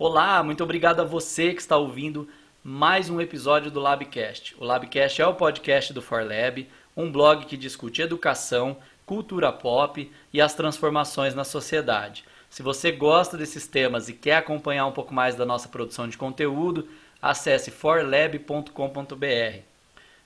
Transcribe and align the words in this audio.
Olá, 0.00 0.44
muito 0.44 0.62
obrigado 0.62 1.00
a 1.00 1.04
você 1.04 1.52
que 1.52 1.60
está 1.60 1.76
ouvindo 1.76 2.28
mais 2.62 3.10
um 3.10 3.20
episódio 3.20 3.68
do 3.68 3.80
Labcast. 3.80 4.54
O 4.56 4.64
Labcast 4.64 5.20
é 5.20 5.26
o 5.26 5.34
podcast 5.34 5.92
do 5.92 6.00
ForLab, 6.00 6.68
um 6.96 7.10
blog 7.10 7.44
que 7.46 7.56
discute 7.56 8.00
educação, 8.00 8.76
cultura 9.04 9.50
pop 9.50 10.08
e 10.32 10.40
as 10.40 10.54
transformações 10.54 11.34
na 11.34 11.42
sociedade. 11.42 12.24
Se 12.48 12.62
você 12.62 12.92
gosta 12.92 13.36
desses 13.36 13.66
temas 13.66 14.08
e 14.08 14.12
quer 14.12 14.36
acompanhar 14.36 14.86
um 14.86 14.92
pouco 14.92 15.12
mais 15.12 15.34
da 15.34 15.44
nossa 15.44 15.68
produção 15.68 16.06
de 16.06 16.16
conteúdo, 16.16 16.88
acesse 17.20 17.72
forlab.com.br. 17.72 19.58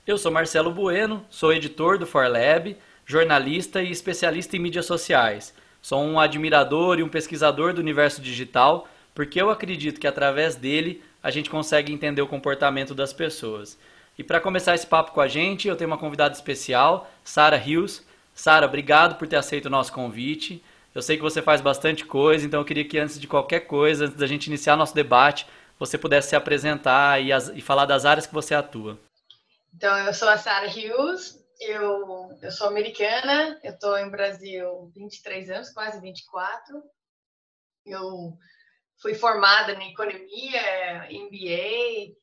Eu 0.05 0.19
sou 0.19 0.31
Marcelo 0.31 0.71
Bueno, 0.71 1.25
sou 1.31 1.51
editor 1.51 1.97
do 1.97 2.05
ForLab, 2.05 2.77
jornalista 3.07 3.81
e 3.81 3.89
especialista 3.89 4.55
em 4.55 4.59
mídias 4.59 4.85
sociais. 4.85 5.51
Sou 5.81 5.99
um 6.03 6.19
admirador 6.19 6.99
e 6.99 7.03
um 7.03 7.09
pesquisador 7.09 7.73
do 7.73 7.81
universo 7.81 8.21
digital 8.21 8.87
porque 9.13 9.41
eu 9.41 9.49
acredito 9.49 9.99
que 9.99 10.07
através 10.07 10.55
dele 10.55 11.03
a 11.21 11.31
gente 11.31 11.49
consegue 11.49 11.93
entender 11.93 12.21
o 12.21 12.27
comportamento 12.27 12.93
das 12.93 13.13
pessoas. 13.13 13.77
E 14.17 14.23
para 14.23 14.39
começar 14.39 14.75
esse 14.75 14.85
papo 14.85 15.11
com 15.11 15.21
a 15.21 15.27
gente, 15.27 15.67
eu 15.67 15.75
tenho 15.75 15.89
uma 15.89 15.97
convidada 15.97 16.35
especial, 16.35 17.09
Sara 17.23 17.57
Rios. 17.57 18.03
Sara, 18.33 18.65
obrigado 18.65 19.17
por 19.17 19.27
ter 19.27 19.37
aceito 19.37 19.65
o 19.65 19.69
nosso 19.69 19.91
convite. 19.91 20.63
Eu 20.93 21.01
sei 21.01 21.15
que 21.15 21.23
você 21.23 21.41
faz 21.41 21.61
bastante 21.61 22.05
coisa, 22.05 22.45
então 22.45 22.59
eu 22.59 22.65
queria 22.65 22.85
que 22.85 22.99
antes 22.99 23.19
de 23.19 23.27
qualquer 23.27 23.61
coisa, 23.61 24.05
antes 24.05 24.17
da 24.17 24.27
gente 24.27 24.47
iniciar 24.47 24.75
nosso 24.75 24.93
debate, 24.93 25.47
você 25.79 25.97
pudesse 25.97 26.29
se 26.29 26.35
apresentar 26.35 27.21
e, 27.21 27.31
as, 27.31 27.47
e 27.49 27.61
falar 27.61 27.85
das 27.85 28.05
áreas 28.05 28.27
que 28.27 28.33
você 28.33 28.53
atua. 28.53 28.99
Então, 29.73 29.97
eu 29.97 30.13
sou 30.13 30.29
a 30.29 30.37
Sara 30.37 30.67
Rios, 30.67 31.39
eu, 31.59 32.29
eu 32.41 32.51
sou 32.51 32.67
americana, 32.67 33.59
eu 33.63 33.73
estou 33.73 33.97
em 33.97 34.09
Brasil 34.09 34.91
23 34.95 35.49
anos, 35.49 35.71
quase 35.71 35.99
24. 35.99 36.83
Eu 37.85 38.37
fui 39.03 39.13
formada 39.13 39.73
em 39.73 39.91
economia, 39.91 41.09
MBA, 41.11 42.15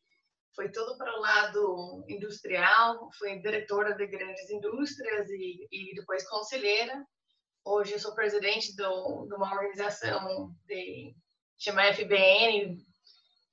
foi 0.56 0.73
tudo 0.73 0.97
para 0.97 1.14
o 1.14 1.20
lado 1.20 2.05
industrial, 2.09 3.11
fui 3.19 3.39
diretora 3.39 3.95
de 3.95 4.06
grandes 4.06 4.48
indústrias 4.48 5.28
e, 5.28 5.69
e 5.70 5.95
depois 5.95 6.27
conselheira. 6.27 7.05
Hoje 7.62 7.92
eu 7.92 7.98
sou 7.98 8.14
presidente 8.14 8.75
do, 8.75 9.27
de 9.27 9.34
uma 9.34 9.53
organização 9.53 10.55
de 10.64 11.14
chama 11.59 11.92
FBN, 11.92 12.78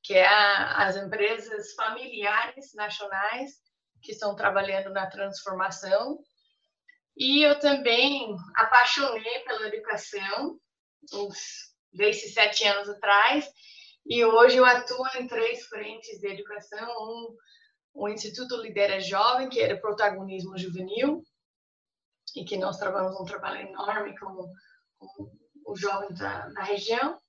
que 0.02 0.14
é 0.14 0.25
a, 0.25 0.88
as 0.88 0.95
empresas 0.95 1.73
familiares 1.73 2.73
nacionais 2.75 3.58
que 4.02 4.14
estão 4.14 4.38
trabalhando 4.38 4.89
na 4.89 5.06
transformação. 5.08 6.17
E 7.17 7.44
eu 7.44 7.59
também 7.59 8.34
apaixonei 8.56 9.39
pela 9.39 9.67
educação, 9.67 10.58
desde 11.92 12.30
sete 12.30 12.66
anos 12.66 12.90
atrás, 12.90 13.48
e 14.06 14.24
hoje 14.24 14.58
eu 14.58 14.66
atuo 14.66 15.06
em 15.20 15.28
três 15.28 15.66
frentes 15.66 16.20
de 16.20 16.28
educação, 16.28 16.88
um, 16.88 17.36
o 17.94 18.08
Instituto 18.08 18.56
Lidera 18.56 19.00
Jovem, 19.00 19.50
que 19.50 19.68
de 19.68 19.76
protagonismo 19.82 20.58
juvenil, 20.58 21.24
e 22.36 22.46
que 22.46 22.58
nós 22.58 22.78
trabalhamos 22.78 23.20
um 23.20 23.26
trabalho 23.26 23.68
enorme 23.68 24.18
com, 24.18 24.52
com 24.98 25.32
os 25.66 25.80
jovens 25.80 26.18
da, 26.18 26.48
da 26.50 26.64
região. 26.64 27.20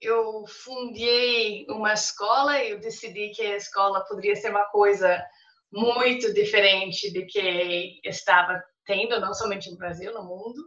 Eu 0.00 0.44
fundei 0.46 1.66
uma 1.68 1.92
escola 1.92 2.62
e 2.62 2.70
eu 2.70 2.80
decidi 2.80 3.30
que 3.30 3.42
a 3.42 3.56
escola 3.56 4.04
poderia 4.04 4.36
ser 4.36 4.50
uma 4.50 4.66
coisa 4.66 5.24
muito 5.72 6.32
diferente 6.32 7.12
do 7.12 7.26
que 7.26 8.00
estava 8.04 8.62
tendo, 8.84 9.20
não 9.20 9.34
somente 9.34 9.70
no 9.70 9.76
Brasil, 9.76 10.12
no 10.12 10.24
mundo. 10.24 10.62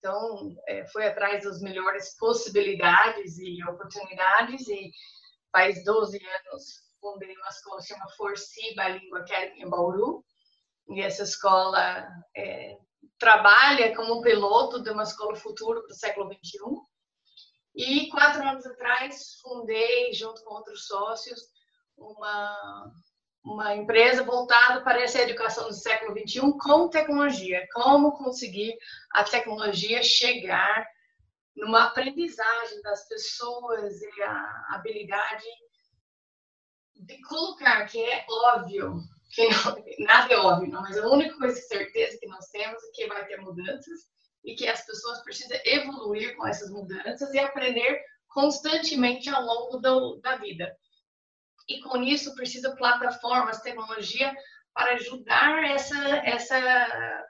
Então, 0.00 0.56
é, 0.66 0.86
foi 0.86 1.06
atrás 1.06 1.44
das 1.44 1.60
melhores 1.60 2.16
possibilidades 2.16 3.38
e 3.38 3.62
oportunidades 3.64 4.66
e 4.66 4.90
faz 5.52 5.84
12 5.84 6.18
anos 6.18 6.90
fundei 7.00 7.34
uma 7.36 7.48
escola 7.48 7.80
que 7.80 7.88
chama 7.88 8.08
Forci 8.16 8.74
Bilingual 8.74 9.22
Academy 9.22 9.62
em 9.62 9.68
Bauru. 9.68 10.24
E 10.88 11.02
essa 11.02 11.22
escola 11.22 12.06
é, 12.36 12.78
trabalha 13.18 13.94
como 13.94 14.22
piloto 14.22 14.82
de 14.82 14.90
uma 14.90 15.02
escola 15.02 15.36
futuro 15.36 15.82
do 15.86 15.94
século 15.94 16.32
XXI. 16.32 16.58
E 17.74 18.08
quatro 18.08 18.42
anos 18.42 18.66
atrás 18.66 19.36
fundei, 19.40 20.12
junto 20.12 20.42
com 20.42 20.54
outros 20.54 20.86
sócios, 20.86 21.40
uma 21.96 22.90
uma 23.44 23.74
empresa 23.74 24.22
voltada 24.22 24.82
para 24.82 25.00
essa 25.00 25.20
educação 25.22 25.68
do 25.68 25.74
século 25.74 26.16
XXI 26.18 26.40
com 26.58 26.88
tecnologia. 26.88 27.66
Como 27.72 28.12
conseguir 28.12 28.76
a 29.12 29.24
tecnologia 29.24 30.02
chegar 30.02 30.86
numa 31.56 31.84
aprendizagem 31.84 32.80
das 32.82 33.08
pessoas 33.08 34.00
e 34.00 34.22
a 34.22 34.66
habilidade 34.70 35.44
de 36.96 37.20
colocar, 37.22 37.86
que 37.86 37.98
é 37.98 38.26
óbvio, 38.28 39.00
que 39.30 39.48
não, 39.48 39.84
nada 40.06 40.34
é 40.34 40.36
óbvio, 40.36 40.70
não, 40.70 40.82
mas 40.82 40.98
a 40.98 41.08
única 41.08 41.36
coisa 41.36 41.54
de 41.54 41.66
certeza 41.66 42.18
que 42.18 42.26
nós 42.26 42.46
temos 42.48 42.82
é 42.82 42.90
que 42.92 43.06
vai 43.06 43.26
ter 43.26 43.38
mudanças 43.38 44.00
e 44.44 44.54
que 44.54 44.68
as 44.68 44.84
pessoas 44.84 45.22
precisam 45.22 45.58
evoluir 45.64 46.36
com 46.36 46.46
essas 46.46 46.70
mudanças 46.70 47.32
e 47.32 47.38
aprender 47.38 48.02
constantemente 48.28 49.28
ao 49.28 49.42
longo 49.42 49.78
do, 49.78 50.16
da 50.20 50.36
vida 50.36 50.74
e 51.70 51.80
com 51.80 52.02
isso 52.02 52.34
precisa 52.34 52.74
plataformas, 52.74 53.62
tecnologia 53.62 54.34
para 54.74 54.94
ajudar 54.94 55.64
essa 55.70 55.98
essa 56.24 57.26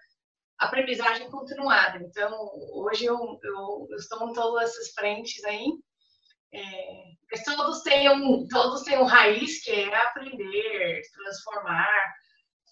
aprendizagem 0.58 1.30
continuada. 1.30 1.98
Então, 1.98 2.32
hoje 2.74 3.04
eu, 3.04 3.16
eu, 3.16 3.86
eu 3.90 3.96
estou 3.96 4.28
em 4.28 4.32
todas 4.32 4.70
essas 4.70 4.92
frentes 4.92 5.42
aí. 5.44 5.66
É, 6.52 7.44
todos 7.44 7.82
têm 7.82 8.10
um 8.10 8.46
todos 8.48 8.82
têm 8.82 8.98
um 8.98 9.04
raiz 9.04 9.62
que 9.62 9.70
é 9.70 9.94
aprender, 9.94 11.00
transformar 11.12 12.14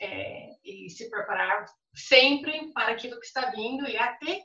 é, 0.00 0.48
e 0.64 0.90
se 0.90 1.08
preparar 1.10 1.64
sempre 1.94 2.72
para 2.72 2.92
aquilo 2.92 3.20
que 3.20 3.26
está 3.26 3.50
vindo 3.50 3.86
e 3.88 3.96
até 3.96 4.42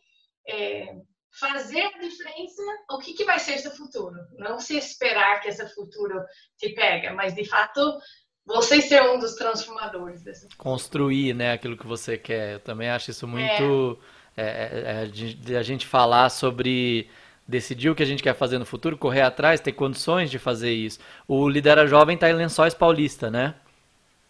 é, 0.47 0.95
fazer 1.39 1.81
a 1.81 1.97
diferença, 1.99 2.61
o 2.91 2.99
que, 2.99 3.13
que 3.13 3.25
vai 3.25 3.39
ser 3.39 3.53
esse 3.53 3.69
futuro. 3.75 4.15
Não 4.37 4.59
se 4.59 4.77
esperar 4.77 5.41
que 5.41 5.49
esse 5.49 5.67
futuro 5.73 6.23
te 6.57 6.69
pega, 6.69 7.13
mas 7.13 7.33
de 7.33 7.45
fato 7.45 7.99
você 8.45 8.81
ser 8.81 9.01
um 9.03 9.17
dos 9.17 9.33
transformadores. 9.35 10.21
Construir, 10.57 11.33
né, 11.33 11.53
aquilo 11.53 11.77
que 11.77 11.87
você 11.87 12.17
quer. 12.17 12.53
Eu 12.53 12.59
também 12.59 12.89
acho 12.89 13.09
isso 13.09 13.27
muito 13.27 13.99
é. 14.37 14.43
É, 14.43 15.03
é, 15.03 15.05
de, 15.05 15.33
de 15.33 15.55
a 15.55 15.63
gente 15.63 15.87
falar 15.87 16.29
sobre 16.29 17.09
decidir 17.47 17.89
o 17.89 17.95
que 17.95 18.03
a 18.03 18.05
gente 18.05 18.23
quer 18.23 18.35
fazer 18.35 18.57
no 18.57 18.65
futuro, 18.65 18.97
correr 18.97 19.21
atrás, 19.21 19.59
ter 19.59 19.73
condições 19.73 20.29
de 20.29 20.39
fazer 20.39 20.71
isso. 20.71 20.99
O 21.27 21.47
Lidera 21.49 21.87
Jovem 21.87 22.15
está 22.15 22.29
em 22.29 22.33
Lençóis 22.33 22.73
Paulista, 22.73 23.29
né? 23.29 23.55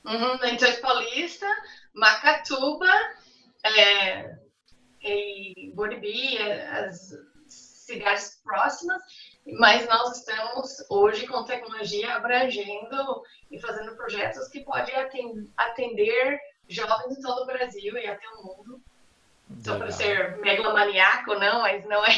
Uhum, 0.06 0.38
Lençóis 0.42 0.80
Paulista, 0.80 1.48
Macatuba, 1.94 2.90
é, 3.64 4.36
em 5.04 5.72
Boribi, 5.76 6.38
as 6.38 7.12
cidades 7.48 8.42
próximas, 8.44 9.02
mas 9.60 9.86
nós 9.88 10.18
estamos 10.18 10.86
hoje 10.90 11.28
com 11.28 11.44
tecnologia 11.44 12.16
abrangendo 12.16 13.22
e 13.52 13.60
fazendo 13.60 13.96
projetos 13.96 14.48
que 14.48 14.62
podem 14.62 14.96
atender 15.58 16.40
jovens 16.68 17.16
de 17.16 17.22
todo 17.22 17.44
o 17.44 17.46
Brasil 17.46 17.98
e 17.98 18.08
até 18.08 18.28
o 18.30 18.44
mundo. 18.44 18.82
Só 19.62 19.78
para 19.78 19.92
ser 19.92 20.38
megalomaniaco, 20.38 21.36
não, 21.36 21.62
mas 21.62 21.86
não 21.86 22.04
é. 22.04 22.12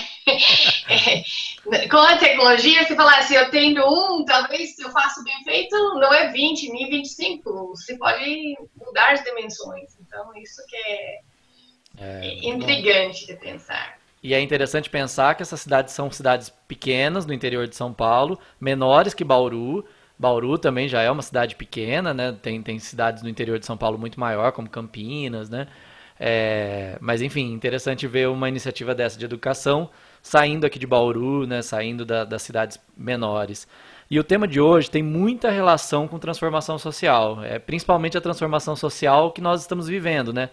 é. 0.88 1.24
Com 1.90 1.98
a 1.98 2.18
tecnologia, 2.18 2.86
se 2.86 2.96
falar 2.96 3.18
assim, 3.18 3.36
eu 3.36 3.50
tenho 3.50 3.84
um, 3.86 4.24
talvez 4.24 4.76
se 4.76 4.84
eu 4.84 4.92
faço 4.92 5.24
bem 5.24 5.44
feito, 5.44 5.76
não 5.96 6.14
é 6.14 6.32
20, 6.32 6.72
nem 6.72 6.90
25. 6.90 7.68
Você 7.70 7.98
pode 7.98 8.56
mudar 8.76 9.12
as 9.12 9.24
dimensões. 9.24 9.98
Então, 10.00 10.34
isso 10.38 10.62
que 10.68 10.78
é 10.78 11.20
é, 11.98 12.48
intrigante 12.48 13.26
de 13.28 13.34
pensar. 13.36 13.98
E 14.22 14.34
é 14.34 14.42
interessante 14.42 14.90
pensar 14.90 15.36
que 15.36 15.44
essas 15.44 15.62
cidades 15.62 15.94
são 15.94 16.10
cidades 16.10 16.50
pequenas 16.68 17.26
no 17.26 17.34
interior 17.34 17.68
de 17.68 17.76
São 17.76 17.94
Paulo, 17.94 18.40
menores 18.60 19.14
que 19.14 19.24
Bauru. 19.24 19.86
Bauru 20.18 20.58
também 20.58 20.88
já 20.88 21.02
é 21.02 21.12
uma 21.12 21.22
cidade 21.22 21.56
pequena, 21.56 22.14
né? 22.14 22.36
Tem, 22.42 22.62
tem 22.62 22.80
cidades 22.80 23.22
no 23.22 23.30
interior 23.30 23.60
de 23.60 23.66
São 23.66 23.78
Paulo 23.78 24.00
muito 24.00 24.20
maior, 24.20 24.52
como 24.52 24.70
Campinas, 24.70 25.50
né? 25.50 25.68
É, 26.20 26.98
mas 27.02 27.22
enfim, 27.22 27.52
interessante 27.52 28.08
ver 28.08 28.30
uma 28.30 28.48
iniciativa 28.50 28.96
dessa 28.96 29.20
de 29.20 29.26
educação 29.26 29.90
saindo 30.24 30.66
aqui 30.66 30.80
de 30.80 30.88
Bauru, 30.88 31.46
né? 31.46 31.62
Saindo 31.62 32.04
da, 32.04 32.24
das 32.24 32.42
cidades 32.42 32.80
menores. 32.98 33.68
E 34.10 34.20
o 34.20 34.24
tema 34.24 34.48
de 34.48 34.60
hoje 34.60 34.90
tem 34.90 35.04
muita 35.04 35.52
relação 35.52 36.08
com 36.08 36.18
transformação 36.18 36.78
social, 36.80 37.44
é 37.44 37.60
principalmente 37.60 38.18
a 38.18 38.22
transformação 38.22 38.76
social 38.76 39.32
que 39.32 39.42
nós 39.42 39.62
estamos 39.62 39.88
vivendo, 39.88 40.34
né? 40.34 40.50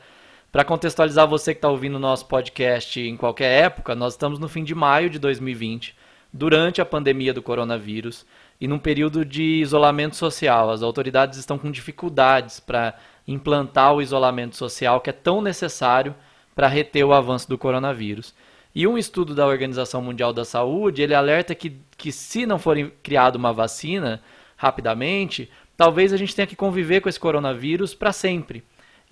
Para 0.53 0.65
contextualizar 0.65 1.27
você 1.27 1.55
que 1.55 1.59
está 1.59 1.71
ouvindo 1.71 1.95
o 1.95 1.99
nosso 1.99 2.27
podcast 2.27 3.01
em 3.01 3.17
qualquer 3.17 3.65
época, 3.65 3.95
nós 3.95 4.13
estamos 4.13 4.39
no 4.39 4.51
fim 4.51 4.63
de 4.63 4.75
maio 4.75 5.09
de 5.09 5.19
2020, 5.19 5.97
durante 6.31 6.79
a 6.79 6.85
pandemia 6.85 7.33
do 7.33 7.41
coronavírus 7.41 8.27
e 8.61 8.69
num 8.69 8.79
período 8.79 9.25
de 9.25 9.43
isolamento 9.43 10.15
social. 10.15 10.69
As 10.69 10.83
autoridades 10.83 11.39
estão 11.39 11.57
com 11.57 11.71
dificuldades 11.71 12.61
para 12.61 12.95
implantar 13.27 13.95
o 13.95 14.03
isolamento 14.03 14.55
social 14.55 15.01
que 15.01 15.09
é 15.09 15.13
tão 15.15 15.41
necessário 15.41 16.15
para 16.55 16.69
reter 16.69 17.03
o 17.03 17.15
avanço 17.15 17.49
do 17.49 17.57
coronavírus. 17.57 18.35
E 18.75 18.87
um 18.87 18.99
estudo 18.99 19.35
da 19.35 19.47
Organização 19.47 20.03
Mundial 20.03 20.35
da 20.35 20.45
Saúde, 20.45 21.01
ele 21.01 21.15
alerta 21.15 21.55
que, 21.55 21.79
que 21.97 22.13
se 22.13 22.45
não 22.45 22.59
for 22.59 22.77
criada 23.03 23.39
uma 23.39 23.55
vacina 23.55 24.21
rapidamente, 24.55 25.51
talvez 25.79 26.13
a 26.13 26.19
gente 26.19 26.37
tenha 26.37 26.47
que 26.47 26.55
conviver 26.55 27.01
com 27.01 27.09
esse 27.09 27.19
coronavírus 27.19 27.95
para 27.95 28.13
sempre. 28.13 28.63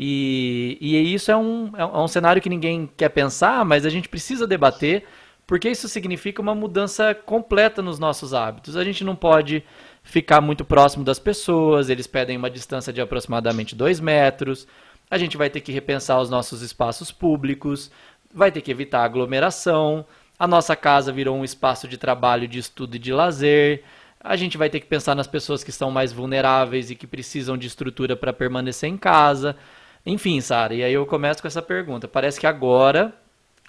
E, 0.02 0.79
e 0.81 1.12
isso 1.12 1.31
é 1.31 1.37
um, 1.37 1.73
é 1.76 1.85
um 1.85 2.08
cenário 2.08 2.41
que 2.41 2.49
ninguém 2.49 2.88
quer 2.97 3.11
pensar, 3.11 3.62
mas 3.67 3.85
a 3.85 3.91
gente 3.91 4.08
precisa 4.08 4.47
debater, 4.47 5.05
porque 5.47 5.69
isso 5.69 5.91
significa 5.91 6.41
uma 6.41 6.55
mudança 6.55 7.14
completa 7.14 7.82
nos 7.82 7.99
nossos 7.99 8.32
hábitos. 8.32 8.79
A 8.79 8.82
gente 8.82 9.05
não 9.05 9.14
pode 9.14 9.62
ficar 10.02 10.41
muito 10.41 10.64
próximo 10.64 11.05
das 11.05 11.19
pessoas, 11.19 11.91
eles 11.91 12.06
pedem 12.06 12.38
uma 12.38 12.49
distância 12.49 12.94
de 12.94 13.00
aproximadamente 13.02 13.76
dois 13.76 14.00
metros. 14.00 14.67
A 15.11 15.19
gente 15.19 15.37
vai 15.37 15.50
ter 15.50 15.61
que 15.61 15.70
repensar 15.70 16.19
os 16.19 16.31
nossos 16.31 16.62
espaços 16.62 17.12
públicos, 17.12 17.91
vai 18.32 18.50
ter 18.50 18.62
que 18.62 18.70
evitar 18.70 19.05
aglomeração. 19.05 20.06
A 20.38 20.46
nossa 20.46 20.75
casa 20.75 21.12
virou 21.12 21.37
um 21.37 21.44
espaço 21.44 21.87
de 21.87 21.99
trabalho, 21.99 22.49
de 22.49 22.58
estudo 22.58 22.96
e 22.96 22.99
de 22.99 23.12
lazer. 23.12 23.85
A 24.19 24.35
gente 24.35 24.56
vai 24.56 24.70
ter 24.70 24.81
que 24.81 24.87
pensar 24.87 25.14
nas 25.14 25.26
pessoas 25.26 25.62
que 25.62 25.70
são 25.70 25.91
mais 25.91 26.11
vulneráveis 26.11 26.91
e 26.91 26.94
que 26.94 27.06
precisam 27.06 27.58
de 27.58 27.67
estrutura 27.67 28.17
para 28.17 28.32
permanecer 28.32 28.88
em 28.88 28.96
casa. 28.96 29.56
Enfim, 30.05 30.41
Sara, 30.41 30.75
e 30.75 30.82
aí 30.82 30.93
eu 30.93 31.06
começo 31.06 31.43
com 31.43 31.49
essa 31.49 31.62
pergunta. 31.62 32.08
Parece 32.08 32.41
que 32.41 32.47
agora, 32.47 33.14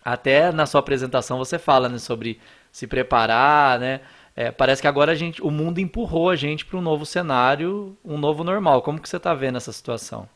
até 0.04 0.52
na 0.52 0.66
sua 0.66 0.80
apresentação 0.80 1.38
você 1.38 1.60
fala 1.60 1.90
né, 1.90 1.98
sobre 1.98 2.40
se 2.72 2.88
preparar, 2.88 3.80
né? 3.80 4.02
É, 4.36 4.50
parece 4.50 4.82
que 4.82 4.88
agora 4.88 5.12
a 5.12 5.16
gente, 5.16 5.42
o 5.42 5.52
mundo 5.52 5.80
empurrou 5.80 6.30
a 6.30 6.36
gente 6.36 6.66
para 6.66 6.78
um 6.78 6.82
novo 6.82 7.06
cenário, 7.06 7.98
um 8.04 8.18
novo 8.18 8.44
normal. 8.44 8.82
Como 8.82 9.00
que 9.00 9.10
você 9.10 9.18
está 9.18 9.34
vendo 9.34 9.58
essa 9.58 9.74
situação? 9.74 10.28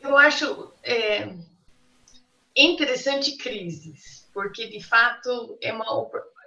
Eu 0.00 0.16
acho 0.16 0.72
é, 0.84 1.28
interessante 2.56 3.36
crises, 3.36 4.28
porque 4.32 4.68
de 4.68 4.80
fato 4.80 5.58
é, 5.60 5.72
uma, 5.72 5.84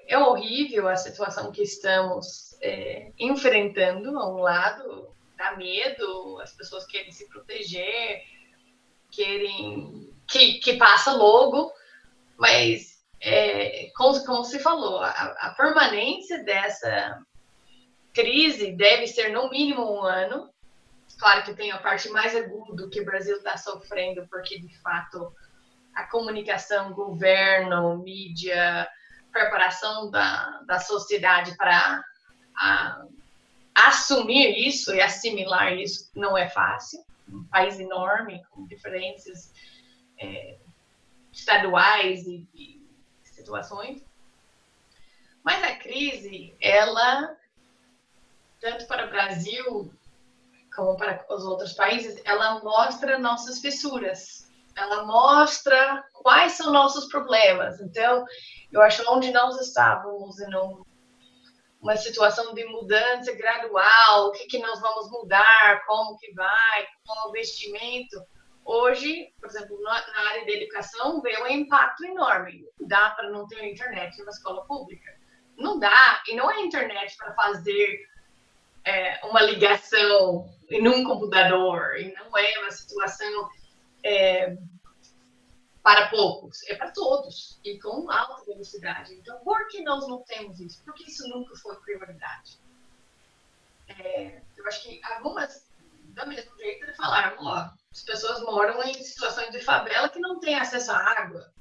é 0.07 0.17
horrível 0.17 0.87
a 0.87 0.95
situação 0.95 1.51
que 1.51 1.61
estamos 1.61 2.57
é, 2.61 3.11
enfrentando. 3.19 4.17
A 4.17 4.29
um 4.29 4.37
lado, 4.37 5.09
dá 5.39 5.55
medo, 5.55 6.37
as 6.41 6.51
pessoas 6.53 6.85
querem 6.85 7.13
se 7.13 7.27
proteger, 7.29 8.21
querem 9.09 10.13
que, 10.27 10.59
que 10.59 10.75
passa 10.75 11.13
logo, 11.13 11.71
mas 12.37 13.01
é, 13.21 13.89
como, 13.95 14.23
como 14.25 14.43
se 14.43 14.59
falou, 14.59 14.99
a, 14.99 15.09
a 15.09 15.55
permanência 15.57 16.43
dessa 16.43 17.23
crise 18.13 18.73
deve 18.73 19.07
ser 19.07 19.31
no 19.31 19.49
mínimo 19.49 19.81
um 19.81 20.03
ano. 20.03 20.53
Claro 21.17 21.43
que 21.43 21.53
tem 21.53 21.71
a 21.71 21.79
parte 21.79 22.09
mais 22.09 22.35
aguda 22.35 22.89
que 22.89 23.01
o 23.01 23.05
Brasil 23.05 23.37
está 23.37 23.55
sofrendo, 23.55 24.27
porque 24.29 24.59
de 24.59 24.77
fato 24.79 25.33
a 25.95 26.03
comunicação, 26.03 26.93
governo, 26.93 27.97
mídia, 27.97 28.87
preparação 29.31 30.11
da, 30.11 30.61
da 30.65 30.79
sociedade 30.79 31.55
para 31.55 32.03
a, 32.55 33.03
assumir 33.87 34.67
isso 34.67 34.93
e 34.93 35.01
assimilar 35.01 35.73
isso 35.73 36.09
não 36.15 36.37
é 36.37 36.49
fácil. 36.49 37.03
Um 37.27 37.43
país 37.45 37.79
enorme, 37.79 38.43
com 38.49 38.65
diferenças 38.65 39.53
é, 40.19 40.57
estaduais 41.31 42.25
e, 42.27 42.47
e 42.53 42.81
situações. 43.23 44.03
Mas 45.43 45.63
a 45.63 45.75
crise, 45.75 46.53
ela, 46.59 47.35
tanto 48.59 48.85
para 48.87 49.05
o 49.05 49.09
Brasil 49.09 49.93
como 50.75 50.95
para 50.95 51.25
os 51.29 51.43
outros 51.43 51.73
países, 51.73 52.21
ela 52.25 52.63
mostra 52.63 53.19
nossas 53.19 53.59
fissuras. 53.59 54.49
Ela 54.75 55.03
mostra 55.05 56.05
quais 56.13 56.53
são 56.53 56.71
nossos 56.71 57.05
problemas. 57.07 57.81
Então, 57.81 58.25
eu 58.71 58.81
acho 58.81 59.03
onde 59.11 59.31
nós 59.31 59.59
estávamos 59.59 60.39
uma 61.79 61.95
situação 61.95 62.53
de 62.53 62.65
mudança 62.65 63.33
gradual, 63.33 64.27
o 64.27 64.31
que, 64.31 64.47
que 64.47 64.59
nós 64.59 64.79
vamos 64.81 65.09
mudar, 65.09 65.83
como 65.87 66.17
que 66.17 66.31
vai, 66.33 66.87
qual 67.05 67.27
o 67.27 67.29
investimento. 67.29 68.21
Hoje, 68.65 69.33
por 69.39 69.49
exemplo, 69.49 69.81
na, 69.81 70.07
na 70.07 70.29
área 70.29 70.45
da 70.45 70.51
educação, 70.51 71.21
vê 71.21 71.41
um 71.41 71.47
impacto 71.47 72.05
enorme. 72.05 72.65
Dá 72.81 73.11
para 73.11 73.29
não 73.29 73.47
ter 73.47 73.63
internet 73.63 74.17
numa 74.19 74.29
escola 74.29 74.65
pública? 74.65 75.17
Não 75.57 75.79
dá, 75.79 76.21
e 76.27 76.35
não 76.35 76.51
é 76.51 76.61
internet 76.61 77.15
para 77.17 77.33
fazer 77.33 78.05
é, 78.85 79.25
uma 79.25 79.41
ligação 79.41 80.45
em 80.69 80.87
um 80.87 81.03
computador, 81.03 81.97
e 81.97 82.13
não 82.13 82.37
é 82.37 82.59
uma 82.59 82.71
situação 82.71 83.49
é, 84.03 84.55
para 85.89 86.07
poucos, 86.09 86.61
é 86.67 86.75
para 86.75 86.91
todos 86.91 87.59
e 87.63 87.79
com 87.79 88.11
alta 88.11 88.45
velocidade. 88.45 89.15
Então, 89.15 89.39
por 89.39 89.67
que 89.69 89.81
nós 89.81 90.07
não 90.07 90.21
temos 90.21 90.59
isso? 90.59 90.83
Porque 90.85 91.03
isso 91.09 91.27
nunca 91.27 91.55
foi 91.55 91.75
prioridade. 91.77 92.59
É, 93.87 94.39
eu 94.55 94.67
acho 94.67 94.83
que 94.83 95.01
algumas, 95.03 95.67
da 96.09 96.27
mesma 96.27 96.55
jeito, 96.57 96.95
falaram: 96.95 97.37
ó, 97.39 97.71
as 97.91 98.03
pessoas 98.03 98.39
moram 98.43 98.83
em 98.83 98.93
situações 99.01 99.49
de 99.49 99.59
favela 99.61 100.09
que 100.09 100.19
não 100.19 100.39
têm 100.39 100.59
acesso 100.59 100.91
à 100.91 100.97
água. 100.97 101.51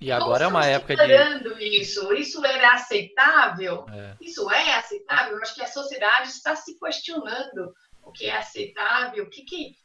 E 0.00 0.12
agora 0.12 0.44
é 0.44 0.46
uma 0.46 0.64
época 0.64 0.94
de. 0.94 1.80
isso. 1.80 2.12
Isso 2.12 2.44
era 2.46 2.74
aceitável? 2.74 3.86
É. 3.90 4.16
Isso 4.20 4.48
é 4.52 4.76
aceitável? 4.76 5.36
Eu 5.36 5.42
acho 5.42 5.54
que 5.54 5.62
a 5.62 5.68
sociedade 5.68 6.28
está 6.28 6.54
se 6.54 6.78
questionando 6.78 7.74
o 8.04 8.12
que 8.12 8.26
é 8.26 8.36
aceitável, 8.36 9.24
o 9.24 9.30
que, 9.30 9.42
que 9.42 9.76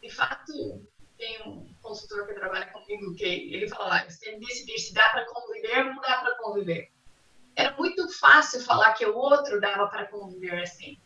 de 0.00 0.10
fato 0.10 0.86
tem 1.18 1.42
um 1.46 1.74
consultor 1.82 2.26
que 2.26 2.34
trabalha 2.34 2.66
comigo 2.66 3.14
que 3.14 3.24
ele 3.24 3.68
fala, 3.68 3.98
ah, 3.98 4.04
você 4.10 4.36
decidir 4.38 4.78
se 4.78 4.94
dá 4.94 5.08
para 5.10 5.24
conviver 5.26 5.78
ou 5.78 5.94
não 5.94 6.02
dá 6.02 6.18
para 6.18 6.34
conviver. 6.36 6.90
Era 7.54 7.74
muito 7.76 8.08
fácil 8.18 8.60
falar 8.60 8.92
que 8.92 9.06
o 9.06 9.16
outro 9.16 9.60
dava 9.60 9.86
para 9.88 10.06
conviver 10.06 10.62
assim, 10.62 10.98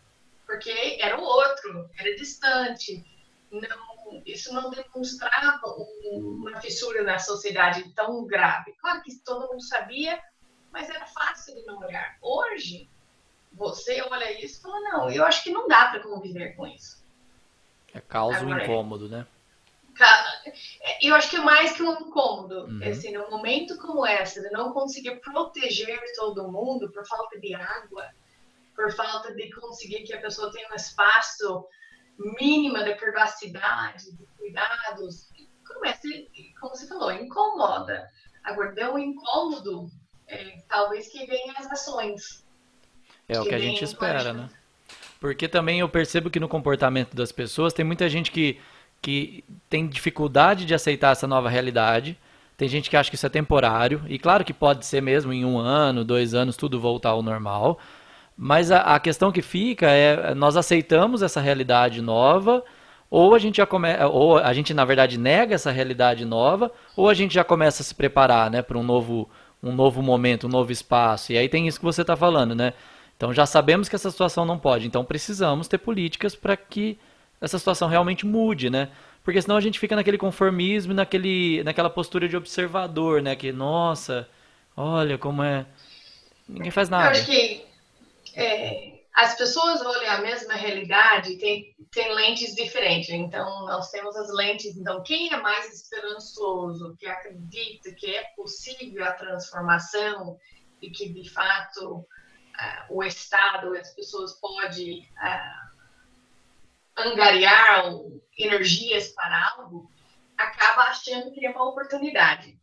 porque 0.46 0.98
era 1.00 1.18
o 1.18 1.22
outro, 1.22 1.88
era 1.96 2.14
distante. 2.16 3.04
Não, 3.52 4.22
isso 4.26 4.52
não 4.52 4.70
demonstrava 4.70 5.60
uma 6.04 6.60
fissura 6.60 7.02
na 7.02 7.18
sociedade 7.18 7.92
tão 7.94 8.24
grave. 8.26 8.72
Claro 8.80 9.02
que 9.02 9.14
todo 9.20 9.48
mundo 9.48 9.62
sabia, 9.62 10.20
mas 10.72 10.90
era 10.90 11.06
fácil 11.06 11.54
de 11.54 11.64
não 11.66 11.78
olhar. 11.78 12.16
Hoje, 12.20 12.88
você 13.52 14.02
olha 14.02 14.44
isso 14.44 14.58
e 14.58 14.62
fala, 14.62 14.80
não, 14.80 15.10
eu 15.10 15.24
acho 15.24 15.42
que 15.44 15.50
não 15.50 15.68
dá 15.68 15.86
para 15.86 16.00
conviver 16.00 16.56
com 16.56 16.66
isso. 16.66 17.04
É 17.92 18.00
causa 18.00 18.44
um 18.44 18.56
incômodo, 18.56 19.08
né? 19.08 19.26
Eu 21.02 21.14
acho 21.14 21.30
que 21.30 21.36
é 21.36 21.40
mais 21.40 21.72
que 21.72 21.82
um 21.82 21.92
incômodo. 21.92 22.64
Uhum. 22.64 22.80
Assim, 22.84 23.12
num 23.12 23.30
momento 23.30 23.76
como 23.78 24.06
esse, 24.06 24.40
de 24.40 24.50
não 24.50 24.72
conseguir 24.72 25.20
proteger 25.20 26.00
todo 26.16 26.50
mundo 26.50 26.90
por 26.90 27.06
falta 27.06 27.38
de 27.38 27.54
água, 27.54 28.08
por 28.74 28.92
falta 28.92 29.34
de 29.34 29.50
conseguir 29.50 30.02
que 30.04 30.14
a 30.14 30.20
pessoa 30.20 30.50
tenha 30.52 30.68
um 30.70 30.74
espaço 30.74 31.66
mínimo 32.38 32.82
de 32.82 32.94
privacidade, 32.94 34.16
de 34.16 34.26
cuidados, 34.38 35.28
começa, 35.66 36.08
como 36.60 36.74
você 36.74 36.86
falou, 36.86 37.12
incomoda. 37.12 38.08
Agora, 38.44 38.72
deu 38.72 38.94
um 38.94 38.98
incômodo, 38.98 39.90
é, 40.26 40.58
talvez 40.68 41.08
que 41.08 41.26
venham 41.26 41.54
as 41.56 41.70
ações. 41.70 42.44
É 43.28 43.40
o 43.40 43.44
que 43.44 43.54
a 43.54 43.58
gente 43.58 43.84
espera, 43.84 44.32
né? 44.32 44.50
Porque 45.20 45.46
também 45.46 45.80
eu 45.80 45.88
percebo 45.88 46.30
que 46.30 46.40
no 46.40 46.48
comportamento 46.48 47.14
das 47.14 47.30
pessoas 47.30 47.74
tem 47.74 47.84
muita 47.84 48.08
gente 48.08 48.30
que 48.30 48.58
que 49.00 49.44
tem 49.68 49.86
dificuldade 49.86 50.64
de 50.64 50.74
aceitar 50.74 51.12
essa 51.12 51.26
nova 51.26 51.48
realidade. 51.48 52.18
Tem 52.56 52.68
gente 52.68 52.90
que 52.90 52.96
acha 52.96 53.08
que 53.08 53.16
isso 53.16 53.26
é 53.26 53.30
temporário, 53.30 54.02
e 54.06 54.18
claro 54.18 54.44
que 54.44 54.52
pode 54.52 54.84
ser 54.84 55.00
mesmo 55.00 55.32
em 55.32 55.44
um 55.44 55.58
ano, 55.58 56.04
dois 56.04 56.34
anos, 56.34 56.56
tudo 56.56 56.78
voltar 56.78 57.10
ao 57.10 57.22
normal. 57.22 57.78
Mas 58.36 58.70
a, 58.70 58.80
a 58.80 59.00
questão 59.00 59.32
que 59.32 59.42
fica 59.42 59.86
é, 59.88 60.34
nós 60.34 60.56
aceitamos 60.56 61.22
essa 61.22 61.40
realidade 61.40 62.02
nova, 62.02 62.62
ou 63.10 63.34
a 63.34 63.38
gente 63.38 63.56
já 63.56 63.66
come, 63.66 63.88
ou 64.04 64.38
a 64.38 64.52
gente 64.52 64.72
na 64.72 64.84
verdade 64.84 65.18
nega 65.18 65.54
essa 65.54 65.70
realidade 65.70 66.24
nova, 66.24 66.70
ou 66.96 67.08
a 67.08 67.14
gente 67.14 67.34
já 67.34 67.42
começa 67.42 67.82
a 67.82 67.84
se 67.84 67.94
preparar, 67.94 68.50
né, 68.50 68.62
para 68.62 68.78
um 68.78 68.82
novo, 68.82 69.28
um 69.62 69.72
novo 69.72 70.02
momento, 70.02 70.46
um 70.46 70.50
novo 70.50 70.70
espaço. 70.70 71.32
E 71.32 71.38
aí 71.38 71.48
tem 71.48 71.66
isso 71.66 71.78
que 71.78 71.84
você 71.84 72.02
está 72.02 72.16
falando, 72.16 72.54
né? 72.54 72.74
Então 73.16 73.32
já 73.34 73.46
sabemos 73.46 73.88
que 73.88 73.96
essa 73.96 74.10
situação 74.10 74.44
não 74.44 74.58
pode, 74.58 74.86
então 74.86 75.04
precisamos 75.04 75.66
ter 75.68 75.78
políticas 75.78 76.34
para 76.34 76.56
que 76.56 76.98
essa 77.40 77.58
situação 77.58 77.88
realmente 77.88 78.26
mude, 78.26 78.68
né? 78.68 78.90
Porque 79.24 79.40
senão 79.40 79.56
a 79.56 79.60
gente 79.60 79.78
fica 79.78 79.96
naquele 79.96 80.18
conformismo, 80.18 80.92
naquele, 80.92 81.62
naquela 81.62 81.90
postura 81.90 82.28
de 82.28 82.36
observador, 82.36 83.22
né? 83.22 83.34
Que, 83.34 83.52
nossa, 83.52 84.28
olha 84.76 85.16
como 85.16 85.42
é. 85.42 85.66
Ninguém 86.48 86.70
faz 86.70 86.88
nada. 86.88 87.06
Eu 87.06 87.10
acho 87.10 87.26
que 87.26 87.66
é, 88.34 89.00
as 89.14 89.36
pessoas 89.36 89.80
olham 89.82 90.10
a 90.10 90.20
mesma 90.20 90.54
realidade, 90.54 91.36
tem, 91.36 91.74
tem 91.90 92.14
lentes 92.14 92.54
diferentes. 92.54 93.10
Então, 93.10 93.66
nós 93.66 93.90
temos 93.90 94.16
as 94.16 94.32
lentes. 94.34 94.76
Então, 94.76 95.02
quem 95.02 95.32
é 95.32 95.36
mais 95.36 95.72
esperançoso, 95.72 96.96
que 96.98 97.06
acredita 97.06 97.92
que 97.92 98.14
é 98.14 98.24
possível 98.36 99.04
a 99.04 99.12
transformação 99.12 100.38
e 100.80 100.90
que, 100.90 101.08
de 101.08 101.28
fato, 101.28 101.98
uh, 101.98 102.06
o 102.90 103.02
Estado, 103.02 103.74
as 103.76 103.94
pessoas 103.94 104.32
podem. 104.40 105.08
Uh, 105.22 105.69
angariar 106.96 107.84
energias 108.38 109.08
para 109.08 109.52
algo, 109.56 109.90
acaba 110.36 110.82
achando 110.84 111.30
que 111.32 111.44
é 111.44 111.50
uma 111.50 111.68
oportunidade. 111.68 112.58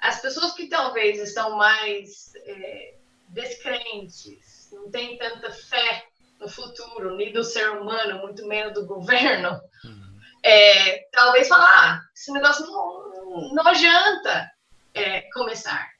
as 0.00 0.20
pessoas 0.20 0.52
que 0.52 0.66
talvez 0.66 1.18
estão 1.18 1.56
mais 1.56 2.32
é, 2.36 2.94
descrentes, 3.28 4.70
não 4.72 4.90
têm 4.90 5.18
tanta 5.18 5.50
fé 5.50 6.06
no 6.38 6.48
futuro, 6.48 7.16
nem 7.16 7.32
do 7.32 7.44
ser 7.44 7.70
humano, 7.70 8.20
muito 8.20 8.46
menos 8.46 8.72
do 8.72 8.86
governo, 8.86 9.60
uhum. 9.84 10.20
é, 10.42 11.00
talvez 11.12 11.48
falar, 11.48 11.66
ah, 11.68 12.00
esse 12.14 12.32
negócio 12.32 12.66
não, 12.66 13.54
não 13.54 13.66
adianta 13.66 14.50
é, 14.94 15.22
começar. 15.32 15.90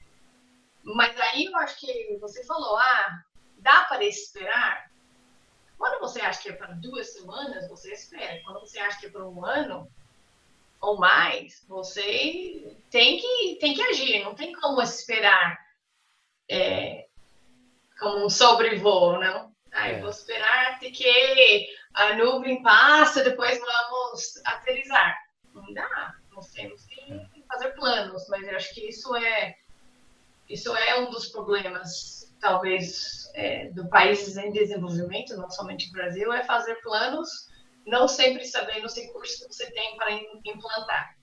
Mas 0.83 1.19
aí 1.21 1.45
eu 1.45 1.57
acho 1.59 1.79
que 1.79 2.17
você 2.21 2.43
falou, 2.45 2.79
ah, 2.79 3.23
dá 3.59 3.83
para 3.83 4.05
esperar? 4.05 4.90
Quando 5.81 5.99
você 5.99 6.21
acha 6.21 6.43
que 6.43 6.51
é 6.51 6.53
para 6.53 6.75
duas 6.75 7.15
semanas, 7.15 7.67
você 7.67 7.91
espera. 7.95 8.39
Quando 8.45 8.61
você 8.61 8.79
acha 8.79 9.01
que 9.01 9.07
é 9.07 9.09
para 9.09 9.27
um 9.27 9.43
ano 9.47 9.91
ou 10.79 10.99
mais, 10.99 11.65
você 11.67 12.77
tem 12.91 13.19
que, 13.19 13.57
tem 13.59 13.73
que 13.73 13.81
agir. 13.81 14.23
Não 14.23 14.35
tem 14.35 14.53
como 14.53 14.83
esperar 14.83 15.59
é, 16.51 17.07
como 17.99 18.27
um 18.27 18.29
sobrevoo, 18.29 19.19
não? 19.19 19.55
Aí 19.73 19.95
é. 19.95 20.01
vou 20.01 20.11
esperar 20.11 20.73
até 20.73 20.91
que 20.91 21.67
a 21.95 22.15
nuvem 22.15 22.63
passa, 22.63 23.25
depois 23.25 23.59
vamos 23.59 24.37
aterrizar. 24.45 25.17
Não 25.55 25.73
dá. 25.73 26.15
Nós 26.33 26.51
temos 26.51 26.85
que 26.85 27.11
é. 27.11 27.27
fazer 27.49 27.71
planos, 27.71 28.29
mas 28.29 28.47
eu 28.47 28.55
acho 28.55 28.75
que 28.75 28.87
isso 28.87 29.17
é 29.17 29.57
isso 30.47 30.77
é 30.77 31.01
um 31.01 31.11
dos 31.11 31.29
problemas, 31.29 32.30
talvez, 32.41 33.31
é, 33.35 33.71
do 33.71 33.89
países 33.89 34.37
em 34.37 34.51
desenvolvimento, 34.51 35.37
não 35.37 35.51
somente 35.51 35.89
o 35.89 35.93
Brasil, 35.93 36.33
é 36.33 36.43
fazer 36.45 36.77
planos, 36.77 37.49
não 37.87 38.09
sempre 38.09 38.45
sabendo 38.45 38.87
os 38.87 38.97
recursos 38.97 39.47
que 39.47 39.55
você 39.55 39.71
tem 39.71 39.97
para 39.97 40.13
implantar. 40.45 41.17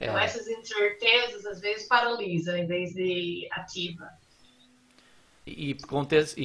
É. 0.00 0.06
Então, 0.06 0.18
essas 0.18 0.48
incertezas, 0.48 1.46
às 1.46 1.60
vezes, 1.60 1.86
paralisam 1.86 2.56
em 2.56 2.66
vez 2.66 2.92
de 2.92 3.48
ativa. 3.52 4.08
E, 5.46 5.76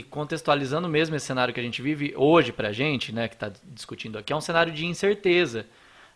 contextualizando 0.10 0.88
mesmo 0.90 1.16
esse 1.16 1.26
cenário 1.28 1.54
que 1.54 1.60
a 1.60 1.64
gente 1.64 1.82
vive 1.82 2.14
hoje 2.16 2.52
para 2.52 2.70
a 2.70 2.74
gente, 2.74 3.14
né, 3.14 3.28
que 3.28 3.36
está 3.36 3.52
discutindo 3.64 4.18
aqui, 4.18 4.34
é 4.34 4.36
um 4.36 4.42
cenário 4.42 4.74
de 4.74 4.86
incerteza. 4.86 5.68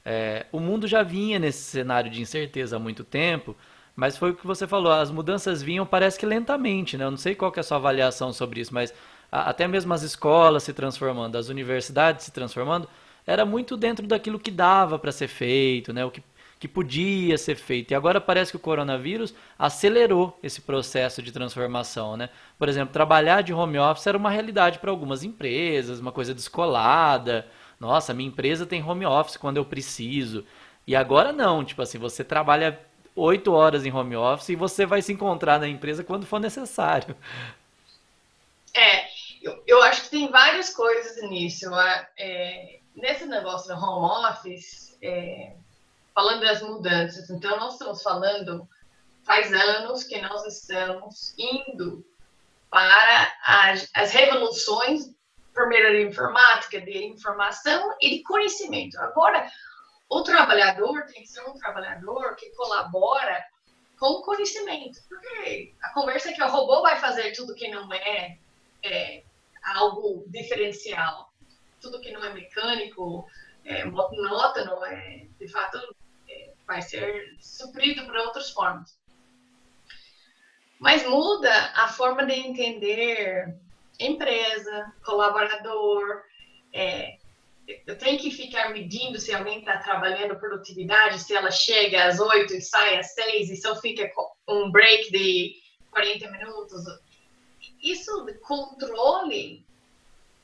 É, 0.04 0.48
o 0.51 0.60
mundo 0.60 0.88
já 0.88 1.04
vinha 1.04 1.38
nesse 1.38 1.62
cenário 1.63 2.10
de 2.10 2.22
incerteza 2.22 2.75
há 2.75 2.80
muito 2.80 3.04
tempo, 3.04 3.56
mas 4.01 4.17
foi 4.17 4.31
o 4.31 4.36
que 4.36 4.48
você 4.48 4.65
falou, 4.65 4.91
as 4.91 5.12
mudanças 5.12 5.62
vinham 5.62 5.86
parece 5.86 6.17
que 6.17 6.25
lentamente, 6.25 6.98
né? 6.98 7.05
Eu 7.05 7.12
não 7.12 7.17
sei 7.20 7.36
qual 7.36 7.53
é 7.55 7.60
a 7.60 7.63
sua 7.63 7.77
avaliação 7.77 8.34
sobre 8.34 8.60
isso, 8.60 8.74
mas 8.74 8.91
a, 9.31 9.51
até 9.51 9.67
mesmo 9.67 9.93
as 9.93 10.01
escolas 10.01 10.63
se 10.63 10.74
transformando, 10.74 11.36
as 11.38 11.50
universidades 11.50 12.25
se 12.25 12.31
transformando, 12.31 12.89
era 13.27 13.46
muito 13.46 13.77
dentro 13.77 14.08
daquilo 14.08 14.39
que 14.39 14.50
dava 14.50 14.98
para 14.98 15.12
ser 15.12 15.27
feito, 15.27 15.93
né? 15.93 16.03
O 16.03 16.10
que, 16.10 16.24
que 16.60 16.67
podia 16.67 17.38
ser 17.38 17.53
feito. 17.53 17.91
E 17.91 17.93
agora 17.93 18.20
parece 18.20 18.50
que 18.50 18.58
o 18.58 18.60
coronavírus 18.60 19.36
acelerou 19.58 20.36
esse 20.41 20.62
processo 20.62 21.22
de 21.22 21.31
transformação, 21.31 22.17
né? 22.17 22.29
Por 22.58 22.67
exemplo, 22.67 22.91
trabalhar 22.91 23.43
de 23.43 23.53
home 23.53 23.77
office 23.77 24.08
era 24.08 24.17
uma 24.17 24.31
realidade 24.31 24.79
para 24.79 24.89
algumas 24.89 25.24
empresas, 25.24 26.00
uma 26.00 26.12
coisa 26.12 26.34
descolada. 26.34 27.46
Nossa, 27.79 28.15
minha 28.15 28.29
empresa 28.29 28.65
tem 28.65 28.81
home 28.84 29.05
office 29.05 29.38
quando 29.38 29.58
eu 29.58 29.65
preciso. 29.65 30.43
E 30.88 30.96
agora 30.96 31.31
não, 31.31 31.63
tipo 31.63 31.84
assim, 31.84 32.00
você 32.00 32.24
trabalha 32.24 32.79
oito 33.15 33.53
horas 33.53 33.86
em 33.86 33.91
home 33.91 34.15
office 34.15 34.50
e 34.50 34.56
você 34.56 34.86
vai 34.86 35.01
se 35.01 35.13
encontrar 35.13 35.60
na 35.60 35.68
empresa 35.68 36.03
quando 36.03 36.25
for 36.25 36.39
necessário. 36.39 37.15
É, 38.74 39.06
eu, 39.41 39.63
eu 39.68 39.84
acho 39.84 40.03
que 40.03 40.10
tem 40.10 40.32
várias 40.32 40.74
coisas 40.74 41.22
nisso. 41.30 41.70
É, 42.18 42.80
nesse 42.96 43.25
negócio 43.25 43.74
do 43.74 43.84
home 43.84 44.27
office, 44.30 44.98
é, 45.01 45.53
falando 46.13 46.41
das 46.41 46.62
mudanças, 46.62 47.30
então 47.30 47.58
nós 47.58 47.74
estamos 47.74 48.01
falando 48.01 48.68
faz 49.24 49.51
anos 49.53 50.03
que 50.03 50.20
nós 50.22 50.46
estamos 50.46 51.34
indo 51.38 52.06
para 52.70 53.34
as, 53.46 53.89
as 53.94 54.12
revoluções, 54.12 55.12
primeiro 55.53 55.91
de 55.91 56.08
informática, 56.10 56.80
de 56.80 57.06
informação 57.06 57.96
e 58.01 58.18
de 58.18 58.24
conhecimento. 58.24 58.98
Agora, 59.00 59.50
o 60.12 60.24
trabalhador 60.24 61.06
tem 61.06 61.22
que 61.22 61.30
ser 61.30 61.41
um 61.48 61.53
trabalhador 61.53 62.36
que 62.36 62.53
colabora 62.53 63.41
com 63.98 64.08
o 64.08 64.22
conhecimento. 64.22 65.00
Porque 65.08 65.74
a 65.82 65.94
conversa 65.94 66.30
é 66.30 66.34
que 66.34 66.44
o 66.44 66.50
robô 66.50 66.82
vai 66.82 67.00
fazer 67.00 67.32
tudo 67.32 67.56
que 67.56 67.70
não 67.70 67.91
é, 67.94 68.38
é 68.84 69.24
algo 69.63 70.25
diferencial, 70.27 71.32
tudo 71.80 72.01
que 72.01 72.12
não 72.12 72.25
é 72.25 72.34
mecânico, 72.34 73.25
é, 73.63 73.86
monótono, 73.86 74.84
é, 74.84 75.27
de 75.39 75.48
fato, 75.48 75.80
é, 76.30 76.51
vai 76.68 76.82
ser 76.82 77.38
suprido 77.39 78.06
por 78.06 78.18
outras 78.18 78.50
formas. 78.51 79.00
Mas 80.77 81.08
muda 81.08 81.53
a 81.74 81.88
forma 81.88 82.25
de 82.25 82.34
entender 82.34 83.56
empresa, 83.98 84.94
colaborador, 85.06 86.24
é, 86.74 87.18
eu 87.86 87.98
tenho 87.98 88.20
que 88.20 88.32
ficar 88.32 88.70
medindo 88.72 89.20
se 89.20 89.34
alguém 89.34 89.60
está 89.60 89.77
trabalhando 89.77 90.39
produtividade, 90.39 91.20
se 91.20 91.34
ela 91.34 91.51
chega 91.51 92.06
às 92.06 92.20
8 92.20 92.53
e 92.56 92.62
sai 92.62 92.98
às 92.98 93.13
6 93.13 93.50
e 93.50 93.56
só 93.58 93.75
fica 93.75 94.10
um 94.48 94.72
break 94.72 95.12
de 95.12 95.56
40 95.91 96.32
minutos. 96.32 96.84
Isso 97.82 98.25
de 98.25 98.34
controle 98.39 99.65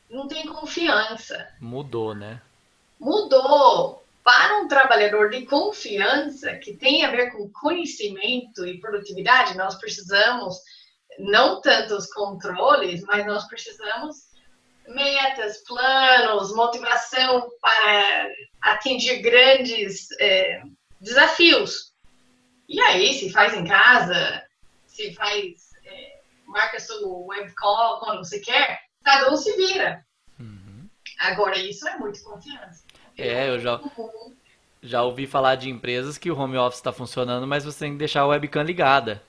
não 0.09 0.27
tem 0.27 0.45
confiança. 0.45 1.47
Mudou, 1.59 2.13
né? 2.13 2.41
Mudou. 2.99 4.03
Para 4.23 4.59
um 4.59 4.67
trabalhador 4.67 5.29
de 5.29 5.45
confiança, 5.45 6.55
que 6.57 6.75
tem 6.75 7.05
a 7.05 7.11
ver 7.11 7.31
com 7.31 7.49
conhecimento 7.49 8.65
e 8.65 8.79
produtividade, 8.79 9.55
nós 9.55 9.75
precisamos 9.75 10.61
não 11.17 11.61
tanto 11.61 11.95
os 11.95 12.07
controles, 12.07 13.03
mas 13.03 13.25
nós 13.25 13.47
precisamos 13.47 14.26
metas, 14.87 15.63
planos, 15.63 16.53
motivação 16.55 17.47
para 17.61 18.29
atingir 18.61 19.21
grandes 19.21 20.07
é, 20.19 20.61
desafios. 20.99 21.93
E 22.67 22.79
aí, 22.81 23.13
se 23.13 23.31
faz 23.31 23.53
em 23.53 23.65
casa, 23.65 24.43
se 24.85 25.13
faz, 25.13 25.71
é, 25.85 26.19
marca 26.45 26.79
seu 26.79 27.25
web 27.25 27.53
call 27.55 27.99
quando 27.99 28.19
você 28.19 28.39
quer, 28.39 28.79
cada 29.03 29.31
um 29.31 29.37
se 29.37 29.55
vira. 29.55 30.05
Uhum. 30.39 30.89
Agora, 31.19 31.57
isso 31.57 31.87
é 31.87 31.97
muito 31.97 32.21
confiança. 32.23 32.83
É, 33.17 33.49
eu 33.49 33.59
já, 33.59 33.79
já 34.81 35.03
ouvi 35.03 35.25
falar 35.25 35.55
de 35.55 35.69
empresas 35.69 36.17
que 36.17 36.29
o 36.29 36.37
home 36.37 36.57
office 36.57 36.79
está 36.79 36.91
funcionando, 36.91 37.47
mas 37.47 37.63
você 37.63 37.79
tem 37.79 37.93
que 37.93 37.97
deixar 37.97 38.21
a 38.21 38.27
webcam 38.27 38.63
ligada 38.63 39.23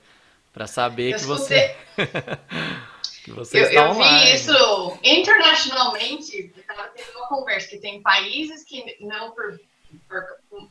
para 0.53 0.67
saber 0.67 1.13
eu 1.13 1.19
que 1.19 1.25
você. 1.25 1.75
Você 3.33 3.59
eu, 3.59 3.63
está 3.63 3.81
eu 3.81 3.93
vi 3.93 4.33
isso 4.33 4.99
internacionalmente. 5.03 6.51
Eu 6.55 6.61
estava 6.61 6.87
tendo 6.89 7.17
uma 7.17 7.27
conversa 7.27 7.69
que 7.69 7.77
tem 7.77 8.01
países 8.01 8.63
que 8.63 8.97
não 9.01 9.31
por, 9.31 9.59
por, 10.07 10.69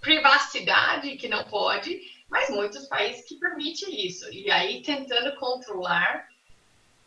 privacidade 0.00 1.16
que 1.16 1.28
não 1.28 1.44
pode, 1.44 2.00
mas 2.28 2.48
muitos 2.50 2.86
países 2.86 3.26
que 3.26 3.36
permitem 3.36 4.06
isso. 4.06 4.30
E 4.32 4.50
aí 4.50 4.82
tentando 4.82 5.34
controlar 5.36 6.28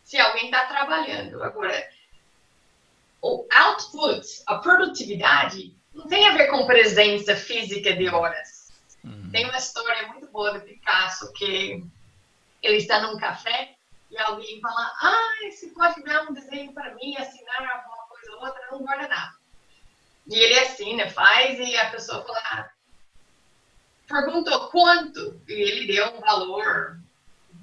se 0.03 0.17
alguém 0.17 0.45
está 0.45 0.65
trabalhando. 0.65 1.41
Agora, 1.43 1.87
o 3.21 3.45
output, 3.53 4.25
a 4.47 4.55
produtividade, 4.55 5.73
não 5.93 6.07
tem 6.07 6.27
a 6.27 6.35
ver 6.35 6.47
com 6.47 6.65
presença 6.65 7.35
física 7.35 7.93
de 7.93 8.09
horas. 8.09 8.71
Uhum. 9.03 9.29
Tem 9.31 9.45
uma 9.45 9.57
história 9.57 10.07
muito 10.07 10.27
boa 10.27 10.53
do 10.53 10.61
Picasso 10.61 11.31
que 11.33 11.83
ele 12.61 12.77
está 12.77 13.01
num 13.01 13.17
café 13.17 13.75
e 14.09 14.17
alguém 14.17 14.59
fala, 14.59 14.93
ah, 15.01 15.51
você 15.51 15.67
pode 15.67 16.03
dar 16.03 16.29
um 16.29 16.33
desenho 16.33 16.73
para 16.73 16.95
mim, 16.95 17.15
assinar 17.17 17.61
alguma 17.61 18.07
coisa 18.07 18.31
ou 18.35 18.45
outra, 18.45 18.67
não 18.71 18.79
guarda 18.79 19.07
nada. 19.07 19.33
E 20.27 20.35
ele 20.35 20.59
assina, 20.59 21.09
faz, 21.09 21.59
e 21.59 21.75
a 21.77 21.89
pessoa 21.91 22.23
fala, 22.23 22.39
ah, 22.51 22.71
perguntou 24.07 24.69
quanto, 24.69 25.41
e 25.47 25.53
ele 25.53 25.93
deu 25.93 26.07
um 26.15 26.19
valor 26.21 26.99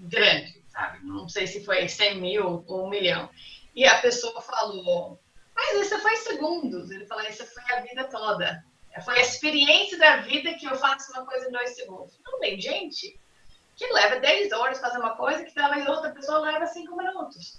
grande, 0.03 0.63
sabe? 0.69 1.05
Não 1.05 1.29
sei 1.29 1.47
se 1.47 1.65
foi 1.65 1.89
100 1.89 2.21
mil 2.21 2.65
ou 2.67 2.87
um 2.87 2.91
milhão. 2.91 3.29
E 3.75 3.85
a 3.85 4.01
pessoa 4.01 4.41
falou, 4.41 5.21
mas 5.55 5.87
isso 5.87 5.99
foi 5.99 6.17
segundos. 6.17 6.91
Ele 6.91 7.07
falou, 7.07 7.25
isso 7.25 7.45
foi 7.47 7.77
a 7.77 7.81
vida 7.81 8.05
toda. 8.05 8.65
Foi 9.05 9.19
a 9.19 9.23
experiência 9.23 9.99
da 9.99 10.19
vida 10.19 10.55
que 10.55 10.67
eu 10.67 10.77
faço 10.77 11.13
uma 11.13 11.27
coisa 11.27 11.49
em 11.49 11.53
dois 11.53 11.75
segundos. 11.75 12.19
Não 12.25 12.41
tem 12.41 12.61
gente 12.61 13.19
que 13.77 13.87
leva 13.93 14.19
10 14.19 14.53
horas 14.53 14.81
fazer 14.81 14.99
uma 14.99 15.17
coisa 15.17 15.45
que 15.45 15.55
talvez 15.55 15.87
outra 15.87 16.11
pessoa 16.11 16.39
leva 16.39 16.67
5 16.67 16.97
minutos. 16.97 17.59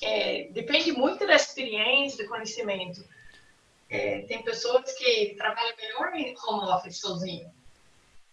É, 0.00 0.48
depende 0.52 0.92
muito 0.92 1.26
da 1.26 1.34
experiência, 1.34 2.24
do 2.24 2.30
conhecimento. 2.30 3.04
É, 3.90 4.22
tem 4.22 4.42
pessoas 4.42 4.92
que 4.94 5.34
trabalham 5.36 5.76
melhor 5.76 6.14
em 6.14 6.34
home 6.46 6.70
office 6.70 6.98
sozinho, 6.98 7.50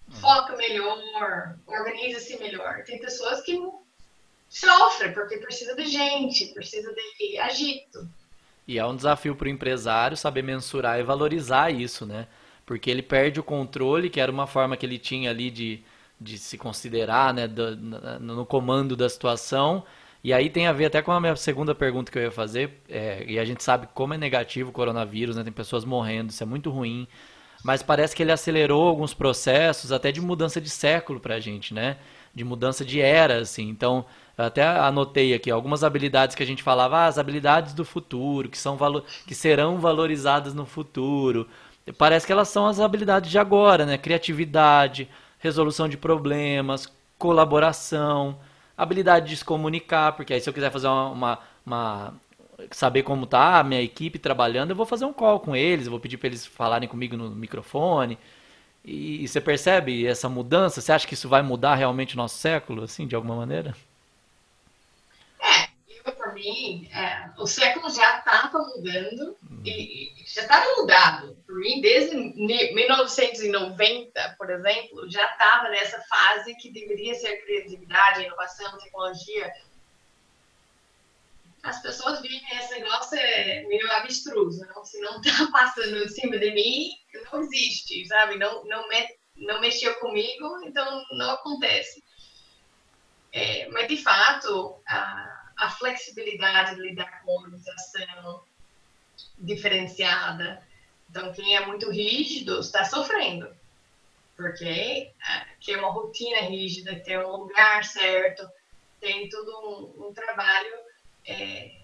hum. 0.07 0.13
foca 0.13 0.55
melhor, 0.55 1.57
organiza-se 1.67 2.37
melhor. 2.37 2.83
Tem 2.85 2.99
pessoas 2.99 3.41
que 3.41 3.59
sofrem 4.47 5.13
porque 5.13 5.37
precisa 5.37 5.75
de 5.75 5.85
gente, 5.85 6.53
precisa 6.53 6.93
de 6.93 7.37
agito. 7.39 8.09
E 8.67 8.77
é 8.77 8.85
um 8.85 8.95
desafio 8.95 9.35
para 9.35 9.47
o 9.47 9.49
empresário 9.49 10.15
saber 10.15 10.43
mensurar 10.43 10.99
e 10.99 11.03
valorizar 11.03 11.71
isso, 11.71 12.05
né? 12.05 12.27
Porque 12.65 12.89
ele 12.89 13.01
perde 13.01 13.39
o 13.39 13.43
controle, 13.43 14.09
que 14.09 14.21
era 14.21 14.31
uma 14.31 14.45
forma 14.45 14.77
que 14.77 14.85
ele 14.85 14.99
tinha 14.99 15.31
ali 15.31 15.49
de 15.49 15.83
de 16.19 16.37
se 16.37 16.57
considerar 16.57 17.33
né, 17.33 17.47
do, 17.47 17.75
no 18.19 18.45
comando 18.45 18.95
da 18.95 19.07
situação. 19.07 19.83
E 20.23 20.33
aí 20.33 20.49
tem 20.49 20.67
a 20.67 20.73
ver 20.73 20.85
até 20.85 21.01
com 21.01 21.11
a 21.11 21.19
minha 21.19 21.35
segunda 21.35 21.73
pergunta 21.73 22.11
que 22.11 22.17
eu 22.17 22.23
ia 22.23 22.31
fazer. 22.31 22.81
É, 22.89 23.23
e 23.25 23.39
a 23.39 23.45
gente 23.45 23.63
sabe 23.63 23.87
como 23.93 24.13
é 24.13 24.17
negativo 24.17 24.69
o 24.69 24.73
coronavírus, 24.73 25.37
né? 25.37 25.43
Tem 25.43 25.53
pessoas 25.53 25.85
morrendo, 25.85 26.29
isso 26.29 26.43
é 26.43 26.45
muito 26.45 26.69
ruim. 26.69 27.07
Mas 27.63 27.83
parece 27.83 28.15
que 28.15 28.23
ele 28.23 28.31
acelerou 28.31 28.87
alguns 28.87 29.13
processos 29.13 29.91
até 29.91 30.11
de 30.11 30.21
mudança 30.21 30.59
de 30.61 30.69
século 30.69 31.19
para 31.19 31.35
a 31.35 31.39
gente, 31.39 31.73
né? 31.73 31.97
De 32.33 32.43
mudança 32.43 32.85
de 32.85 33.01
era, 33.01 33.39
assim. 33.39 33.69
Então, 33.69 34.05
eu 34.37 34.45
até 34.45 34.65
anotei 34.65 35.33
aqui 35.33 35.51
algumas 35.51 35.83
habilidades 35.83 36.35
que 36.35 36.43
a 36.43 36.45
gente 36.45 36.63
falava, 36.63 36.99
ah, 36.99 37.05
as 37.07 37.17
habilidades 37.17 37.73
do 37.73 37.83
futuro, 37.85 38.49
que, 38.49 38.57
são 38.57 38.77
valo 38.77 39.03
que 39.25 39.35
serão 39.35 39.79
valorizadas 39.79 40.53
no 40.53 40.65
futuro. 40.65 41.47
Parece 41.97 42.25
que 42.25 42.31
elas 42.31 42.49
são 42.49 42.67
as 42.67 42.79
habilidades 42.79 43.31
de 43.31 43.39
agora, 43.39 43.85
né? 43.85 43.97
Criatividade, 43.97 45.09
resolução 45.39 45.89
de 45.89 45.97
problemas, 45.97 46.91
colaboração, 47.17 48.39
habilidade 48.77 49.29
de 49.29 49.37
se 49.37 49.45
comunicar, 49.45 50.13
porque 50.13 50.33
aí 50.33 50.41
se 50.41 50.49
eu 50.49 50.53
quiser 50.53 50.71
fazer 50.71 50.87
uma, 50.87 51.09
uma, 51.09 51.39
uma 51.65 52.13
saber 52.71 53.03
como 53.03 53.25
tá 53.25 53.59
a 53.59 53.63
minha 53.63 53.81
equipe 53.81 54.19
trabalhando, 54.19 54.71
eu 54.71 54.75
vou 54.75 54.85
fazer 54.85 55.05
um 55.05 55.13
call 55.13 55.39
com 55.39 55.55
eles, 55.55 55.87
vou 55.87 55.99
pedir 55.99 56.17
para 56.17 56.27
eles 56.27 56.45
falarem 56.45 56.87
comigo 56.87 57.17
no 57.17 57.29
microfone. 57.31 58.17
E, 58.83 59.23
e, 59.23 59.27
você 59.27 59.41
percebe 59.41 60.05
essa 60.05 60.29
mudança? 60.29 60.81
Você 60.81 60.91
acha 60.91 61.07
que 61.07 61.13
isso 61.13 61.29
vai 61.29 61.41
mudar 61.41 61.75
realmente 61.75 62.15
o 62.15 62.17
nosso 62.17 62.37
século, 62.37 62.83
assim, 62.83 63.07
de 63.07 63.15
alguma 63.15 63.35
maneira? 63.35 63.75
para 65.39 65.68
mim, 66.39 66.89
é, 66.91 67.29
o 67.37 67.45
século 67.45 67.89
já 67.89 68.19
estava 68.19 68.59
mudando 68.59 69.35
e, 69.63 70.21
e 70.21 70.25
já 70.25 70.41
estava 70.41 70.75
mudado. 70.77 71.37
Para 71.45 71.55
mim, 71.55 71.81
desde 71.81 72.15
1990, 72.15 74.35
por 74.37 74.49
exemplo, 74.49 75.09
já 75.09 75.25
estava 75.31 75.69
nessa 75.69 75.99
fase 76.01 76.55
que 76.55 76.71
deveria 76.71 77.13
ser 77.15 77.37
criatividade, 77.43 78.23
inovação, 78.23 78.77
tecnologia. 78.77 79.51
As 81.61 81.81
pessoas 81.81 82.21
veem 82.21 82.41
esse 82.57 82.79
negócio 82.79 83.19
é 83.19 83.65
meio 83.67 83.91
abstruso, 83.91 84.65
não? 84.67 84.85
se 84.85 84.97
não 85.01 85.19
está 85.21 85.47
passando 85.51 85.97
em 85.97 86.07
cima 86.07 86.37
de 86.37 86.51
mim, 86.51 86.91
não 87.31 87.41
existe, 87.41 88.07
sabe? 88.07 88.37
Não, 88.37 88.63
não, 88.65 88.87
me, 88.87 89.07
não 89.35 89.59
mexeu 89.59 89.93
comigo, 89.95 90.61
então 90.63 91.03
não 91.11 91.31
acontece. 91.31 92.01
É, 93.31 93.67
mas, 93.69 93.87
de 93.87 93.97
fato, 93.97 94.81
a, 94.87 95.38
a 95.59 95.69
flexibilidade 95.69 96.75
de 96.75 96.81
lidar 96.81 97.21
com 97.23 97.35
organização 97.35 98.43
diferenciada. 99.37 100.65
Então, 101.09 101.33
quem 101.33 101.55
é 101.55 101.65
muito 101.65 101.91
rígido 101.91 102.59
está 102.59 102.85
sofrendo, 102.85 103.53
porque 104.37 105.11
é, 105.67 105.77
uma 105.77 105.91
rotina 105.91 106.41
rígida, 106.41 106.99
ter 107.01 107.19
um 107.19 107.35
lugar 107.35 107.83
certo, 107.83 108.49
tem 109.01 109.27
tudo 109.27 109.51
um, 109.97 110.07
um 110.07 110.13
trabalho 110.13 110.75
é, 111.27 111.75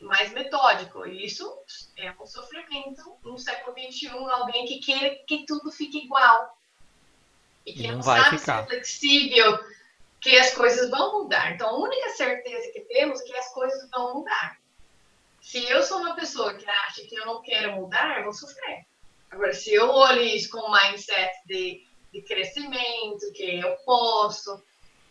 mais 0.00 0.32
metódico. 0.32 1.06
E 1.06 1.26
isso 1.26 1.52
é 1.96 2.10
um 2.12 2.26
sofrimento 2.26 3.16
no 3.22 3.38
século 3.38 3.76
XXI, 3.78 4.08
alguém 4.08 4.64
que 4.64 4.78
quer 4.78 5.24
que 5.26 5.44
tudo 5.44 5.70
fique 5.70 5.98
igual. 5.98 6.56
E 7.66 7.72
que 7.72 7.86
não, 7.86 7.96
não 7.96 8.02
sabe 8.02 8.38
ficar. 8.38 8.62
ser 8.62 8.68
flexível 8.68 9.58
que 10.24 10.38
as 10.38 10.54
coisas 10.54 10.88
vão 10.88 11.20
mudar. 11.20 11.52
Então, 11.52 11.68
a 11.68 11.78
única 11.78 12.08
certeza 12.08 12.72
que 12.72 12.80
temos 12.80 13.20
é 13.20 13.24
que 13.24 13.36
as 13.36 13.52
coisas 13.52 13.90
vão 13.90 14.14
mudar. 14.14 14.58
Se 15.42 15.62
eu 15.68 15.82
sou 15.82 15.98
uma 15.98 16.14
pessoa 16.14 16.54
que 16.54 16.66
acha 16.66 17.02
que 17.02 17.14
eu 17.14 17.26
não 17.26 17.42
quero 17.42 17.72
mudar, 17.72 18.16
eu 18.16 18.24
vou 18.24 18.32
sofrer. 18.32 18.86
Agora, 19.30 19.52
se 19.52 19.74
eu 19.74 19.86
olho 19.86 20.22
isso 20.22 20.48
com 20.48 20.66
um 20.66 20.72
mindset 20.72 21.30
de, 21.44 21.86
de 22.10 22.22
crescimento, 22.22 23.32
que 23.34 23.60
eu 23.60 23.76
posso, 23.84 24.64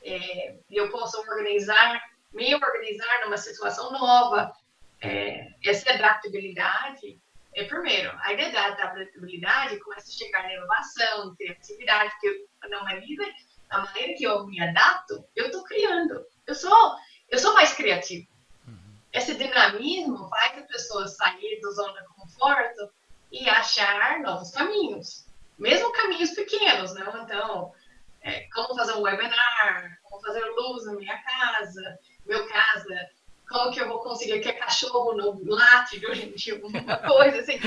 é, 0.03 0.55
eu 0.71 0.89
posso 0.89 1.19
organizar, 1.19 2.01
me 2.33 2.55
organizar 2.55 3.21
numa 3.25 3.37
situação 3.37 3.91
nova, 3.91 4.51
é, 4.99 5.47
essa 5.63 5.91
adaptabilidade 5.91 7.21
é 7.53 7.65
primeiro. 7.65 8.11
A 8.23 8.33
ideia 8.33 8.51
da 8.51 8.65
adaptabilidade 8.65 9.79
começa 9.79 10.09
a 10.09 10.11
chegar 10.11 10.41
na 10.41 10.55
inovação, 10.55 11.35
criatividade, 11.35 12.09
porque 12.13 12.47
não 12.67 12.89
é 12.89 12.99
livre 12.99 13.31
a 13.69 13.79
maneira 13.79 14.13
que 14.13 14.23
eu 14.23 14.45
me 14.45 14.61
adapto, 14.61 15.23
eu 15.35 15.47
estou 15.47 15.63
criando. 15.63 16.25
Eu 16.45 16.55
sou, 16.55 16.95
eu 17.29 17.39
sou 17.39 17.53
mais 17.53 17.73
criativo. 17.73 18.27
Uhum. 18.67 18.95
Esse 19.11 19.35
dinamismo 19.35 20.27
faz 20.29 20.57
a 20.57 20.61
pessoa 20.61 21.07
sair 21.07 21.59
da 21.61 21.69
zona 21.71 22.01
de 22.01 22.07
conforto 22.09 22.91
e 23.31 23.49
achar 23.49 24.19
novos 24.19 24.51
caminhos, 24.51 25.25
mesmo 25.57 25.91
caminhos 25.91 26.31
pequenos, 26.31 26.93
né? 26.93 27.03
Então, 27.23 27.73
é, 28.21 28.47
como 28.53 28.75
fazer 28.75 28.93
um 28.93 29.01
webinar, 29.01 29.99
como 30.03 30.21
fazer 30.21 30.45
luz 30.51 30.85
na 30.85 30.93
minha 30.93 31.17
casa, 31.17 31.99
meu 32.25 32.47
casa, 32.47 33.09
como 33.49 33.71
que 33.71 33.79
eu 33.79 33.87
vou 33.87 33.99
conseguir 33.99 34.39
que 34.39 34.53
cachorro 34.53 35.13
no 35.13 35.43
late 35.43 35.99
durante 35.99 36.53
uma 36.53 36.97
coisa 36.97 37.39
assim. 37.39 37.59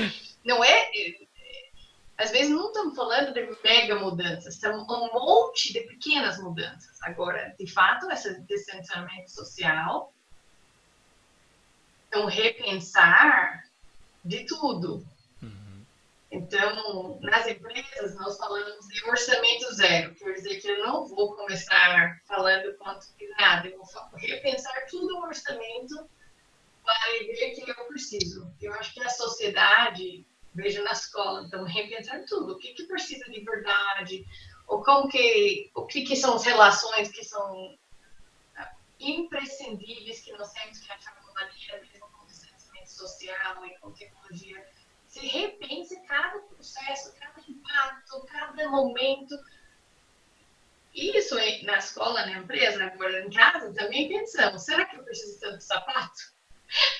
Não 0.43 0.63
é 0.63 0.89
às 2.17 2.31
vezes 2.31 2.49
não 2.49 2.67
estamos 2.67 2.95
falando 2.95 3.31
de 3.31 3.47
mega 3.63 3.95
mudanças, 3.95 4.55
são 4.55 4.75
um 4.75 5.13
monte 5.13 5.71
de 5.71 5.81
pequenas 5.81 6.39
mudanças. 6.39 6.99
Agora, 7.03 7.55
de 7.59 7.71
fato, 7.71 8.09
esse 8.11 8.41
distanciamento 8.41 9.29
social 9.29 10.11
é 12.11 12.17
um 12.17 12.25
repensar 12.25 13.65
de 14.25 14.45
tudo. 14.45 15.05
Uhum. 15.43 15.85
Então, 16.31 17.19
nas 17.21 17.45
empresas, 17.45 18.15
nós 18.15 18.35
falamos 18.37 18.87
de 18.87 19.03
orçamento 19.05 19.75
zero, 19.75 20.15
quer 20.15 20.33
dizer 20.33 20.59
que 20.59 20.67
eu 20.69 20.79
não 20.79 21.05
vou 21.05 21.35
começar 21.35 22.19
falando 22.25 22.75
quanto 22.79 23.13
que 23.15 23.27
nada, 23.39 23.67
eu 23.67 23.77
vou 23.77 23.87
repensar 24.15 24.87
tudo 24.89 25.17
o 25.17 25.21
orçamento 25.21 26.09
para 26.83 27.11
ver 27.11 27.51
que 27.51 27.69
eu 27.69 27.85
preciso. 27.85 28.51
Eu 28.59 28.73
acho 28.73 28.91
que 28.93 29.03
a 29.03 29.09
sociedade 29.09 30.25
vejo 30.57 30.83
na 30.83 30.91
escola. 30.91 31.43
Então, 31.45 31.63
repensar 31.63 32.25
tudo. 32.25 32.53
O 32.53 32.57
que, 32.57 32.73
que 32.73 32.83
precisa 32.85 33.25
de 33.31 33.39
verdade? 33.41 34.25
Ou 34.67 34.83
como 34.83 35.07
que, 35.07 35.71
o 35.75 35.85
que, 35.85 36.01
que 36.01 36.15
são 36.15 36.35
as 36.35 36.43
relações 36.43 37.09
que 37.09 37.23
são 37.23 37.77
ah, 38.57 38.75
imprescindíveis, 38.99 40.21
que 40.21 40.33
nós 40.33 40.51
temos 40.51 40.79
que 40.79 40.91
uma 40.91 41.33
maneira, 41.33 41.79
mesmo 41.79 42.09
com 42.09 42.25
distanciamento 42.25 42.91
social 42.91 43.65
e 43.65 43.77
com 43.77 43.91
tecnologia. 43.91 44.67
Se 45.07 45.25
repense 45.25 46.01
cada 46.07 46.39
processo, 46.39 47.13
cada 47.17 47.39
impacto, 47.47 48.25
cada 48.25 48.67
momento. 48.67 49.35
Isso 50.93 51.35
na 51.63 51.77
escola, 51.77 52.25
na 52.25 52.39
empresa, 52.39 52.83
agora 52.83 53.23
em 53.23 53.29
casa, 53.29 53.71
também 53.73 54.09
pensamos: 54.09 54.63
será 54.63 54.85
que 54.85 54.97
eu 54.97 55.03
preciso 55.03 55.39
tanto 55.39 55.61
sapato? 55.61 56.36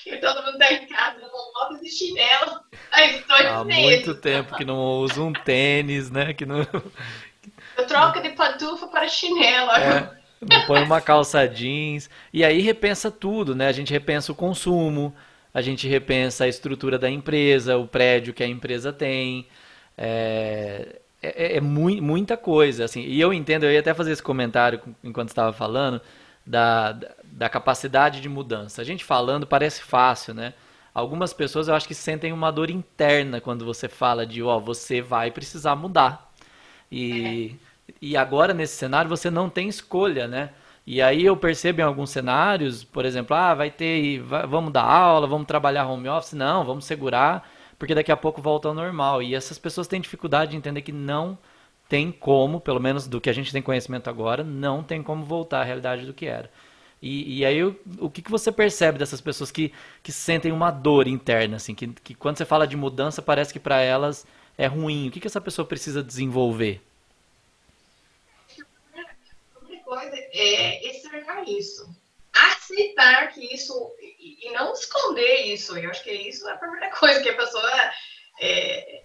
Que 0.04 0.16
todo 0.18 0.42
mundo 0.42 0.58
tá 0.58 0.72
em 0.72 0.86
casa 0.86 1.20
com 1.20 1.52
moto 1.58 1.80
de 1.82 1.90
chinelo. 1.90 2.60
Aí, 2.92 3.24
Há 3.28 3.64
muito 3.64 4.14
tempo 4.14 4.56
que 4.56 4.64
não 4.64 4.78
uso 5.00 5.24
um 5.24 5.32
tênis, 5.32 6.10
né? 6.10 6.32
Que 6.32 6.46
não... 6.46 6.66
Eu 7.76 7.86
troco 7.86 8.20
de 8.20 8.30
pantufa 8.30 8.88
para 8.88 9.06
chinelo. 9.06 9.70
É, 9.70 10.18
não 10.40 10.66
põe 10.66 10.82
uma 10.82 11.00
calça 11.00 11.46
jeans. 11.46 12.10
E 12.32 12.44
aí 12.44 12.60
repensa 12.60 13.10
tudo, 13.10 13.54
né? 13.54 13.68
A 13.68 13.72
gente 13.72 13.92
repensa 13.92 14.32
o 14.32 14.34
consumo, 14.34 15.14
a 15.52 15.60
gente 15.60 15.86
repensa 15.86 16.44
a 16.44 16.48
estrutura 16.48 16.98
da 16.98 17.08
empresa, 17.08 17.76
o 17.76 17.86
prédio 17.86 18.34
que 18.34 18.42
a 18.42 18.48
empresa 18.48 18.92
tem. 18.92 19.46
É, 19.96 21.00
é, 21.22 21.56
é 21.56 21.60
muita 21.60 22.36
coisa, 22.36 22.84
assim. 22.84 23.02
E 23.02 23.20
eu 23.20 23.32
entendo, 23.32 23.64
eu 23.64 23.72
ia 23.72 23.80
até 23.80 23.94
fazer 23.94 24.12
esse 24.12 24.22
comentário 24.22 24.80
enquanto 25.02 25.28
estava 25.28 25.52
falando, 25.52 26.00
da, 26.46 26.92
da 26.92 27.08
capacidade 27.46 28.22
de 28.22 28.28
mudança. 28.28 28.80
A 28.80 28.84
gente 28.84 29.04
falando 29.04 29.46
parece 29.46 29.82
fácil, 29.82 30.32
né? 30.32 30.54
Algumas 30.94 31.34
pessoas 31.34 31.68
eu 31.68 31.74
acho 31.74 31.86
que 31.86 31.94
sentem 31.94 32.32
uma 32.32 32.50
dor 32.50 32.70
interna 32.70 33.38
quando 33.38 33.66
você 33.66 33.86
fala 33.86 34.24
de, 34.26 34.42
ó, 34.42 34.56
oh, 34.56 34.60
você 34.60 35.02
vai 35.02 35.30
precisar 35.30 35.76
mudar. 35.76 36.32
E, 36.90 37.56
é. 37.88 37.92
e 38.00 38.16
agora 38.16 38.54
nesse 38.54 38.76
cenário 38.76 39.08
você 39.08 39.30
não 39.30 39.50
tem 39.50 39.68
escolha, 39.68 40.26
né? 40.26 40.50
E 40.86 41.02
aí 41.02 41.22
eu 41.22 41.36
percebo 41.36 41.82
em 41.82 41.84
alguns 41.84 42.08
cenários, 42.08 42.82
por 42.82 43.04
exemplo, 43.04 43.36
ah, 43.36 43.54
vai 43.54 43.70
ter, 43.70 44.20
vamos 44.48 44.72
dar 44.72 44.84
aula, 44.84 45.26
vamos 45.26 45.46
trabalhar 45.46 45.86
home 45.86 46.08
office, 46.08 46.32
não, 46.32 46.64
vamos 46.64 46.86
segurar, 46.86 47.46
porque 47.78 47.94
daqui 47.94 48.10
a 48.10 48.16
pouco 48.16 48.40
volta 48.40 48.68
ao 48.68 48.74
normal. 48.74 49.22
E 49.22 49.34
essas 49.34 49.58
pessoas 49.58 49.86
têm 49.86 50.00
dificuldade 50.00 50.52
de 50.52 50.56
entender 50.56 50.80
que 50.80 50.90
não 50.90 51.36
tem 51.88 52.10
como, 52.10 52.58
pelo 52.58 52.80
menos 52.80 53.06
do 53.06 53.20
que 53.20 53.28
a 53.28 53.32
gente 53.34 53.52
tem 53.52 53.60
conhecimento 53.60 54.08
agora, 54.08 54.42
não 54.42 54.82
tem 54.82 55.02
como 55.02 55.24
voltar 55.24 55.60
à 55.60 55.64
realidade 55.64 56.06
do 56.06 56.14
que 56.14 56.26
era. 56.26 56.50
E, 57.00 57.38
e 57.38 57.44
aí, 57.44 57.62
o, 57.62 57.78
o 58.00 58.10
que, 58.10 58.22
que 58.22 58.30
você 58.30 58.50
percebe 58.50 58.98
dessas 58.98 59.20
pessoas 59.20 59.50
que, 59.50 59.72
que 60.02 60.10
sentem 60.10 60.50
uma 60.50 60.70
dor 60.70 61.06
interna, 61.06 61.56
assim, 61.56 61.74
que, 61.74 61.88
que 61.88 62.14
quando 62.14 62.38
você 62.38 62.44
fala 62.44 62.66
de 62.66 62.76
mudança, 62.76 63.22
parece 63.22 63.52
que 63.52 63.60
para 63.60 63.80
elas 63.80 64.26
é 64.56 64.66
ruim. 64.66 65.08
O 65.08 65.10
que, 65.10 65.20
que 65.20 65.26
essa 65.26 65.40
pessoa 65.40 65.66
precisa 65.66 66.02
desenvolver? 66.02 66.82
A 69.54 69.58
primeira 69.60 69.84
coisa 69.84 70.16
é 70.16 70.90
externar 70.90 71.48
isso. 71.48 71.88
Aceitar 72.34 73.32
que 73.32 73.54
isso, 73.54 73.72
e, 74.00 74.50
não 74.52 74.72
esconder 74.72 75.46
isso. 75.46 75.78
Eu 75.78 75.90
acho 75.90 76.02
que 76.02 76.12
isso 76.12 76.48
é 76.48 76.52
a 76.52 76.58
primeira 76.58 76.90
coisa 76.98 77.22
que 77.22 77.28
a 77.28 77.36
pessoa 77.36 77.92
é, 78.40 79.04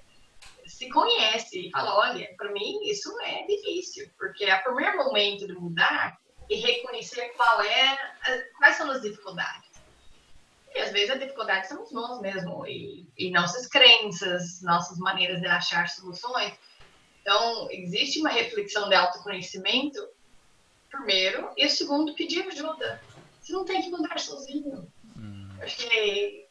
se 0.65 0.89
conhece 0.89 1.67
e 1.67 1.71
fala, 1.71 1.95
olha, 1.95 2.27
para 2.37 2.51
mim 2.51 2.79
isso 2.85 3.09
é 3.21 3.45
difícil, 3.45 4.09
porque 4.17 4.45
é 4.45 4.55
o 4.55 4.63
primeiro 4.63 4.97
momento 4.97 5.45
de 5.45 5.53
mudar 5.53 6.17
e 6.49 6.55
reconhecer 6.55 7.29
qual 7.35 7.61
é, 7.61 8.47
quais 8.57 8.75
são 8.75 8.89
as 8.91 9.01
dificuldades. 9.01 9.71
E 10.75 10.79
às 10.79 10.91
vezes 10.91 11.11
a 11.11 11.17
dificuldade 11.17 11.67
somos 11.67 11.91
nós 11.91 12.19
mesmos, 12.19 12.67
e, 12.67 13.05
e 13.17 13.31
nossas 13.31 13.67
crenças, 13.67 14.61
nossas 14.61 14.97
maneiras 14.97 15.39
de 15.39 15.47
achar 15.47 15.87
soluções. 15.87 16.53
Então, 17.21 17.67
existe 17.71 18.19
uma 18.19 18.29
reflexão 18.29 18.89
de 18.89 18.95
autoconhecimento, 18.95 20.05
primeiro, 20.89 21.49
e 21.55 21.69
segundo, 21.69 22.15
pedir 22.15 22.45
ajuda. 22.47 23.01
Você 23.39 23.53
não 23.53 23.65
tem 23.65 23.81
que 23.81 23.89
mudar 23.89 24.19
sozinho. 24.19 24.91
Hum. 25.15 25.49
Acho 25.61 25.77
que 25.77 26.47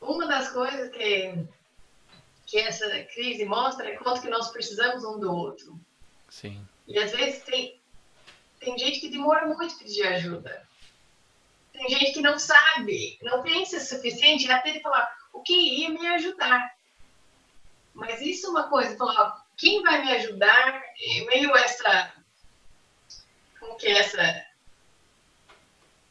uma 0.00 0.26
das 0.26 0.50
coisas 0.50 0.90
que, 0.90 1.34
que 2.46 2.58
essa 2.58 2.88
crise 3.14 3.44
mostra 3.44 3.88
é 3.88 3.96
quanto 3.96 4.20
que 4.20 4.28
nós 4.28 4.50
precisamos 4.50 5.04
um 5.04 5.18
do 5.18 5.32
outro. 5.32 5.80
Sim. 6.28 6.66
E 6.86 6.98
às 6.98 7.10
vezes 7.10 7.42
tem, 7.42 7.80
tem 8.66 8.76
gente 8.76 8.98
que 8.98 9.08
demora 9.08 9.46
muito 9.46 9.78
pedir 9.78 10.04
ajuda. 10.08 10.66
Tem 11.72 11.88
gente 11.88 12.14
que 12.14 12.20
não 12.20 12.36
sabe, 12.36 13.16
não 13.22 13.40
pensa 13.40 13.76
o 13.76 13.80
suficiente 13.80 14.50
até 14.50 14.72
de 14.72 14.80
falar 14.80 15.08
o 15.32 15.40
que 15.40 15.54
ia 15.54 15.90
me 15.90 16.04
ajudar. 16.08 16.74
Mas 17.94 18.20
isso 18.20 18.48
é 18.48 18.50
uma 18.50 18.68
coisa, 18.68 18.96
falar 18.96 19.46
quem 19.56 19.82
vai 19.82 20.04
me 20.04 20.10
ajudar, 20.16 20.82
meio 21.28 21.56
essa. 21.56 22.12
Como 23.60 23.76
que 23.76 23.86
é 23.86 23.98
essa. 23.98 24.46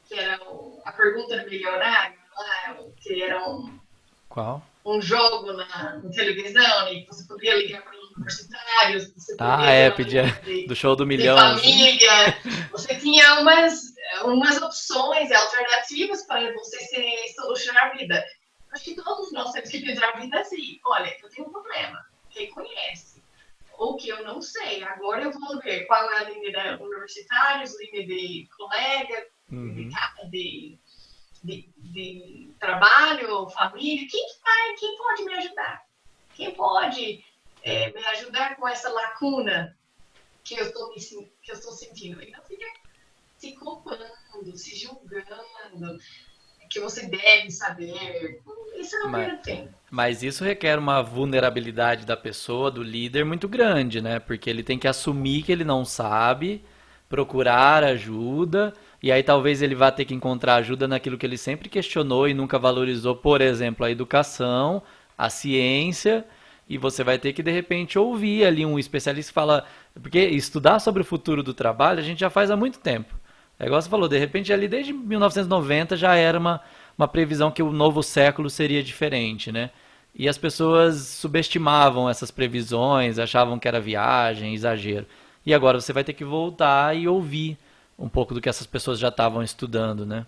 Que 0.08 0.18
era 0.18 0.42
o, 0.50 0.82
a 0.86 0.94
pergunta 0.94 1.38
do 1.38 1.50
milionário, 1.50 2.18
lá, 2.38 2.78
que 3.02 3.22
era 3.22 3.50
um. 3.50 3.78
Qual? 4.30 4.66
Um 4.86 5.02
jogo 5.02 5.52
na, 5.52 5.98
na 5.98 6.10
televisão, 6.10 6.88
e 6.94 7.06
você 7.06 7.26
podia 7.26 7.56
ligar 7.56 7.82
para 7.82 7.98
universitários. 8.16 9.14
Você 9.14 9.36
ah, 9.40 9.70
é, 9.70 9.92
pedia 9.92 10.24
do 10.68 10.76
show 10.76 10.96
do 10.96 11.06
milhão. 11.06 11.38
família. 11.38 12.38
Você 12.72 12.96
tinha 12.96 13.40
umas, 13.42 13.94
umas 14.24 14.62
opções 14.62 15.32
alternativas 15.32 16.26
para 16.26 16.54
você 16.54 16.80
se 16.80 17.34
solucionar 17.36 17.88
a 17.88 17.98
vida. 17.98 18.24
Acho 18.72 18.84
que 18.84 18.96
todos 18.96 19.32
nós 19.32 19.52
temos 19.52 19.70
que 19.70 19.80
pedir 19.80 20.04
a 20.04 20.20
vida 20.20 20.40
assim. 20.40 20.80
Olha, 20.86 21.16
eu 21.22 21.30
tenho 21.30 21.48
um 21.48 21.52
problema. 21.52 22.06
Reconhece. 22.30 23.24
Ou 23.78 23.98
que 23.98 24.10
eu 24.10 24.24
não 24.24 24.42
sei. 24.42 24.84
Agora 24.84 25.24
eu 25.24 25.32
vou 25.32 25.60
ver 25.60 25.86
qual 25.86 26.10
é 26.12 26.20
a 26.20 26.24
linha 26.30 26.52
de 26.52 26.84
universitários, 26.84 27.78
linha 27.80 28.06
de 28.06 28.48
colega, 28.58 29.28
uhum. 29.52 29.90
de, 30.30 30.78
de, 31.44 31.70
de, 31.78 32.54
trabalho, 32.60 33.50
família. 33.50 34.08
Quem 34.10 34.26
vai? 34.44 34.76
Quem 34.76 34.98
pode 34.98 35.24
me 35.24 35.34
ajudar? 35.36 35.86
Quem 36.36 36.52
pode 36.52 37.24
é, 37.66 37.92
me 37.92 38.06
ajudar 38.06 38.56
com 38.56 38.68
essa 38.68 38.90
lacuna 38.90 39.76
que 40.44 40.54
eu 40.54 40.68
estou 40.68 40.94
que 40.94 41.52
eu 41.52 41.56
estou 41.56 41.72
sentindo. 41.74 42.22
E 42.22 42.30
não 42.30 42.42
fica 42.44 42.66
se 43.38 43.54
culpando, 43.54 44.06
se 44.56 44.78
julgando, 44.78 45.98
que 46.70 46.80
você 46.80 47.08
deve 47.08 47.50
saber. 47.50 48.42
Isso 48.78 48.98
não 49.00 49.10
mas, 49.10 49.42
tempo. 49.42 49.74
Mas 49.90 50.22
isso 50.22 50.44
requer 50.44 50.78
uma 50.78 51.02
vulnerabilidade 51.02 52.06
da 52.06 52.16
pessoa, 52.16 52.70
do 52.70 52.84
líder, 52.84 53.26
muito 53.26 53.48
grande, 53.48 54.00
né? 54.00 54.20
Porque 54.20 54.50
ele 54.50 54.62
tem 54.62 54.78
que 54.78 54.88
assumir 54.88 55.42
que 55.42 55.52
ele 55.52 55.64
não 55.64 55.84
sabe, 55.84 56.64
procurar 57.10 57.84
ajuda, 57.84 58.74
e 59.02 59.12
aí 59.12 59.24
talvez 59.24 59.62
ele 59.62 59.74
vá 59.74 59.92
ter 59.92 60.06
que 60.06 60.14
encontrar 60.14 60.56
ajuda 60.56 60.88
naquilo 60.88 61.18
que 61.18 61.26
ele 61.26 61.38
sempre 61.38 61.68
questionou 61.70 62.28
e 62.28 62.34
nunca 62.34 62.60
valorizou, 62.60 63.16
por 63.16 63.42
exemplo, 63.42 63.86
a 63.86 63.92
educação, 63.92 64.84
a 65.18 65.30
ciência 65.30 66.26
e 66.68 66.78
você 66.78 67.04
vai 67.04 67.20
ter 67.20 67.34
que 67.34 67.44
de 67.44 67.52
repente 67.52 67.98
ouvir 67.98 68.46
ali 68.46 68.66
um 68.66 68.80
especialista 68.80 69.30
que 69.30 69.34
fala, 69.34 69.66
porque 70.02 70.20
estudar 70.20 70.80
sobre 70.80 71.02
o 71.02 71.06
futuro 71.06 71.44
do 71.44 71.54
trabalho 71.54 72.00
a 72.00 72.04
gente 72.04 72.20
já 72.20 72.30
faz 72.30 72.50
há 72.50 72.56
muito 72.56 72.80
tempo. 72.80 73.14
É 73.60 73.66
igual 73.68 73.82
você 73.82 73.90
falou, 73.90 74.10
de 74.10 74.18
repente 74.18 74.52
ali 74.52 74.68
desde 74.68 74.92
1990 74.92 75.96
já 75.96 76.16
era 76.16 76.38
uma, 76.38 76.62
uma 76.98 77.08
previsão 77.08 77.52
que 77.52 77.64
o 77.64 77.72
novo 77.72 78.02
século 78.04 78.50
seria 78.50 78.84
diferente, 78.84 79.52
né? 79.52 79.70
E 80.14 80.28
as 80.30 80.38
pessoas 80.38 80.96
subestimavam 80.98 82.10
essas 82.10 82.32
previsões, 82.32 83.20
achavam 83.20 83.60
que 83.60 83.68
era 83.68 83.80
viagem, 83.82 84.54
exagero. 84.54 85.06
E 85.46 85.54
agora 85.54 85.80
você 85.80 85.94
vai 85.94 86.04
ter 86.04 86.14
que 86.14 86.24
voltar 86.24 86.96
e 86.96 87.08
ouvir 87.08 87.58
um 88.00 88.10
pouco 88.10 88.34
do 88.34 88.42
que 88.42 88.50
essas 88.50 88.66
pessoas 88.66 88.98
já 88.98 89.10
estavam 89.10 89.44
estudando, 89.44 90.06
né? 90.06 90.26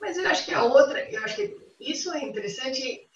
Mas 0.00 0.16
eu 0.16 0.28
acho 0.28 0.44
que 0.44 0.54
a 0.54 0.62
outra, 0.64 1.00
eu 1.10 1.22
acho 1.24 1.36
que 1.36 1.56
isso 1.80 2.12
é 2.12 2.24
interessante 2.24 3.06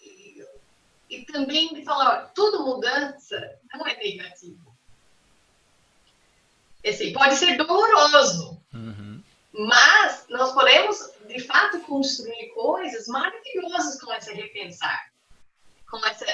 e 1.09 1.25
também 1.25 1.73
de 1.75 1.85
falar, 1.85 2.25
ó, 2.25 2.27
tudo 2.35 2.64
mudança 2.64 3.59
não 3.73 3.87
é 3.87 3.97
negativo. 3.97 4.77
Assim, 6.87 7.12
pode 7.12 7.35
ser 7.35 7.57
doloroso, 7.57 8.62
uhum. 8.73 9.23
mas 9.53 10.27
nós 10.29 10.53
podemos, 10.53 11.11
de 11.27 11.40
fato, 11.40 11.81
construir 11.81 12.49
coisas 12.55 13.09
maravilhosas 13.09 14.01
com 14.01 14.12
esse 14.12 14.33
repensar, 14.33 15.12
com 15.90 15.99
essa 16.07 16.27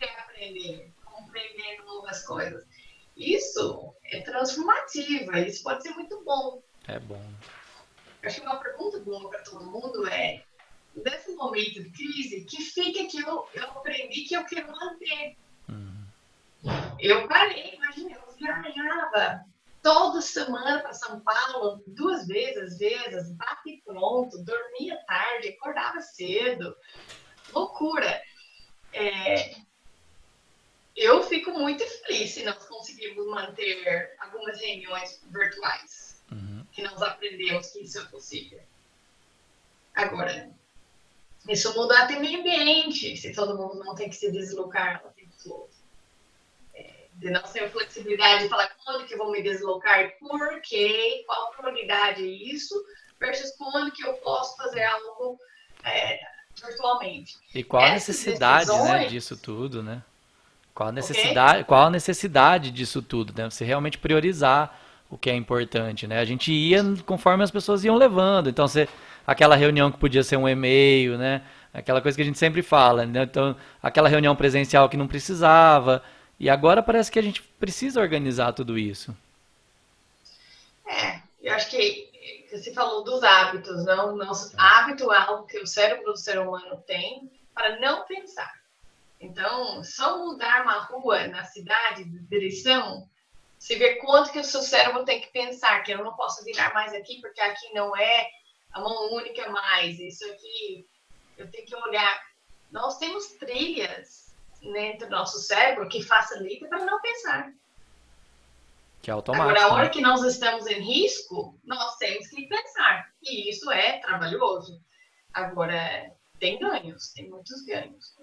reaprender, 0.00 0.90
compreender 1.04 1.84
novas 1.84 2.24
coisas. 2.24 2.64
Isso 3.16 3.94
é 4.04 4.20
transformativo, 4.22 5.36
isso 5.36 5.62
pode 5.62 5.82
ser 5.84 5.90
muito 5.90 6.24
bom. 6.24 6.60
É 6.88 6.98
bom. 6.98 7.22
Acho 8.24 8.40
que 8.40 8.46
uma 8.46 8.56
pergunta 8.56 8.98
boa 9.00 9.28
para 9.30 9.42
todo 9.42 9.64
mundo 9.66 10.08
é 10.08 10.42
nesse 10.96 11.32
momento 11.32 11.82
de 11.82 11.90
crise, 11.90 12.44
que 12.44 12.62
fica 12.62 13.04
que 13.06 13.20
eu, 13.20 13.46
eu 13.52 13.64
aprendi 13.64 14.22
que 14.22 14.34
eu 14.34 14.44
quero 14.44 14.70
manter. 14.70 15.36
Uhum. 15.68 16.06
Eu 16.98 17.28
parei, 17.28 17.74
imagina, 17.74 18.16
eu 18.16 18.32
viajava 18.34 19.44
toda 19.82 20.22
semana 20.22 20.80
para 20.80 20.94
São 20.94 21.20
Paulo, 21.20 21.82
duas 21.86 22.26
vezes, 22.26 22.72
às 22.72 22.78
vezes, 22.78 23.30
bate 23.32 23.82
pronto, 23.84 24.42
dormia 24.42 24.96
tarde, 25.06 25.48
acordava 25.48 26.00
cedo. 26.00 26.74
Loucura. 27.52 28.22
É, 28.92 29.56
eu 30.96 31.22
fico 31.24 31.50
muito 31.50 31.84
feliz 31.84 32.30
se 32.30 32.44
nós 32.44 32.64
conseguimos 32.66 33.26
manter 33.26 34.14
algumas 34.20 34.58
reuniões 34.60 35.20
virtuais, 35.26 36.22
uhum. 36.30 36.64
que 36.72 36.82
nós 36.82 37.02
aprendemos 37.02 37.70
que 37.70 37.80
isso 37.80 37.98
é 37.98 38.04
possível. 38.04 38.60
Agora, 39.94 40.50
isso 41.48 41.74
muda 41.74 41.98
até 41.98 42.18
meio 42.18 42.40
ambiente, 42.40 43.16
se 43.16 43.32
todo 43.32 43.56
mundo 43.56 43.82
não 43.84 43.94
tem 43.94 44.08
que 44.08 44.16
se 44.16 44.30
deslocar 44.30 45.02
o 45.04 45.10
tempo 45.10 45.32
todo. 45.42 45.68
É, 46.74 47.06
de 47.14 47.30
não 47.30 47.42
ter 47.42 47.70
flexibilidade 47.70 48.44
de 48.44 48.48
falar 48.48 48.70
quando 48.84 49.06
que 49.06 49.14
eu 49.14 49.18
vou 49.18 49.30
me 49.30 49.42
deslocar, 49.42 50.12
por 50.18 50.60
quê, 50.62 51.22
qual 51.26 51.50
prioridade 51.52 52.22
é 52.22 52.26
isso, 52.26 52.74
versus 53.20 53.50
quando 53.56 53.92
que 53.92 54.04
eu 54.06 54.14
posso 54.14 54.56
fazer 54.56 54.84
algo 54.84 55.38
é, 55.84 56.20
virtualmente. 56.62 57.36
E 57.54 57.62
qual 57.62 57.82
a 57.82 57.92
necessidade 57.92 58.66
né, 58.66 58.76
decisões... 58.76 59.00
né, 59.02 59.08
disso 59.08 59.36
tudo, 59.36 59.82
né? 59.82 60.02
Qual 60.74 60.88
a 60.88 60.92
necessidade, 60.92 61.52
okay. 61.52 61.64
qual 61.64 61.86
a 61.86 61.90
necessidade 61.90 62.70
disso 62.70 63.00
tudo, 63.00 63.32
né? 63.36 63.48
Você 63.48 63.64
realmente 63.64 63.98
priorizar 63.98 64.80
o 65.08 65.16
que 65.16 65.30
é 65.30 65.34
importante, 65.34 66.06
né? 66.06 66.18
A 66.18 66.24
gente 66.24 66.52
ia 66.52 66.82
conforme 67.06 67.44
as 67.44 67.50
pessoas 67.50 67.84
iam 67.84 67.94
levando. 67.96 68.50
Então, 68.50 68.66
você 68.66 68.88
aquela 69.26 69.56
reunião 69.56 69.90
que 69.90 69.98
podia 69.98 70.22
ser 70.22 70.36
um 70.36 70.48
e-mail, 70.48 71.18
né? 71.18 71.42
Aquela 71.72 72.00
coisa 72.00 72.16
que 72.16 72.22
a 72.22 72.24
gente 72.24 72.38
sempre 72.38 72.62
fala, 72.62 73.04
né? 73.04 73.22
Então, 73.22 73.56
aquela 73.82 74.08
reunião 74.08 74.36
presencial 74.36 74.88
que 74.88 74.96
não 74.96 75.08
precisava. 75.08 76.02
E 76.38 76.48
agora 76.48 76.82
parece 76.82 77.10
que 77.10 77.18
a 77.18 77.22
gente 77.22 77.42
precisa 77.42 78.00
organizar 78.00 78.52
tudo 78.52 78.78
isso. 78.78 79.16
É, 80.86 81.20
eu 81.42 81.54
acho 81.54 81.70
que 81.70 82.10
você 82.50 82.72
falou 82.72 83.02
dos 83.02 83.22
hábitos, 83.22 83.84
não? 83.84 84.16
Nosso 84.16 84.54
hábito 84.56 85.12
é 85.12 85.18
algo 85.18 85.46
que 85.46 85.58
o 85.58 85.66
cérebro 85.66 86.12
do 86.12 86.16
ser 86.16 86.38
humano 86.38 86.76
tem 86.86 87.30
para 87.52 87.78
não 87.80 88.04
pensar. 88.04 88.52
Então, 89.20 89.82
só 89.82 90.18
mudar 90.18 90.62
uma 90.62 90.80
rua 90.80 91.26
na 91.28 91.44
cidade 91.44 92.04
de 92.04 92.18
direção, 92.26 93.08
você 93.58 93.76
vê 93.76 93.94
quanto 93.94 94.30
que 94.30 94.38
o 94.38 94.44
seu 94.44 94.60
cérebro 94.60 95.04
tem 95.04 95.20
que 95.20 95.32
pensar, 95.32 95.82
que 95.82 95.92
eu 95.92 96.04
não 96.04 96.14
posso 96.14 96.44
virar 96.44 96.74
mais 96.74 96.92
aqui 96.92 97.20
porque 97.20 97.40
aqui 97.40 97.72
não 97.72 97.96
é 97.96 98.28
a 98.74 98.80
mão 98.80 99.14
única 99.14 99.48
mais, 99.50 99.98
isso 100.00 100.24
aqui, 100.32 100.84
eu 101.38 101.48
tenho 101.48 101.64
que 101.64 101.76
olhar. 101.76 102.20
Nós 102.72 102.98
temos 102.98 103.28
trilhas 103.34 104.34
dentro 104.60 105.08
do 105.08 105.12
nosso 105.12 105.38
cérebro 105.38 105.88
que 105.88 106.02
facilitam 106.02 106.68
para 106.68 106.84
não 106.84 107.00
pensar. 107.00 107.52
Que 109.00 109.10
é 109.10 109.14
automático. 109.14 109.50
Agora, 109.50 109.64
a 109.64 109.72
hora 109.74 109.84
né? 109.84 109.90
que 109.90 110.00
nós 110.00 110.24
estamos 110.24 110.66
em 110.66 110.80
risco, 110.80 111.56
nós 111.64 111.96
temos 111.98 112.26
que 112.28 112.48
pensar. 112.48 113.08
E 113.22 113.48
isso 113.48 113.70
é 113.70 113.98
trabalhoso. 114.00 114.82
Agora, 115.32 116.12
tem 116.40 116.58
ganhos, 116.58 117.12
tem 117.12 117.30
muitos 117.30 117.64
ganhos. 117.64 118.16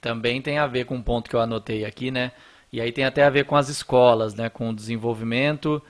Também 0.00 0.42
tem 0.42 0.58
a 0.58 0.66
ver 0.66 0.84
com 0.84 0.96
um 0.96 1.02
ponto 1.02 1.30
que 1.30 1.36
eu 1.36 1.40
anotei 1.40 1.84
aqui, 1.84 2.10
né? 2.10 2.32
E 2.72 2.80
aí 2.80 2.90
tem 2.90 3.04
até 3.04 3.22
a 3.22 3.30
ver 3.30 3.44
com 3.44 3.54
as 3.54 3.68
escolas, 3.68 4.34
né? 4.34 4.48
Com 4.48 4.70
o 4.70 4.74
desenvolvimento 4.74 5.80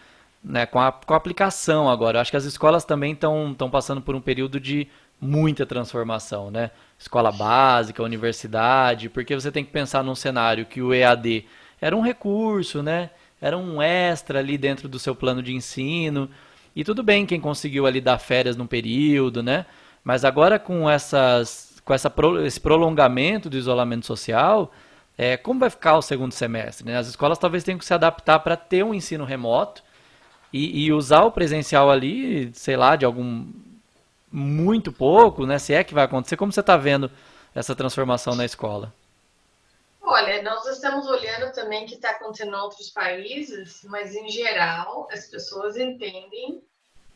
né, 0.43 0.67
com, 0.67 0.81
a, 0.81 0.91
com 0.91 1.15
a 1.15 1.17
aplicação 1.17 1.89
agora. 1.89 2.17
Eu 2.17 2.21
acho 2.23 2.31
que 2.31 2.37
as 2.37 2.45
escolas 2.45 2.85
também 2.85 3.13
estão 3.13 3.71
passando 3.71 4.01
por 4.01 4.15
um 4.15 4.21
período 4.21 4.59
de 4.59 4.89
muita 5.21 5.65
transformação, 5.65 6.51
né? 6.51 6.73
Escola 6.99 7.31
básica, 7.31 8.03
universidade, 8.03 9.09
porque 9.09 9.35
você 9.35 9.53
tem 9.53 9.65
que 9.65 9.71
pensar 9.71 10.03
num 10.03 10.17
cenário 10.17 10.67
que 10.67 10.83
o 10.83 10.93
EAD 10.93 11.45
era 11.81 11.97
um 11.97 12.01
recurso, 12.01 12.83
né? 12.83 13.11
Era 13.41 13.57
um 13.57 13.81
extra 13.81 14.41
ali 14.41 14.59
dentro 14.59 14.89
do 14.89 14.99
seu 14.99 15.15
plano 15.15 15.43
de 15.43 15.55
ensino. 15.55 16.29
E 16.75 16.83
tudo 16.83 17.03
bem 17.03 17.25
quem 17.25 17.41
conseguiu 17.41 17.87
ali 17.87 18.01
dar 18.01 18.19
férias 18.19 18.57
num 18.57 18.67
período, 18.67 19.43
né? 19.43 19.65
Mas 20.03 20.25
agora 20.25 20.59
com 20.59 20.91
essas 20.91 21.73
com 21.85 21.93
essa, 21.93 22.13
esse 22.45 22.61
prolongamento 22.61 23.51
do 23.51 23.57
isolamento 23.57 24.07
social, 24.07 24.73
é, 25.19 25.37
como 25.37 25.61
vai 25.61 25.71
ficar 25.71 25.97
o 25.97 26.03
segundo 26.03 26.33
semestre? 26.33 26.87
Né? 26.87 26.97
As 26.97 27.09
escolas 27.09 27.39
talvez 27.39 27.65
tenham 27.65 27.79
que 27.79 27.85
se 27.85 27.93
adaptar 27.93 28.39
para 28.39 28.57
ter 28.57 28.85
um 28.85 28.95
ensino 28.95 29.25
remoto 29.25 29.83
e, 30.53 30.85
e, 30.85 30.93
usar 30.93 31.25
o 31.25 31.33
presencial 31.33 31.91
ali, 31.91 32.53
sei 32.55 32.77
lá, 32.77 32.95
de 32.95 33.05
algum 33.05 33.51
muito 34.31 34.93
pouco, 34.93 35.47
né? 35.47 35.59
Se 35.59 35.73
é 35.73 35.83
que 35.83 35.95
vai 35.95 36.05
acontecer, 36.05 36.37
como 36.37 36.53
você 36.53 36.61
está 36.61 36.77
vendo 36.77 37.11
essa 37.55 37.75
transformação 37.75 38.35
na 38.35 38.45
escola? 38.45 38.93
Olha, 40.01 40.43
nós 40.43 40.67
estamos 40.67 41.07
olhando 41.07 41.53
também 41.53 41.85
o 41.85 41.87
que 41.87 41.95
está 41.95 42.11
acontecendo 42.11 42.53
em 42.53 42.61
outros 42.61 42.91
países, 42.91 43.83
mas 43.85 44.15
em 44.15 44.29
geral 44.29 45.09
as 45.11 45.27
pessoas 45.27 45.77
entendem, 45.77 46.63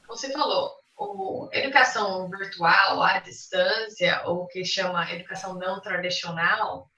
você 0.07 0.33
falou, 0.33 0.72
o, 0.96 1.49
educação 1.53 2.29
virtual, 2.31 3.03
à 3.03 3.18
distância, 3.18 4.22
ou 4.25 4.42
o 4.42 4.46
que 4.46 4.64
chama 4.64 5.11
educação 5.12 5.55
não 5.55 5.81
tradicional, 5.81 6.88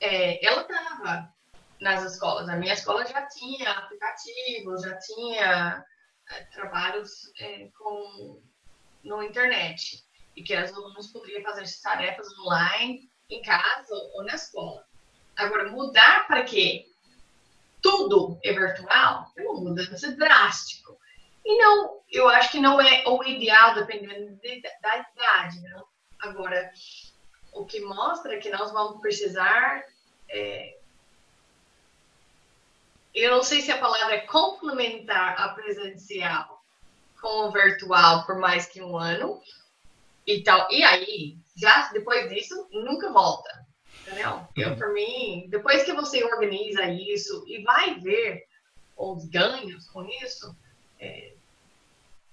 é, 0.00 0.44
ela 0.44 0.62
estava 0.62 1.33
nas 1.80 2.12
escolas. 2.12 2.48
A 2.48 2.56
minha 2.56 2.74
escola 2.74 3.06
já 3.06 3.26
tinha 3.26 3.70
aplicativos, 3.70 4.82
já 4.82 4.96
tinha 4.98 5.84
é, 6.30 6.44
trabalhos 6.44 7.32
é, 7.38 7.68
com, 7.78 8.42
no 9.02 9.22
internet, 9.22 10.04
e 10.36 10.42
que 10.42 10.56
os 10.56 10.72
alunos 10.72 11.08
poderiam 11.08 11.42
fazer 11.42 11.64
tarefas 11.82 12.26
online 12.40 13.08
em 13.30 13.42
casa 13.42 13.94
ou 14.14 14.24
na 14.24 14.34
escola. 14.34 14.84
Agora, 15.36 15.70
mudar 15.70 16.26
para 16.26 16.44
quê? 16.44 16.86
Tudo 17.82 18.38
é 18.42 18.52
virtual 18.52 19.30
é 19.36 19.42
uma 19.42 19.60
mudança 19.60 20.12
drástica. 20.16 20.92
E 21.44 21.58
não, 21.58 22.00
eu 22.10 22.28
acho 22.28 22.50
que 22.52 22.60
não 22.60 22.80
é 22.80 23.04
o 23.06 23.22
ideal, 23.22 23.74
dependendo 23.74 24.34
de, 24.36 24.62
da 24.80 24.96
idade. 24.96 25.60
Né? 25.60 25.82
Agora, 26.20 26.70
o 27.52 27.66
que 27.66 27.80
mostra 27.80 28.38
que 28.38 28.50
nós 28.50 28.72
vamos 28.72 29.00
precisar. 29.00 29.84
É, 30.28 30.78
eu 33.14 33.30
não 33.30 33.42
sei 33.42 33.62
se 33.62 33.70
a 33.70 33.78
palavra 33.78 34.16
é 34.16 34.20
complementar 34.20 35.40
a 35.40 35.50
presencial 35.50 36.62
com 37.20 37.48
o 37.48 37.52
virtual 37.52 38.26
por 38.26 38.36
mais 38.36 38.66
que 38.66 38.82
um 38.82 38.98
ano. 38.98 39.40
E, 40.26 40.42
tal. 40.42 40.66
e 40.70 40.82
aí, 40.82 41.36
já 41.56 41.90
depois 41.92 42.28
disso, 42.28 42.68
nunca 42.72 43.12
volta. 43.12 43.64
Entendeu? 44.00 44.46
Eu, 44.56 44.70
uhum. 44.70 44.76
por 44.76 44.92
mim, 44.92 45.46
depois 45.48 45.82
que 45.84 45.92
você 45.92 46.24
organiza 46.24 46.84
isso 46.86 47.44
e 47.46 47.62
vai 47.62 47.98
ver 48.00 48.44
os 48.96 49.24
ganhos 49.26 49.88
com 49.90 50.04
isso, 50.04 50.54
é, 50.98 51.34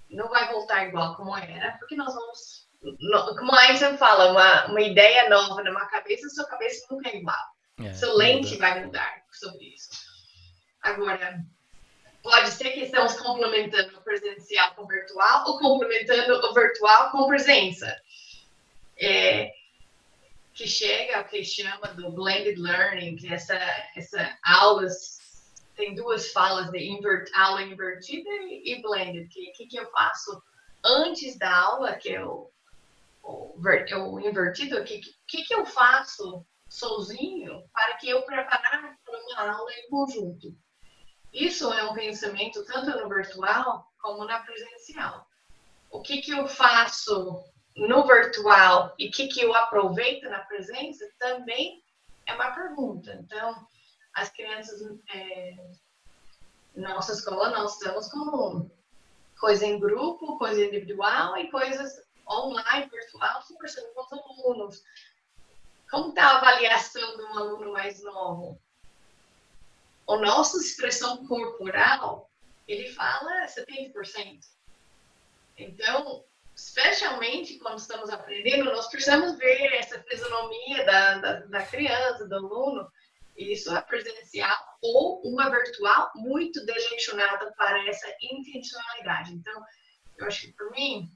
não 0.09 0.29
vai 0.29 0.51
voltar 0.51 0.87
igual 0.87 1.15
como 1.15 1.35
era, 1.37 1.77
porque 1.77 1.95
nós 1.95 2.13
vamos. 2.13 2.69
Como 3.37 3.53
a 3.53 3.59
Einstein 3.61 3.95
fala, 3.97 4.31
uma, 4.31 4.65
uma 4.65 4.81
ideia 4.81 5.29
nova 5.29 5.63
numa 5.63 5.85
cabeça, 5.85 6.27
sua 6.29 6.45
cabeça 6.45 6.85
nunca 6.89 7.09
é 7.09 7.17
igual. 7.17 7.37
É, 7.79 7.93
Seu 7.93 8.15
lente 8.15 8.57
vai 8.57 8.83
mudar 8.83 9.23
sobre 9.31 9.65
isso. 9.65 10.10
Agora, 10.81 11.43
pode 12.23 12.51
ser 12.51 12.71
que 12.71 12.81
estamos 12.81 13.13
complementando 13.19 13.97
o 13.97 14.01
presencial 14.01 14.73
com 14.75 14.83
o 14.83 14.87
virtual 14.87 15.43
ou 15.47 15.59
complementando 15.59 16.33
o 16.33 16.53
virtual 16.53 17.11
com 17.11 17.27
presença. 17.27 17.95
É, 18.97 19.51
que 20.53 20.67
chega 20.67 21.21
o 21.21 21.25
que 21.25 21.43
chama 21.43 21.87
do 21.93 22.11
blended 22.11 22.59
learning, 22.59 23.15
que 23.15 23.27
é 23.27 23.33
essa, 23.33 23.55
essa 23.95 24.37
aulas 24.43 25.21
tem 25.75 25.95
duas 25.95 26.31
falas 26.31 26.69
de 26.69 26.79
invert, 26.79 27.29
aula 27.33 27.63
invertida 27.63 28.29
e 28.29 28.79
blended. 28.81 29.27
Que, 29.29 29.51
que, 29.51 29.65
que, 29.67 29.79
eu 29.79 29.89
faço 29.91 30.41
antes 30.83 31.37
da 31.37 31.55
aula, 31.55 31.95
que 31.95 32.09
é 32.09 32.23
o, 32.23 32.51
o, 33.23 33.55
o 33.57 34.19
invertido? 34.19 34.77
O 34.77 34.83
que, 34.83 35.01
que, 35.27 35.43
que 35.43 35.55
eu 35.55 35.65
faço 35.65 36.45
sozinho 36.69 37.63
para 37.73 37.95
que 37.97 38.09
eu 38.09 38.21
preparar 38.23 38.95
para 39.03 39.19
uma 39.19 39.57
aula 39.57 39.71
em 39.73 39.89
conjunto? 39.89 40.55
Isso 41.33 41.71
é 41.73 41.83
um 41.83 41.93
pensamento 41.93 42.63
tanto 42.65 42.89
no 42.99 43.07
virtual 43.07 43.91
como 44.01 44.25
na 44.25 44.39
presencial. 44.39 45.27
O 45.89 46.01
que, 46.01 46.21
que 46.21 46.31
eu 46.31 46.47
faço 46.47 47.43
no 47.75 48.05
virtual 48.05 48.93
e 48.97 49.07
o 49.07 49.11
que, 49.11 49.27
que 49.27 49.41
eu 49.41 49.53
aproveito 49.55 50.29
na 50.29 50.39
presença 50.39 51.09
também 51.17 51.83
é 52.25 52.33
uma 52.33 52.51
pergunta. 52.51 53.13
Então, 53.13 53.67
as 54.13 54.29
crianças, 54.29 54.81
é, 55.13 55.55
nossa 56.75 57.13
escola, 57.13 57.49
nós 57.49 57.73
estamos 57.73 58.09
com 58.09 58.69
coisa 59.39 59.65
em 59.65 59.79
grupo, 59.79 60.37
coisa 60.37 60.63
individual 60.63 61.37
e 61.37 61.49
coisas 61.49 62.01
online, 62.29 62.89
virtual, 62.89 63.43
conversando 63.47 63.93
com 63.93 64.01
os 64.01 64.13
alunos. 64.13 64.83
Como 65.89 66.09
está 66.09 66.25
a 66.25 66.37
avaliação 66.37 67.17
de 67.17 67.23
um 67.23 67.37
aluno 67.37 67.73
mais 67.73 68.01
novo? 68.03 68.61
A 70.11 70.17
nossa 70.17 70.57
expressão 70.57 71.25
corporal, 71.25 72.29
ele 72.67 72.91
fala 72.91 73.45
70%. 73.45 74.41
Então, 75.57 76.25
especialmente 76.53 77.57
quando 77.59 77.77
estamos 77.77 78.09
aprendendo, 78.09 78.65
nós 78.65 78.89
precisamos 78.89 79.37
ver 79.37 79.73
essa 79.73 80.03
fisionomia 80.03 80.85
da, 80.85 81.17
da, 81.17 81.33
da 81.45 81.65
criança, 81.65 82.27
do 82.27 82.35
aluno, 82.35 82.91
isso 83.37 83.73
é 83.73 83.81
presencial 83.83 84.77
ou 84.81 85.21
uma 85.21 85.49
virtual 85.49 86.11
muito 86.15 86.65
direcionada 86.65 87.53
para 87.53 87.87
essa 87.87 88.13
intencionalidade. 88.21 89.31
Então, 89.31 89.63
eu 90.17 90.27
acho 90.27 90.41
que 90.41 90.53
para 90.53 90.69
mim, 90.71 91.09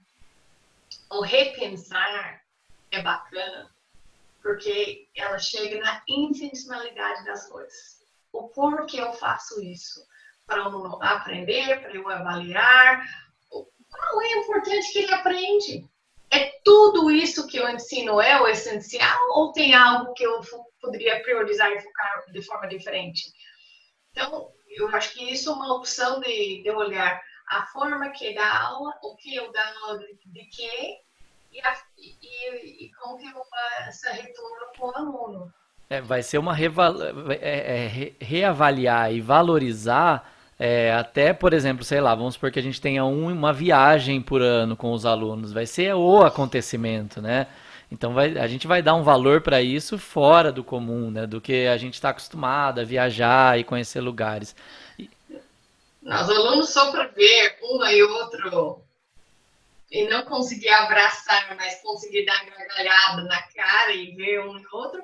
o 1.12 1.20
repensar 1.20 2.42
é 2.92 3.02
bacana, 3.02 3.70
porque 4.42 5.10
ela 5.14 5.38
chega 5.38 5.82
na 5.82 6.02
intencionalidade 6.08 7.26
das 7.26 7.50
coisas. 7.50 8.05
O 8.36 8.50
porquê 8.50 9.00
eu 9.00 9.14
faço 9.14 9.62
isso? 9.64 10.06
Para 10.46 10.60
eu 10.60 11.02
aprender, 11.02 11.82
para 11.82 11.96
eu 11.96 12.08
avaliar. 12.10 13.06
Qual 13.50 14.22
é 14.22 14.36
o 14.36 14.40
importante 14.40 14.92
que 14.92 15.00
ele 15.00 15.14
aprende? 15.14 15.90
É 16.30 16.52
tudo 16.64 17.10
isso 17.10 17.48
que 17.48 17.58
eu 17.58 17.70
ensino 17.70 18.20
é 18.20 18.42
o 18.42 18.48
essencial 18.48 19.20
ou 19.30 19.54
tem 19.54 19.74
algo 19.74 20.14
que 20.14 20.26
eu 20.26 20.42
poderia 20.82 21.22
priorizar 21.24 21.72
e 21.72 21.80
focar 21.80 22.26
de 22.30 22.42
forma 22.42 22.68
diferente? 22.68 23.32
Então, 24.12 24.52
eu 24.70 24.90
acho 24.90 25.14
que 25.14 25.32
isso 25.32 25.50
é 25.50 25.54
uma 25.54 25.74
opção 25.74 26.20
de, 26.20 26.62
de 26.62 26.70
olhar 26.72 27.22
a 27.48 27.66
forma 27.68 28.10
que 28.10 28.34
dá 28.34 28.64
aula, 28.64 28.94
o 29.02 29.16
que 29.16 29.36
eu 29.36 29.52
dou 29.52 29.62
aula 29.62 30.00
de, 30.00 30.18
de 30.26 30.46
quê 30.48 30.98
e, 31.52 31.62
a, 31.62 31.78
e, 31.98 32.86
e, 32.86 32.92
como 32.96 33.18
que 33.18 33.28
eu 33.28 33.44
faço 33.46 34.12
retorno 34.12 34.66
com 34.78 34.88
o 34.88 34.98
aluno. 34.98 35.54
É, 35.90 36.02
vai 36.02 36.24
ser 36.24 36.38
uma 36.38 36.56
é, 36.58 37.42
é, 37.42 38.12
reavaliar 38.20 39.14
e 39.14 39.22
valorizar 39.22 40.32
é, 40.58 40.94
até, 40.94 41.34
por 41.34 41.54
exemplo, 41.54 41.84
sei 41.84 42.00
lá, 42.00 42.16
vamos 42.16 42.36
supor 42.36 42.50
que 42.50 42.60
a 42.60 42.62
gente 42.62 42.80
tenha 42.80 43.04
um, 43.04 43.32
uma 43.32 43.52
viagem 43.52 44.22
por 44.22 44.42
ano 44.42 44.76
com 44.76 44.92
os 44.94 45.06
alunos, 45.06 45.52
vai 45.52 45.66
ser 45.66 45.94
o 45.94 46.24
acontecimento, 46.24 47.22
né? 47.22 47.48
Então 47.92 48.14
vai, 48.14 48.38
a 48.38 48.48
gente 48.48 48.66
vai 48.66 48.82
dar 48.82 48.96
um 48.96 49.04
valor 49.04 49.42
para 49.42 49.62
isso 49.62 49.98
fora 49.98 50.52
do 50.52 50.64
comum, 50.64 51.12
né? 51.12 51.28
Do 51.28 51.42
que 51.42 51.68
a 51.68 51.78
gente 51.78 51.96
está 51.96 52.10
acostumado 52.10 52.80
a 52.80 52.84
viajar 52.84 53.60
e 53.60 53.64
conhecer 53.64 54.00
lugares. 54.00 54.56
E... 54.98 55.10
Os 56.02 56.30
alunos 56.30 56.70
só 56.70 56.90
para 56.92 57.08
ver 57.08 57.58
um 57.62 57.86
e 57.86 58.04
outro 58.04 58.82
e 59.92 60.08
não 60.08 60.24
conseguir 60.24 60.70
abraçar, 60.70 61.56
mas 61.56 61.82
conseguir 61.82 62.26
dar 62.26 62.44
gargalhada 62.46 63.24
na 63.24 63.42
cara 63.42 63.92
e 63.94 64.12
ver 64.16 64.42
um 64.42 64.58
e 64.58 64.66
outro, 64.72 65.02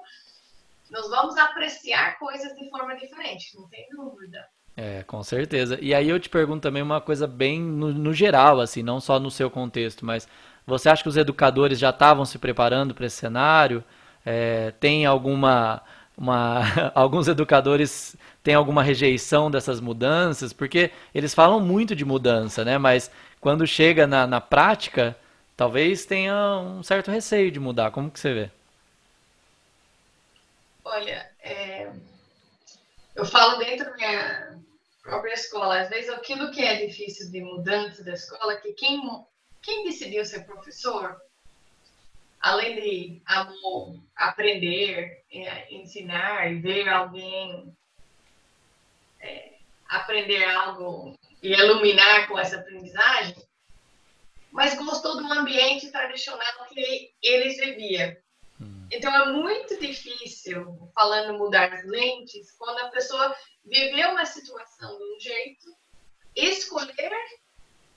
nós 0.91 1.09
vamos 1.09 1.37
apreciar 1.37 2.19
coisas 2.19 2.53
de 2.53 2.69
forma 2.69 2.95
diferente, 2.95 3.55
não 3.55 3.67
tem 3.69 3.87
dúvida. 3.89 4.45
É, 4.75 5.03
com 5.03 5.23
certeza. 5.23 5.77
E 5.81 5.93
aí 5.93 6.09
eu 6.09 6.19
te 6.19 6.29
pergunto 6.29 6.61
também 6.61 6.83
uma 6.83 7.01
coisa 7.01 7.25
bem 7.25 7.61
no, 7.61 7.93
no 7.93 8.13
geral, 8.13 8.59
assim, 8.59 8.83
não 8.83 8.99
só 8.99 9.19
no 9.19 9.31
seu 9.31 9.49
contexto, 9.49 10.05
mas 10.05 10.27
você 10.65 10.89
acha 10.89 11.03
que 11.03 11.09
os 11.09 11.17
educadores 11.17 11.79
já 11.79 11.89
estavam 11.89 12.25
se 12.25 12.37
preparando 12.37 12.93
para 12.93 13.05
esse 13.05 13.15
cenário? 13.15 13.83
É, 14.25 14.71
tem 14.79 15.05
alguma. 15.05 15.81
Uma, 16.17 16.61
alguns 16.93 17.27
educadores 17.27 18.15
têm 18.43 18.53
alguma 18.53 18.83
rejeição 18.83 19.49
dessas 19.49 19.79
mudanças, 19.79 20.53
porque 20.53 20.91
eles 21.15 21.33
falam 21.33 21.59
muito 21.59 21.95
de 21.95 22.05
mudança, 22.05 22.63
né? 22.65 22.77
Mas 22.77 23.09
quando 23.39 23.65
chega 23.65 24.05
na, 24.05 24.27
na 24.27 24.41
prática, 24.41 25.17
talvez 25.57 26.05
tenha 26.05 26.57
um 26.59 26.83
certo 26.83 27.11
receio 27.11 27.51
de 27.51 27.59
mudar. 27.59 27.91
Como 27.91 28.11
que 28.11 28.19
você 28.19 28.33
vê? 28.33 28.51
Olha, 30.83 31.31
é, 31.39 31.91
eu 33.15 33.25
falo 33.25 33.57
dentro 33.57 33.85
da 33.85 33.95
minha 33.95 34.59
própria 35.01 35.33
escola, 35.33 35.79
às 35.79 35.89
vezes 35.89 36.09
aquilo 36.09 36.51
que 36.51 36.61
é 36.61 36.85
difícil 36.85 37.31
de 37.31 37.41
mudança 37.41 38.03
da 38.03 38.13
escola, 38.13 38.53
é 38.53 38.57
que 38.57 38.73
quem 38.73 39.01
quem 39.61 39.83
decidiu 39.83 40.25
ser 40.25 40.43
professor, 40.45 41.21
além 42.39 42.75
de 42.75 43.21
amor, 43.25 44.01
aprender, 44.15 45.23
é, 45.31 45.73
ensinar, 45.73 46.59
ver 46.59 46.89
alguém 46.89 47.75
é, 49.19 49.53
aprender 49.87 50.43
algo 50.45 51.15
e 51.43 51.53
iluminar 51.53 52.27
com 52.27 52.39
essa 52.39 52.57
aprendizagem, 52.57 53.35
mas 54.51 54.73
gostou 54.73 55.17
do 55.17 55.31
ambiente 55.31 55.91
tradicional 55.91 56.65
que 56.69 57.13
eles 57.21 57.57
viviam. 57.57 58.15
Então 58.91 59.15
é 59.15 59.31
muito 59.31 59.79
difícil, 59.79 60.91
falando 60.93 61.37
mudar 61.37 61.73
as 61.73 61.85
lentes, 61.85 62.51
quando 62.57 62.77
a 62.79 62.89
pessoa 62.89 63.33
viveu 63.63 64.09
uma 64.09 64.25
situação 64.25 64.97
de 64.97 65.03
um 65.03 65.19
jeito, 65.19 65.75
escolher 66.35 67.13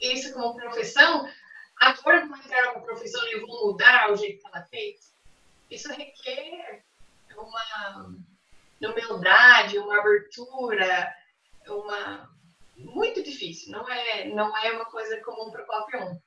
isso 0.01 0.33
como 0.33 0.55
profissão, 0.55 1.29
agora 1.81 2.27
vou 2.27 2.37
entrar 2.37 2.73
como 2.73 2.85
profissão 2.85 3.27
e 3.29 3.41
vou 3.41 3.67
mudar 3.67 4.13
o 4.13 4.17
jeito 4.17 4.41
que 4.41 4.47
ela 4.47 4.65
fez. 4.67 5.13
Isso 5.69 5.93
requer 5.93 6.85
uma 7.37 8.15
humildade, 8.81 9.79
uma 9.79 9.99
abertura, 9.99 11.13
uma 11.67 12.31
muito 12.77 13.21
difícil. 13.23 13.73
Não 13.73 13.89
é, 13.89 14.27
não 14.29 14.57
é 14.57 14.73
uma 14.73 14.85
coisa 14.85 15.21
comum 15.23 15.51
para 15.51 15.65
qualquer 15.65 16.05
um. 16.05 16.21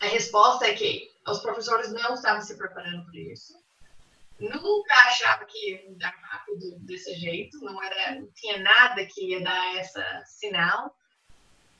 A 0.00 0.06
resposta 0.06 0.66
é 0.66 0.74
que 0.74 1.10
os 1.26 1.38
professores 1.38 1.90
não 1.92 2.14
estavam 2.14 2.42
se 2.42 2.56
preparando 2.58 3.06
para 3.06 3.18
isso. 3.18 3.65
Nunca 4.38 4.94
achava 5.06 5.44
que 5.46 5.70
ia 5.70 5.88
mudar 5.88 6.14
rápido 6.30 6.78
desse 6.80 7.14
jeito. 7.14 7.58
Não 7.60 7.82
era, 7.82 8.20
não 8.20 8.28
tinha 8.34 8.58
nada 8.58 9.04
que 9.06 9.30
ia 9.30 9.40
dar 9.42 9.76
essa 9.76 10.22
sinal. 10.26 10.94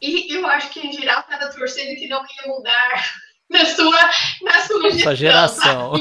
E 0.01 0.35
eu 0.35 0.47
acho 0.47 0.71
que 0.71 0.81
em 0.81 0.93
geral 0.93 1.21
estava 1.21 1.53
torcendo 1.53 1.97
que 1.97 2.09
não 2.09 2.23
ia 2.23 2.49
mudar 2.49 3.15
na 3.51 3.65
sua 3.67 4.11
na 4.43 4.61
sua 4.61 4.91
gestão, 4.91 5.15
geração. 5.15 5.93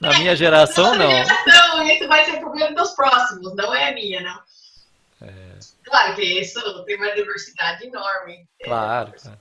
Na 0.00 0.16
minha 0.18 0.36
geração, 0.36 0.94
não. 0.94 1.10
Geração, 1.10 1.82
isso 1.88 2.06
vai 2.06 2.24
ser 2.24 2.38
problema 2.38 2.72
dos 2.74 2.92
próximos, 2.92 3.54
não 3.56 3.74
é 3.74 3.88
a 3.88 3.94
minha, 3.94 4.20
não. 4.20 5.28
É... 5.28 5.58
Claro 5.84 6.14
que 6.14 6.22
isso 6.22 6.84
tem 6.84 6.96
uma 6.96 7.12
diversidade 7.14 7.86
enorme. 7.86 8.46
É, 8.60 8.64
claro. 8.64 9.12
É, 9.26 9.32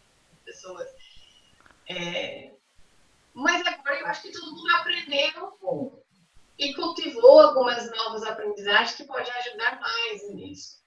pessoas. 0.43 0.87
É, 1.89 2.51
mas 3.33 3.65
agora 3.67 3.99
eu 3.99 4.07
acho 4.07 4.23
que 4.23 4.31
todo 4.31 4.51
mundo 4.55 4.75
aprendeu 4.75 6.01
e 6.57 6.73
cultivou 6.73 7.39
algumas 7.39 7.89
novas 7.95 8.23
aprendizagens 8.23 8.95
que 8.95 9.03
pode 9.03 9.29
ajudar 9.29 9.79
mais 9.79 10.35
nisso. 10.35 10.77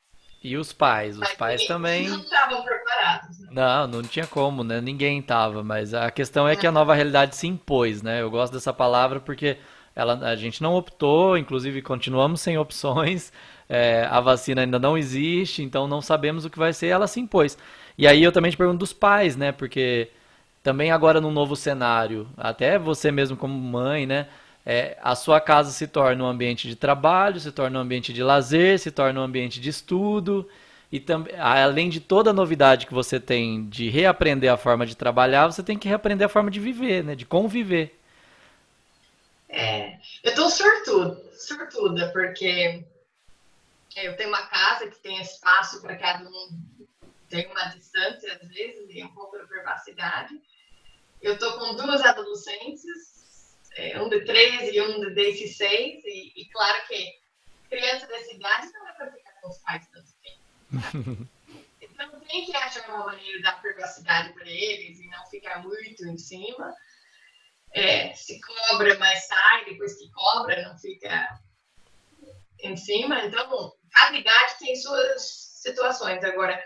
E 0.42 0.56
os 0.56 0.72
pais, 0.72 1.14
os 1.14 1.20
mas 1.20 1.32
pais 1.34 1.66
também. 1.66 2.08
Não 2.08 2.20
estavam 2.20 2.62
preparados. 2.62 3.38
Né? 3.40 3.48
Não, 3.52 3.86
não 3.86 4.02
tinha 4.02 4.26
como, 4.26 4.64
né? 4.64 4.80
Ninguém 4.80 5.18
estava. 5.18 5.62
Mas 5.62 5.92
a 5.92 6.10
questão 6.10 6.48
é 6.48 6.56
que 6.56 6.66
a 6.66 6.72
nova 6.72 6.94
realidade 6.94 7.36
se 7.36 7.46
impôs, 7.46 8.00
né? 8.00 8.22
Eu 8.22 8.30
gosto 8.30 8.54
dessa 8.54 8.72
palavra 8.72 9.20
porque 9.20 9.58
ela, 9.94 10.14
a 10.14 10.34
gente 10.36 10.62
não 10.62 10.74
optou, 10.74 11.36
inclusive 11.36 11.82
continuamos 11.82 12.40
sem 12.40 12.58
opções. 12.58 13.32
É, 13.72 14.04
a 14.10 14.18
vacina 14.18 14.62
ainda 14.62 14.80
não 14.80 14.98
existe, 14.98 15.62
então 15.62 15.86
não 15.86 16.02
sabemos 16.02 16.44
o 16.44 16.50
que 16.50 16.58
vai 16.58 16.72
ser. 16.72 16.88
Ela 16.88 17.06
se 17.06 17.20
impôs. 17.20 17.56
E 17.96 18.04
aí 18.04 18.20
eu 18.20 18.32
também 18.32 18.50
te 18.50 18.56
pergunto 18.56 18.80
dos 18.80 18.92
pais, 18.92 19.36
né? 19.36 19.52
Porque 19.52 20.10
também 20.60 20.90
agora 20.90 21.20
num 21.20 21.30
novo 21.30 21.54
cenário, 21.54 22.28
até 22.36 22.80
você 22.80 23.12
mesmo 23.12 23.36
como 23.36 23.54
mãe, 23.54 24.06
né? 24.06 24.26
É, 24.72 24.96
a 25.02 25.16
sua 25.16 25.40
casa 25.40 25.72
se 25.72 25.88
torna 25.88 26.22
um 26.22 26.28
ambiente 26.28 26.68
de 26.68 26.76
trabalho, 26.76 27.40
se 27.40 27.50
torna 27.50 27.76
um 27.76 27.82
ambiente 27.82 28.12
de 28.12 28.22
lazer, 28.22 28.78
se 28.78 28.92
torna 28.92 29.20
um 29.20 29.24
ambiente 29.24 29.60
de 29.60 29.68
estudo. 29.68 30.48
E 30.92 31.04
além 31.40 31.90
de 31.90 31.98
toda 31.98 32.30
a 32.30 32.32
novidade 32.32 32.86
que 32.86 32.94
você 32.94 33.18
tem 33.18 33.68
de 33.68 33.90
reaprender 33.90 34.48
a 34.48 34.56
forma 34.56 34.86
de 34.86 34.96
trabalhar, 34.96 35.48
você 35.48 35.60
tem 35.60 35.76
que 35.76 35.88
reaprender 35.88 36.24
a 36.24 36.28
forma 36.28 36.52
de 36.52 36.60
viver, 36.60 37.02
né? 37.02 37.16
De 37.16 37.26
conviver. 37.26 37.98
É, 39.48 39.98
eu 40.22 40.36
tô 40.36 40.48
sortuda, 40.48 41.20
sortuda, 41.34 42.08
porque 42.12 42.84
eu 43.96 44.16
tenho 44.16 44.28
uma 44.28 44.46
casa 44.46 44.86
que 44.86 45.00
tem 45.00 45.20
espaço 45.20 45.82
para 45.82 45.96
cada 45.96 46.30
um, 46.30 46.60
tem 47.28 47.44
uma 47.50 47.64
distância 47.70 48.38
às 48.40 48.48
vezes 48.48 48.88
e 48.88 49.02
um 49.02 49.08
pouco 49.08 49.36
de 49.36 49.48
privacidade. 49.48 50.40
Eu 51.20 51.36
tô 51.40 51.58
com 51.58 51.74
duas 51.74 52.02
adolescentes, 52.02 53.19
é, 53.76 54.00
um 54.00 54.08
de 54.08 54.24
13 54.24 54.76
e 54.76 54.80
um 54.80 55.00
de 55.00 55.14
16, 55.14 56.04
e, 56.04 56.32
e 56.36 56.48
claro 56.50 56.86
que 56.86 57.20
criança 57.68 58.06
dessa 58.06 58.32
idade 58.34 58.72
não 58.72 58.88
é 58.88 58.92
para 58.92 59.12
ficar 59.12 59.32
com 59.40 59.48
os 59.48 59.58
pais 59.58 59.88
tanto 59.88 60.10
tempo. 60.22 61.28
então 61.80 62.20
tem 62.20 62.44
que 62.44 62.56
achar 62.56 62.88
uma 62.88 63.06
maneira 63.06 63.38
de 63.38 63.42
dar 63.42 63.60
privacidade 63.60 64.32
para 64.32 64.48
eles 64.48 64.98
e 64.98 65.06
não 65.08 65.24
ficar 65.26 65.62
muito 65.62 66.06
em 66.06 66.18
cima 66.18 66.74
é, 67.72 68.12
se 68.14 68.40
cobra, 68.40 68.98
mas 68.98 69.26
sai, 69.26 69.64
depois 69.64 69.96
que 69.96 70.10
cobra, 70.10 70.68
não 70.68 70.76
fica 70.78 71.40
em 72.60 72.76
cima. 72.76 73.24
Então, 73.24 73.72
cada 73.92 74.16
idade 74.16 74.58
tem 74.58 74.74
suas 74.76 75.22
situações. 75.62 76.22
Agora, 76.24 76.62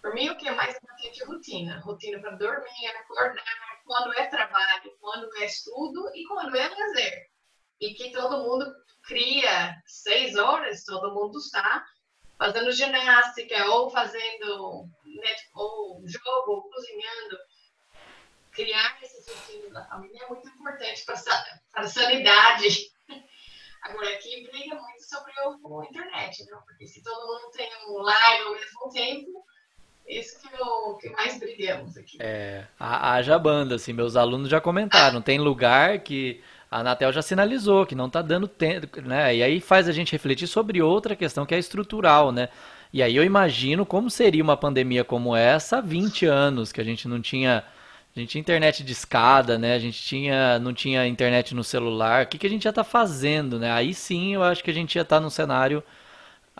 para 0.00 0.14
mim, 0.14 0.30
o 0.30 0.36
que 0.36 0.48
é 0.48 0.54
mais 0.54 0.76
importante 0.76 1.22
é 1.22 1.26
rotina. 1.26 1.80
Rotina 1.80 2.18
para 2.20 2.36
dormir, 2.36 2.86
acordar, 3.00 3.69
quando 3.90 4.14
é 4.14 4.26
trabalho, 4.26 4.96
quando 5.00 5.36
é 5.38 5.46
estudo 5.46 6.08
e 6.14 6.24
quando 6.26 6.56
é 6.56 6.68
lazer. 6.68 7.26
E 7.80 7.92
que 7.92 8.12
todo 8.12 8.44
mundo 8.44 8.72
cria 9.02 9.74
seis 9.84 10.36
horas, 10.36 10.84
todo 10.84 11.12
mundo 11.12 11.36
está 11.38 11.84
fazendo 12.38 12.70
ginástica 12.70 13.66
ou 13.66 13.90
fazendo 13.90 14.88
ou 15.54 16.02
jogo, 16.06 16.52
ou 16.52 16.70
cozinhando 16.70 17.36
criar 18.52 18.96
esse 19.02 19.22
sentido 19.24 19.72
da 19.72 19.84
família 19.86 20.22
é 20.22 20.28
muito 20.28 20.48
importante 20.48 21.04
para 21.04 21.14
a 21.74 21.88
sanidade. 21.88 22.92
Agora, 23.82 24.14
aqui 24.14 24.46
briga 24.52 24.76
muito 24.76 25.02
sobre 25.02 25.32
o 25.64 25.82
internet, 25.82 26.44
né? 26.44 26.60
porque 26.64 26.86
se 26.86 27.02
todo 27.02 27.26
mundo 27.26 27.50
tem 27.50 27.68
um 27.88 27.94
live 28.02 28.44
ao 28.44 28.52
mesmo 28.52 28.88
tempo, 28.90 29.44
isso 30.18 30.40
que, 30.40 30.48
eu, 30.54 30.94
que 30.94 31.08
mais 31.10 31.38
brigamos 31.38 31.96
aqui. 31.96 32.16
É, 32.20 32.64
haja 32.78 33.38
banda, 33.38 33.76
assim, 33.76 33.92
meus 33.92 34.16
alunos 34.16 34.48
já 34.48 34.60
comentaram, 34.60 35.22
tem 35.22 35.38
lugar 35.38 36.00
que 36.00 36.40
a 36.70 36.80
Anatel 36.80 37.12
já 37.12 37.22
sinalizou 37.22 37.86
que 37.86 37.94
não 37.94 38.06
está 38.06 38.22
dando 38.22 38.48
tempo, 38.48 39.00
né? 39.00 39.34
E 39.36 39.42
aí 39.42 39.60
faz 39.60 39.88
a 39.88 39.92
gente 39.92 40.12
refletir 40.12 40.46
sobre 40.46 40.82
outra 40.82 41.16
questão 41.16 41.46
que 41.46 41.54
é 41.54 41.58
estrutural, 41.58 42.32
né? 42.32 42.48
E 42.92 43.02
aí 43.02 43.14
eu 43.14 43.24
imagino 43.24 43.86
como 43.86 44.10
seria 44.10 44.42
uma 44.42 44.56
pandemia 44.56 45.04
como 45.04 45.34
essa 45.34 45.78
há 45.78 45.80
20 45.80 46.26
anos, 46.26 46.72
que 46.72 46.80
a 46.80 46.84
gente 46.84 47.06
não 47.06 47.20
tinha 47.20 47.64
a 48.14 48.18
gente 48.18 48.30
tinha 48.30 48.40
internet 48.40 48.82
de 48.82 48.92
escada, 48.92 49.56
né? 49.56 49.74
A 49.74 49.78
gente 49.78 50.02
tinha, 50.02 50.58
não 50.58 50.74
tinha 50.74 51.06
internet 51.06 51.54
no 51.54 51.62
celular. 51.62 52.24
O 52.24 52.28
que, 52.28 52.38
que 52.38 52.46
a 52.46 52.50
gente 52.50 52.64
já 52.64 52.70
está 52.70 52.82
fazendo, 52.82 53.58
né? 53.58 53.70
Aí 53.70 53.94
sim 53.94 54.34
eu 54.34 54.42
acho 54.42 54.64
que 54.64 54.70
a 54.70 54.74
gente 54.74 54.94
já 54.94 55.02
está 55.02 55.20
num 55.20 55.30
cenário 55.30 55.82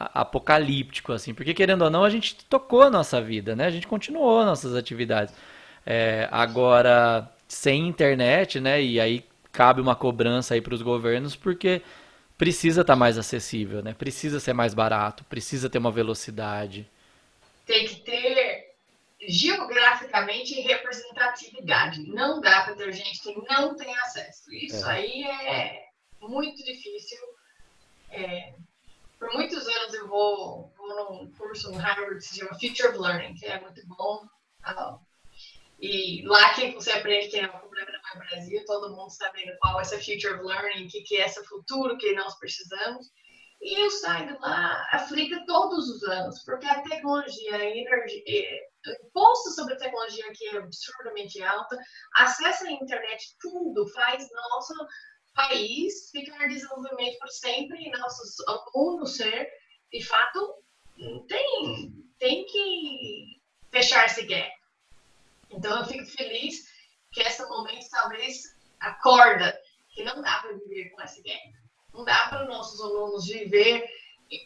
apocalíptico, 0.01 1.13
assim. 1.13 1.35
Porque, 1.35 1.53
querendo 1.53 1.83
ou 1.83 1.91
não, 1.91 2.05
a 2.05 2.11
gente 2.11 2.35
tocou 2.47 2.83
a 2.83 2.91
nossa 2.91 3.21
vida, 3.21 3.55
né? 3.55 3.67
A 3.67 3.71
gente 3.71 3.87
continuou 3.87 4.45
nossas 4.45 4.75
atividades. 4.75 5.35
É, 5.85 6.29
agora, 6.31 7.31
sem 7.47 7.87
internet, 7.87 8.61
né? 8.61 8.83
E 8.83 8.99
aí 8.99 9.25
cabe 9.53 9.81
uma 9.81 9.95
cobrança 9.95 10.55
aí 10.55 10.61
para 10.61 10.75
os 10.75 10.83
governos, 10.83 11.37
porque 11.37 11.83
precisa 12.39 12.81
estar 12.81 12.95
tá 12.95 12.99
mais 12.99 13.19
acessível, 13.19 13.83
né? 13.83 13.93
Precisa 13.93 14.41
ser 14.41 14.55
mais 14.55 14.73
barato, 14.73 15.25
precisa 15.25 15.69
ter 15.69 15.79
uma 15.79 15.91
velocidade. 15.91 16.89
Tem 17.67 17.87
que 17.87 17.97
ter 17.97 18.71
geograficamente 19.29 20.59
representatividade. 20.63 22.01
Não 22.09 22.41
dá 22.41 22.63
para 22.63 22.75
ter 22.75 22.93
gente 22.93 23.21
que 23.21 23.35
não 23.49 23.77
tem 23.77 23.95
acesso. 23.99 24.53
Isso 24.55 24.89
é. 24.89 24.93
aí 24.93 25.25
é 25.25 25.85
muito 26.23 26.65
difícil. 26.65 27.19
É, 28.11 28.55
por 29.21 29.35
muitos 29.35 29.69
anos 29.69 29.93
eu 29.93 30.09
vou, 30.09 30.73
vou 30.77 30.89
num 30.89 31.31
curso 31.33 31.71
no 31.71 31.79
Harvard 31.79 32.17
que 32.17 32.25
se 32.25 32.39
chama 32.39 32.59
Future 32.59 32.89
of 32.89 32.99
Learning, 32.99 33.35
que 33.35 33.45
é 33.45 33.61
muito 33.61 33.87
bom. 33.87 34.27
E 35.79 36.23
lá 36.27 36.55
que 36.55 36.73
você 36.73 36.91
aprende 36.93 37.29
que 37.29 37.39
é 37.39 37.47
o 37.47 37.59
problema 37.59 37.91
não 37.93 38.23
é 38.23 38.27
Brasil, 38.27 38.65
todo 38.65 38.97
mundo 38.97 39.09
está 39.09 39.31
vendo 39.33 39.57
qual 39.61 39.79
é 39.79 39.83
essa 39.83 39.99
Future 39.99 40.35
of 40.35 40.43
Learning, 40.43 40.87
o 40.87 40.89
que, 40.89 41.03
que 41.03 41.17
é 41.19 41.27
esse 41.27 41.45
futuro 41.45 41.99
que 41.99 42.15
nós 42.15 42.39
precisamos. 42.39 43.09
E 43.61 43.79
eu 43.79 43.91
saio 43.91 44.41
lá 44.41 44.89
aflita 44.91 45.45
todos 45.47 45.87
os 45.91 46.03
anos, 46.05 46.43
porque 46.45 46.67
a 46.67 46.81
tecnologia, 46.81 47.57
a 47.57 47.65
energia, 47.65 48.59
o 48.87 49.07
imposto 49.07 49.51
sobre 49.51 49.75
a 49.75 49.77
tecnologia 49.77 50.25
aqui 50.29 50.49
é 50.49 50.57
absurdamente 50.57 51.43
alta, 51.43 51.77
acesso 52.17 52.67
à 52.67 52.71
internet, 52.73 53.37
tudo 53.39 53.87
faz 53.89 54.27
nosso 54.33 54.73
país 55.35 56.11
ficar 56.11 56.47
em 56.47 56.49
desenvolvimento 56.49 57.19
por 57.19 57.29
sempre 57.29 57.83
e 57.83 57.91
nossos 57.91 58.37
alunos 58.47 59.17
ser, 59.17 59.49
de 59.93 60.05
fato, 60.05 60.55
tem, 61.29 61.93
tem 62.19 62.45
que 62.47 63.41
fechar 63.71 64.07
esse 64.07 64.25
gap. 64.27 64.51
Então, 65.51 65.79
eu 65.79 65.85
fico 65.87 66.07
feliz 66.07 66.69
que 67.13 67.21
esse 67.21 67.43
momento 67.47 67.89
talvez 67.91 68.57
acorda 68.79 69.59
que 69.91 70.03
não 70.03 70.23
dá 70.23 70.39
para 70.39 70.53
viver 70.53 70.91
com 70.91 71.03
esse 71.03 71.23
gap. 71.23 71.41
Não 71.93 72.05
dá 72.05 72.29
para 72.29 72.47
nossos 72.47 72.81
alunos 72.81 73.27
viver 73.27 73.85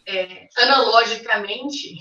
é, 0.06 0.48
analogicamente 0.56 1.98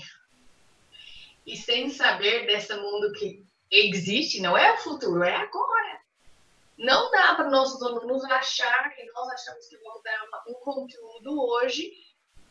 e 1.46 1.56
sem 1.56 1.90
saber 1.90 2.46
desse 2.46 2.74
mundo 2.74 3.12
que 3.12 3.44
existe, 3.70 4.40
não 4.40 4.56
é 4.56 4.72
o 4.72 4.78
futuro, 4.78 5.22
é 5.22 5.34
agora. 5.34 6.00
Não 6.76 7.10
dá 7.10 7.34
para 7.34 7.50
nossos 7.50 7.80
alunos 7.82 8.24
achar 8.24 8.90
que 8.94 9.04
nós 9.12 9.28
achamos 9.28 9.66
que 9.68 9.76
vamos 9.78 10.02
dar 10.02 10.20
um 10.48 10.54
conteúdo 10.54 11.40
hoje 11.40 11.92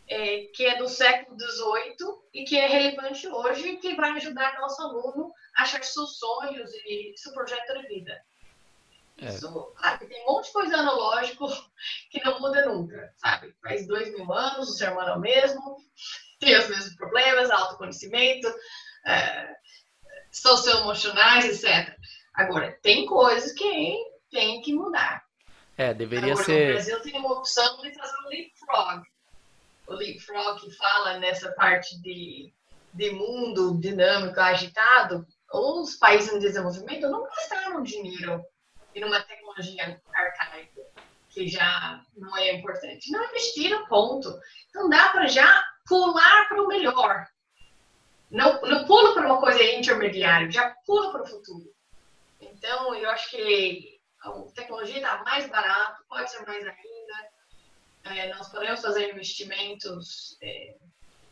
é, 0.08 0.46
que 0.54 0.66
é 0.66 0.78
do 0.78 0.88
século 0.88 1.38
XVIII 1.40 2.22
e 2.34 2.44
que 2.44 2.58
é 2.58 2.68
relevante 2.68 3.28
hoje 3.28 3.70
e 3.70 3.78
que 3.78 3.96
vai 3.96 4.12
ajudar 4.12 4.60
nosso 4.60 4.82
aluno 4.82 5.34
a 5.56 5.64
achar 5.64 5.84
seus 5.84 6.18
sonhos 6.18 6.72
e 6.86 7.14
seu 7.18 7.34
projeto 7.34 7.74
de 7.74 7.88
vida. 7.88 8.22
É. 9.18 9.28
Isso, 9.28 9.74
ah, 9.78 9.98
tem 9.98 10.24
um 10.24 10.34
monte 10.34 10.48
de 10.48 10.54
coisa 10.54 10.78
analógico 10.78 11.48
que 12.10 12.24
não 12.24 12.40
muda 12.40 12.66
nunca, 12.66 13.14
sabe? 13.18 13.56
Faz 13.62 13.88
dois 13.88 14.12
mil 14.12 14.32
anos, 14.34 14.70
o 14.70 14.74
ser 14.74 14.92
humano 14.92 15.10
é 15.10 15.16
o 15.16 15.20
mesmo, 15.20 15.78
tem 16.40 16.58
os 16.58 16.68
mesmos 16.68 16.96
problemas, 16.96 17.52
autoconhecimento, 17.52 18.48
é, 19.06 19.56
socioemocionais, 20.32 21.46
etc. 21.46 21.96
Agora, 22.34 22.78
tem 22.82 23.06
coisas 23.06 23.54
que 23.54 23.96
tem 24.34 24.62
que 24.62 24.74
mudar. 24.74 25.24
É, 25.78 25.94
deveria 25.94 26.34
Agora, 26.34 26.46
ser. 26.46 26.68
No 26.68 26.74
Brasil 26.74 27.00
tem 27.02 27.20
uma 27.20 27.34
opção 27.34 27.82
de 27.82 27.94
fazer 27.94 28.18
um 28.26 28.30
leapfrog. 28.30 29.04
O 29.88 29.94
leapfrog 29.94 30.60
que 30.60 30.72
fala 30.72 31.20
nessa 31.20 31.52
parte 31.54 32.02
de, 32.02 32.52
de 32.94 33.12
mundo 33.12 33.80
dinâmico, 33.80 34.40
agitado. 34.40 35.26
Os 35.52 35.96
países 35.96 36.34
em 36.34 36.40
desenvolvimento 36.40 37.08
não 37.10 37.24
gastaram 37.24 37.84
dinheiro 37.84 38.44
em 38.96 39.04
uma 39.04 39.22
tecnologia 39.22 40.02
arcaica, 40.14 40.82
que 41.30 41.48
já 41.48 42.04
não 42.18 42.36
é 42.38 42.54
importante. 42.54 43.12
Não 43.12 43.24
investiram, 43.24 43.86
ponto. 43.88 44.34
Então 44.70 44.90
dá 44.90 45.10
para 45.10 45.28
já 45.28 45.64
pular 45.88 46.48
para 46.50 46.62
o 46.62 46.68
melhor. 46.68 47.28
Não, 48.32 48.60
não 48.62 48.86
pula 48.86 49.14
para 49.14 49.28
uma 49.28 49.40
coisa 49.40 49.62
intermediária, 49.64 50.50
já 50.50 50.76
pula 50.88 51.12
para 51.12 51.24
o 51.24 51.28
futuro. 51.28 51.72
Então, 52.42 52.96
eu 52.96 53.10
acho 53.12 53.30
que 53.30 53.93
a 54.24 54.32
tecnologia 54.54 54.98
está 54.98 55.24
mais 55.24 55.48
barata, 55.50 56.02
pode 56.08 56.32
ser 56.32 56.46
mais 56.46 56.66
ainda. 56.66 57.34
É, 58.06 58.34
nós 58.34 58.50
podemos 58.50 58.82
fazer 58.82 59.12
investimentos 59.12 60.38
é, 60.42 60.76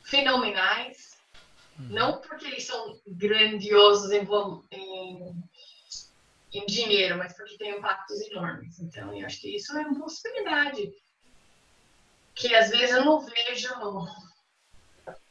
fenomenais, 0.03 1.17
uhum. 1.79 1.87
não 1.89 2.21
porque 2.21 2.45
eles 2.45 2.65
são 2.65 2.99
grandiosos 3.07 4.11
em, 4.11 4.27
em, 4.71 5.43
em, 6.53 6.65
dinheiro, 6.65 7.17
mas 7.17 7.33
porque 7.33 7.57
têm 7.57 7.77
impactos 7.77 8.21
enormes. 8.21 8.79
Então, 8.79 9.17
eu 9.17 9.25
acho 9.25 9.39
que 9.39 9.55
isso 9.55 9.77
é 9.77 9.81
uma 9.81 9.99
possibilidade 9.99 10.93
que 12.35 12.55
às 12.55 12.69
vezes 12.69 12.95
eu 12.95 13.05
não 13.05 13.19
vejo 13.19 13.73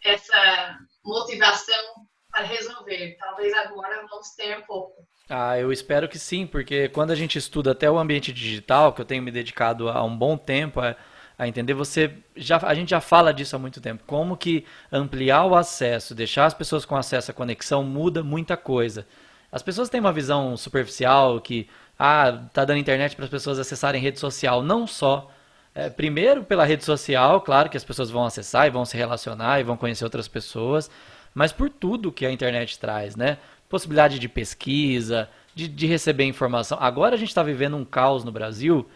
essa 0.02 0.78
motivação 1.04 2.06
para 2.30 2.44
resolver. 2.44 3.16
Talvez 3.18 3.52
agora 3.54 4.06
vamos 4.08 4.30
ter 4.30 4.58
um 4.58 4.62
pouco. 4.62 5.06
Ah, 5.32 5.56
eu 5.56 5.70
espero 5.70 6.08
que 6.08 6.18
sim, 6.18 6.44
porque 6.44 6.88
quando 6.88 7.12
a 7.12 7.14
gente 7.14 7.38
estuda 7.38 7.70
até 7.70 7.88
o 7.88 7.96
ambiente 8.00 8.32
digital, 8.32 8.92
que 8.92 9.00
eu 9.00 9.04
tenho 9.04 9.22
me 9.22 9.30
dedicado 9.30 9.88
há 9.88 10.02
um 10.02 10.16
bom 10.16 10.36
tempo 10.36 10.80
a, 10.80 10.96
a 11.38 11.46
entender, 11.46 11.72
você 11.72 12.12
já, 12.34 12.56
a 12.56 12.74
gente 12.74 12.90
já 12.90 13.00
fala 13.00 13.32
disso 13.32 13.54
há 13.54 13.58
muito 13.58 13.80
tempo. 13.80 14.02
Como 14.08 14.36
que 14.36 14.64
ampliar 14.90 15.44
o 15.44 15.54
acesso, 15.54 16.16
deixar 16.16 16.46
as 16.46 16.54
pessoas 16.54 16.84
com 16.84 16.96
acesso 16.96 17.30
à 17.30 17.34
conexão 17.34 17.84
muda 17.84 18.24
muita 18.24 18.56
coisa. 18.56 19.06
As 19.52 19.62
pessoas 19.62 19.88
têm 19.88 20.00
uma 20.00 20.12
visão 20.12 20.56
superficial 20.56 21.40
que 21.40 21.68
ah, 21.96 22.46
tá 22.52 22.64
dando 22.64 22.78
internet 22.78 23.14
para 23.14 23.24
as 23.24 23.30
pessoas 23.30 23.60
acessarem 23.60 24.02
rede 24.02 24.18
social, 24.18 24.64
não 24.64 24.84
só 24.84 25.30
é, 25.76 25.88
primeiro 25.88 26.42
pela 26.42 26.64
rede 26.64 26.84
social, 26.84 27.40
claro 27.40 27.70
que 27.70 27.76
as 27.76 27.84
pessoas 27.84 28.10
vão 28.10 28.24
acessar 28.24 28.66
e 28.66 28.70
vão 28.70 28.84
se 28.84 28.96
relacionar 28.96 29.60
e 29.60 29.62
vão 29.62 29.76
conhecer 29.76 30.02
outras 30.02 30.26
pessoas, 30.26 30.90
mas 31.32 31.52
por 31.52 31.70
tudo 31.70 32.10
que 32.10 32.26
a 32.26 32.32
internet 32.32 32.80
traz, 32.80 33.14
né? 33.14 33.38
Possibilidade 33.70 34.18
de 34.18 34.28
pesquisa, 34.28 35.30
de, 35.54 35.66
de 35.66 35.86
receber 35.86 36.24
informação. 36.24 36.76
Agora 36.80 37.14
a 37.14 37.18
gente 37.18 37.28
está 37.28 37.42
vivendo 37.42 37.76
um 37.76 37.84
caos 37.84 38.24
no 38.24 38.30
Brasil 38.30 38.86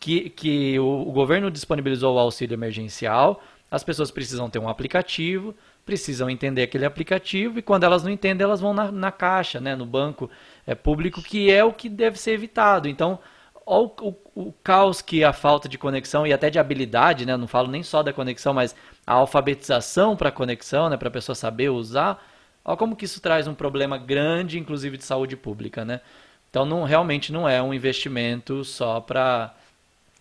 que, 0.00 0.30
que 0.30 0.78
o, 0.78 1.08
o 1.08 1.12
governo 1.12 1.50
disponibilizou 1.50 2.16
o 2.16 2.18
auxílio 2.18 2.54
emergencial, 2.54 3.42
as 3.70 3.84
pessoas 3.84 4.10
precisam 4.10 4.48
ter 4.48 4.58
um 4.58 4.68
aplicativo, 4.68 5.54
precisam 5.84 6.30
entender 6.30 6.62
aquele 6.62 6.84
aplicativo 6.84 7.58
e 7.58 7.62
quando 7.62 7.84
elas 7.84 8.02
não 8.02 8.10
entendem, 8.10 8.44
elas 8.44 8.60
vão 8.60 8.72
na, 8.72 8.90
na 8.90 9.12
caixa, 9.12 9.60
né, 9.60 9.74
no 9.74 9.84
banco 9.84 10.30
é, 10.66 10.74
público, 10.74 11.20
que 11.22 11.50
é 11.50 11.64
o 11.64 11.72
que 11.72 11.88
deve 11.88 12.18
ser 12.18 12.32
evitado. 12.32 12.88
Então, 12.88 13.18
o, 13.66 13.84
o, 13.84 14.16
o, 14.34 14.52
caos 14.62 15.00
que 15.00 15.24
a 15.24 15.32
falta 15.32 15.68
de 15.68 15.78
conexão 15.78 16.26
e 16.26 16.32
até 16.32 16.50
de 16.50 16.58
habilidade, 16.58 17.24
né? 17.24 17.36
Não 17.36 17.46
falo 17.46 17.68
nem 17.68 17.82
só 17.82 18.02
da 18.02 18.12
conexão, 18.12 18.52
mas 18.52 18.74
a 19.06 19.14
alfabetização 19.14 20.16
para 20.16 20.28
a 20.28 20.32
conexão, 20.32 20.88
né? 20.88 20.96
Para 20.96 21.08
a 21.08 21.12
pessoa 21.12 21.34
saber 21.34 21.70
usar. 21.70 22.22
Olha 22.64 22.76
como 22.76 22.96
que 22.96 23.04
isso 23.04 23.20
traz 23.20 23.46
um 23.46 23.54
problema 23.54 23.98
grande, 23.98 24.58
inclusive 24.58 24.96
de 24.96 25.04
saúde 25.04 25.36
pública, 25.36 25.84
né? 25.84 26.00
Então, 26.48 26.64
não, 26.64 26.84
realmente 26.84 27.32
não 27.32 27.48
é 27.48 27.62
um 27.62 27.72
investimento 27.72 28.64
só 28.64 29.00
para 29.00 29.54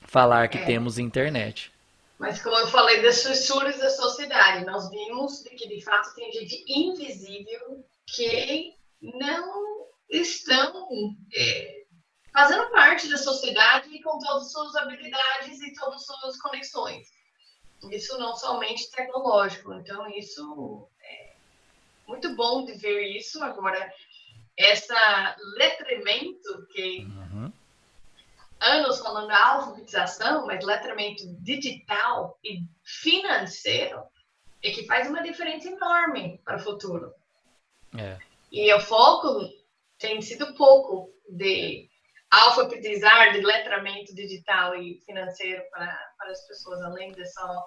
falar 0.02 0.48
que 0.48 0.58
é. 0.58 0.66
temos 0.66 0.98
internet. 0.98 1.72
Mas 2.18 2.42
como 2.42 2.56
eu 2.56 2.68
falei 2.68 3.02
das 3.02 3.24
fissuras 3.24 3.78
da 3.80 3.90
sociedade, 3.90 4.66
nós 4.66 4.90
vimos 4.90 5.42
que 5.42 5.68
de 5.68 5.82
fato 5.84 6.14
tem 6.16 6.32
gente 6.32 6.64
invisível 6.68 7.84
que 8.06 8.76
não 9.02 9.88
estão 10.10 11.16
é, 11.34 11.84
fazendo 12.32 12.70
parte 12.70 13.10
da 13.10 13.18
sociedade 13.18 13.90
e 13.90 14.02
com 14.02 14.20
todas 14.20 14.44
as 14.44 14.52
suas 14.52 14.76
habilidades 14.76 15.62
e 15.62 15.74
todas 15.74 16.08
as 16.10 16.20
suas 16.20 16.38
conexões. 16.38 17.08
Isso 17.90 18.18
não 18.20 18.36
somente 18.36 18.92
tecnológico. 18.92 19.74
Então, 19.74 20.08
isso 20.10 20.88
muito 22.08 22.36
bom 22.36 22.66
de 22.66 22.74
ver 22.74 23.16
isso. 23.16 23.44
Agora, 23.44 23.92
essa 24.58 25.36
letramento 25.58 26.68
que 26.68 27.06
uhum. 27.06 27.52
anos 28.60 29.00
falando 29.00 29.32
alfabetização, 29.32 30.46
mas 30.46 30.64
letramento 30.64 31.24
digital 31.40 32.38
e 32.44 32.64
financeiro 32.84 34.04
é 34.64 34.72
que 34.72 34.86
faz 34.86 35.10
uma 35.10 35.24
diferença 35.24 35.68
enorme 35.70 36.40
para 36.46 36.58
o 36.58 36.60
futuro. 36.60 37.14
É. 37.98 38.18
E 38.52 38.72
o 38.74 38.80
foco 38.80 39.50
tem 39.98 40.22
sido 40.22 40.54
pouco 40.54 41.10
de 41.30 41.90
alfabetizar 42.30 43.34
de 43.34 43.42
letramento 43.42 44.14
digital 44.14 44.76
e 44.76 45.02
financeiro 45.06 45.64
para, 45.72 45.98
para 46.18 46.32
as 46.32 46.48
pessoas, 46.48 46.82
além 46.82 47.12
de 47.12 47.26
só 47.26 47.66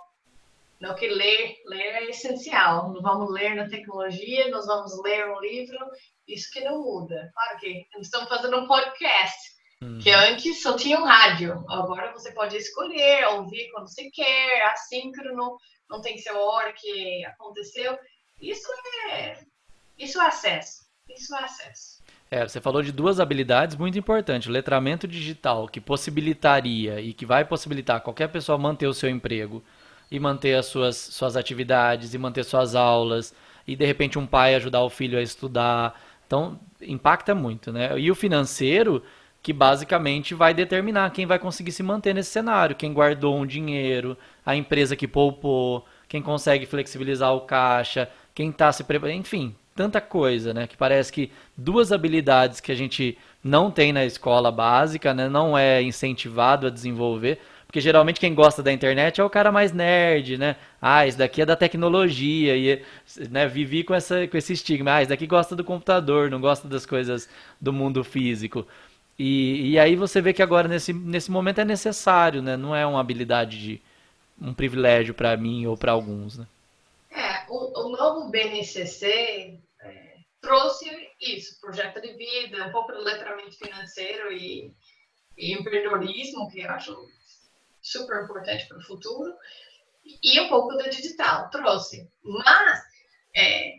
não 0.81 0.95
que 0.95 1.09
ler, 1.09 1.57
ler 1.67 1.95
é 1.95 2.11
essencial. 2.11 2.93
Nós 2.93 3.03
vamos 3.03 3.33
ler 3.33 3.55
na 3.55 3.69
tecnologia, 3.69 4.51
nós 4.51 4.67
vamos 4.67 4.93
ler 5.03 5.29
um 5.29 5.41
livro, 5.41 5.79
isso 6.27 6.51
que 6.53 6.61
não 6.61 6.83
muda. 6.83 7.31
Claro 7.33 7.59
que 7.59 7.87
estamos 8.01 8.29
fazendo 8.29 8.59
um 8.59 8.67
podcast, 8.67 9.39
uhum. 9.83 9.99
que 9.99 10.11
antes 10.11 10.63
só 10.63 10.77
tinha 10.77 10.99
um 10.99 11.05
rádio. 11.05 11.65
Agora 11.69 12.13
você 12.13 12.33
pode 12.33 12.57
escolher, 12.57 13.25
ouvir 13.29 13.71
quando 13.73 13.89
você 13.89 14.11
quer, 14.11 14.63
assíncrono, 14.73 15.57
não 15.89 16.01
tem 16.01 16.15
que 16.15 16.23
ser 16.23 16.31
a 16.31 16.41
hora 16.41 16.73
que 16.73 17.25
aconteceu. 17.27 17.97
Isso 18.41 18.69
é, 19.11 19.39
isso 19.99 20.21
é 20.21 20.27
acesso. 20.27 20.85
Isso 21.09 21.35
é 21.35 21.45
acesso. 21.45 22.03
É, 22.31 22.43
você 22.49 22.61
falou 22.61 22.83
de 22.83 22.91
duas 22.91 23.21
habilidades 23.21 23.77
muito 23.77 23.99
importantes. 23.99 24.49
O 24.49 24.53
letramento 24.53 25.07
digital, 25.07 25.69
que 25.69 25.81
possibilitaria 25.81 27.01
e 27.01 27.13
que 27.13 27.25
vai 27.25 27.45
possibilitar 27.45 28.01
qualquer 28.01 28.29
pessoa 28.29 28.59
manter 28.59 28.87
o 28.87 28.95
seu 28.95 29.09
emprego 29.09 29.63
e 30.15 30.21
manter 30.21 30.55
as 30.55 30.67
suas, 30.67 30.97
suas 30.97 31.37
atividades 31.37 32.15
e 32.15 32.19
manter 32.19 32.45
suas 32.45 32.77
aulas 32.77 33.35
e 33.67 33.75
de 33.75 33.85
repente 33.85 34.17
um 34.17 34.25
pai 34.25 34.55
ajudar 34.55 34.85
o 34.85 34.89
filho 34.89 35.19
a 35.19 35.23
estudar. 35.23 36.01
Então, 36.25 36.61
impacta 36.81 37.35
muito, 37.35 37.73
né? 37.73 37.99
E 37.99 38.13
o 38.13 38.15
financeiro, 38.15 39.03
que 39.43 39.53
basicamente 39.53 40.33
vai 40.33 40.55
determinar 40.55 41.11
quem 41.11 41.27
vai 41.27 41.41
conseguir 41.41 41.73
se 41.73 41.83
manter 41.83 42.15
nesse 42.15 42.31
cenário, 42.31 42.77
quem 42.77 42.93
guardou 42.93 43.37
um 43.37 43.45
dinheiro, 43.45 44.17
a 44.47 44.55
empresa 44.55 44.95
que 44.95 45.09
poupou, 45.09 45.85
quem 46.09 46.23
consegue 46.23 46.65
flexibilizar 46.65 47.35
o 47.35 47.41
caixa, 47.41 48.09
quem 48.33 48.51
está 48.51 48.71
se 48.71 48.85
preparando, 48.85 49.17
enfim, 49.17 49.53
tanta 49.75 50.01
coisa, 50.01 50.55
né? 50.55 50.69
Que 50.69 50.77
parece 50.77 51.13
que 51.13 51.33
duas 51.57 51.91
habilidades 51.91 52.61
que 52.61 52.71
a 52.71 52.77
gente 52.77 53.19
não 53.43 53.69
tem 53.69 53.93
na 53.93 54.05
escola 54.05 54.53
básica, 54.53 55.13
né? 55.13 55.29
Não 55.29 55.59
é 55.59 55.83
incentivado 55.83 56.69
a 56.69 56.71
desenvolver. 56.71 57.41
Porque 57.75 57.81
geralmente 57.81 58.21
quem 58.21 58.33
gosta 58.33 58.63
da 58.63 58.73
internet 58.73 59.21
é 59.21 59.25
o 59.25 59.29
cara 59.29 59.51
mais 59.51 59.73
nerd, 59.73 60.39
né? 60.39 60.55
Ah, 60.81 61.09
isso 61.09 61.19
daqui 61.19 61.43
é 61.43 61.45
da 61.45 61.57
tecnologia. 61.57 62.57
E 62.57 62.85
né, 63.29 63.49
vivi 63.49 63.83
com, 63.83 63.93
essa, 63.93 64.29
com 64.29 64.37
esse 64.37 64.53
estigma. 64.53 64.95
Ah, 64.95 65.03
isso 65.03 65.09
daqui 65.09 65.27
gosta 65.27 65.57
do 65.57 65.65
computador, 65.65 66.31
não 66.31 66.41
gosta 66.41 66.69
das 66.69 66.87
coisas 66.87 67.29
do 67.61 67.73
mundo 67.73 68.05
físico. 68.05 68.65
E, 69.19 69.73
e 69.73 69.79
aí 69.81 69.97
você 69.97 70.23
vê 70.23 70.33
que 70.33 70.41
agora, 70.41 70.69
nesse, 70.69 70.93
nesse 70.93 71.33
momento, 71.33 71.63
é 71.63 71.65
necessário, 71.65 72.41
né? 72.41 72.57
Não 72.57 72.77
é 72.77 72.87
uma 72.87 73.01
habilidade 73.01 73.61
de 73.61 73.83
um 74.41 74.55
privilégio 74.55 75.13
para 75.13 75.37
mim 75.37 75.67
ou 75.67 75.77
para 75.77 75.91
alguns, 75.91 76.39
né? 76.39 76.47
É, 77.11 77.45
o, 77.49 77.89
o 77.89 77.97
novo 77.97 78.31
BNCC 78.31 79.59
trouxe 80.41 80.89
isso, 81.21 81.61
projeto 81.61 82.01
de 82.01 82.13
vida, 82.13 82.69
um 82.69 82.71
pouco 82.71 82.93
de 82.93 83.03
letramento 83.03 83.59
financeiro 83.59 84.31
e, 84.31 84.73
e 85.37 85.55
empreendedorismo, 85.55 86.49
que 86.53 86.61
eu 86.61 86.71
acho 86.71 87.13
super 87.85 88.25
importante 88.25 88.67
para 88.67 88.79
o 88.79 88.83
futuro, 88.83 89.33
e 90.23 90.41
um 90.41 90.49
pouco 90.49 90.75
do 90.75 90.91
digital, 90.91 91.49
trouxe. 91.51 92.11
Mas, 92.23 92.83
é, 93.37 93.75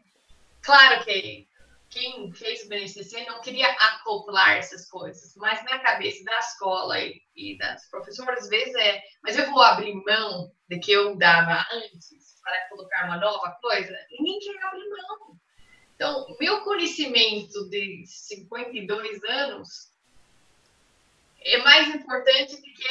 claro 0.62 1.04
que, 1.04 1.48
quem 1.90 2.32
fez 2.34 2.64
o 2.64 2.68
BNCC 2.68 3.26
não 3.26 3.42
queria 3.42 3.70
acoplar 3.72 4.58
essas 4.58 4.90
coisas, 4.90 5.34
mas 5.38 5.64
na 5.64 5.80
cabeça 5.80 6.24
da 6.26 6.40
escola 6.40 7.00
e, 7.00 7.22
e 7.36 7.58
das 7.58 7.90
professoras, 7.90 8.44
às 8.44 8.50
vezes 8.50 8.76
é, 8.76 9.02
mas 9.24 9.38
eu 9.38 9.50
vou 9.50 9.62
abrir 9.62 9.94
mão 9.94 10.52
do 10.70 10.80
que 10.80 10.92
eu 10.92 11.16
dava 11.16 11.66
antes 11.72 12.40
para 12.44 12.68
colocar 12.70 13.06
uma 13.06 13.18
nova 13.18 13.58
coisa? 13.62 13.98
Ninguém 14.12 14.40
abrir 14.62 14.90
mão. 14.90 15.40
Então, 15.96 16.36
meu 16.38 16.62
conhecimento 16.66 17.70
de 17.70 18.04
52 18.06 19.24
anos 19.24 19.94
é 21.40 21.58
mais 21.60 21.96
importante 21.96 22.58
do 22.58 22.62
que 22.62 22.88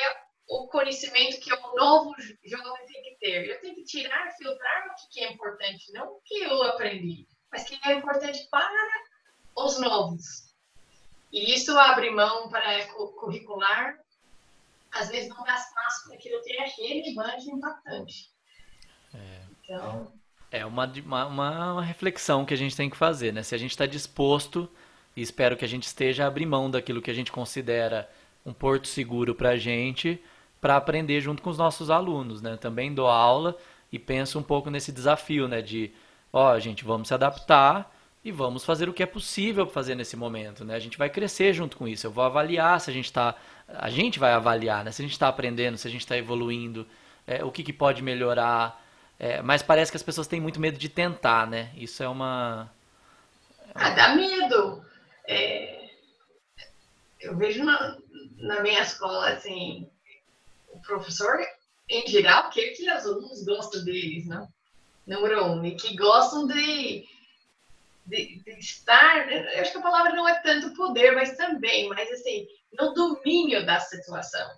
o 0.48 0.66
conhecimento 0.68 1.40
que 1.40 1.52
o 1.52 1.74
novo 1.74 2.14
jovem 2.44 2.86
tem 2.86 3.02
que 3.02 3.16
ter. 3.20 3.48
Eu 3.48 3.60
tenho 3.60 3.74
que 3.74 3.84
tirar, 3.84 4.30
filtrar 4.36 4.86
o 4.88 5.08
que 5.10 5.20
é 5.20 5.32
importante, 5.32 5.92
não 5.92 6.06
o 6.06 6.20
que 6.24 6.42
eu 6.42 6.62
aprendi 6.64 7.26
mas 7.54 7.62
que 7.62 7.78
é 7.88 7.94
importante 7.94 8.48
para 8.50 8.88
os 9.56 9.78
novos. 9.78 10.52
E 11.32 11.54
isso 11.54 11.78
abre 11.78 12.10
mão 12.10 12.48
para 12.48 12.84
curricular, 13.20 13.96
às 14.90 15.08
vezes 15.08 15.28
não 15.28 15.42
dá 15.44 15.54
espaço 15.54 16.04
para 16.06 16.16
aquilo 16.16 16.42
que 16.42 16.52
é 16.52 16.64
relevante 16.66 17.48
e 17.48 17.52
impactante. 17.52 18.30
É. 19.14 19.40
Então... 19.62 20.12
É 20.50 20.64
uma, 20.64 20.86
uma, 20.86 21.26
uma, 21.72 21.82
reflexão 21.82 22.44
que 22.44 22.54
a 22.54 22.56
gente 22.56 22.76
tem 22.76 22.88
que 22.88 22.96
fazer, 22.96 23.32
né? 23.32 23.42
Se 23.42 23.56
a 23.56 23.58
gente 23.58 23.72
está 23.72 23.86
disposto, 23.86 24.70
e 25.16 25.20
espero 25.20 25.56
que 25.56 25.64
a 25.64 25.68
gente 25.68 25.84
esteja 25.84 26.26
abrir 26.26 26.46
mão 26.46 26.70
daquilo 26.70 27.02
que 27.02 27.10
a 27.10 27.14
gente 27.14 27.32
considera 27.32 28.08
um 28.46 28.52
porto 28.52 28.86
seguro 28.86 29.34
para 29.34 29.50
a 29.50 29.56
gente, 29.56 30.22
para 30.64 30.76
aprender 30.76 31.20
junto 31.20 31.42
com 31.42 31.50
os 31.50 31.58
nossos 31.58 31.90
alunos, 31.90 32.40
né? 32.40 32.56
Também 32.56 32.94
dou 32.94 33.06
aula 33.06 33.54
e 33.92 33.98
penso 33.98 34.38
um 34.38 34.42
pouco 34.42 34.70
nesse 34.70 34.90
desafio, 34.90 35.46
né? 35.46 35.60
De 35.60 35.92
ó, 36.32 36.58
gente, 36.58 36.86
vamos 36.86 37.08
se 37.08 37.12
adaptar 37.12 37.94
e 38.24 38.32
vamos 38.32 38.64
fazer 38.64 38.88
o 38.88 38.94
que 38.94 39.02
é 39.02 39.06
possível 39.06 39.66
fazer 39.66 39.94
nesse 39.94 40.16
momento, 40.16 40.64
né? 40.64 40.74
A 40.74 40.78
gente 40.78 40.96
vai 40.96 41.10
crescer 41.10 41.52
junto 41.52 41.76
com 41.76 41.86
isso. 41.86 42.06
Eu 42.06 42.10
vou 42.10 42.24
avaliar 42.24 42.80
se 42.80 42.90
a 42.90 42.94
gente 42.94 43.04
está, 43.04 43.34
a 43.68 43.90
gente 43.90 44.18
vai 44.18 44.32
avaliar, 44.32 44.82
né? 44.82 44.90
Se 44.90 45.02
a 45.02 45.04
gente 45.04 45.12
está 45.12 45.28
aprendendo, 45.28 45.76
se 45.76 45.86
a 45.86 45.90
gente 45.90 46.00
está 46.00 46.16
evoluindo, 46.16 46.86
é, 47.26 47.44
o 47.44 47.52
que, 47.52 47.62
que 47.62 47.70
pode 47.70 48.02
melhorar. 48.02 48.82
É, 49.18 49.42
mas 49.42 49.62
parece 49.62 49.92
que 49.92 49.98
as 49.98 50.02
pessoas 50.02 50.26
têm 50.26 50.40
muito 50.40 50.58
medo 50.58 50.78
de 50.78 50.88
tentar, 50.88 51.46
né? 51.46 51.72
Isso 51.76 52.02
é 52.02 52.08
uma. 52.08 52.72
Ah, 53.74 53.90
dá 53.90 54.14
medo. 54.14 54.82
É... 55.28 55.90
Eu 57.20 57.36
vejo 57.36 57.62
na, 57.62 57.98
na 58.38 58.62
minha 58.62 58.80
escola, 58.80 59.28
assim, 59.28 59.90
o 60.74 60.80
professor, 60.82 61.38
em 61.88 62.06
geral, 62.06 62.50
quer 62.50 62.70
que 62.70 62.90
os 62.90 63.06
alunos 63.06 63.44
gostem 63.44 63.84
deles, 63.84 64.26
não? 64.26 64.48
número 65.06 65.44
um, 65.46 65.64
e 65.64 65.76
que 65.76 65.94
gostam 65.96 66.46
de, 66.46 67.06
de, 68.06 68.42
de, 68.42 68.50
estar, 68.58 69.30
eu 69.30 69.60
acho 69.60 69.72
que 69.72 69.78
a 69.78 69.82
palavra 69.82 70.14
não 70.14 70.28
é 70.28 70.40
tanto 70.40 70.74
poder, 70.74 71.12
mas 71.12 71.36
também, 71.36 71.88
mas 71.88 72.10
assim, 72.10 72.46
no 72.78 72.92
domínio 72.94 73.64
da 73.64 73.78
situação. 73.80 74.50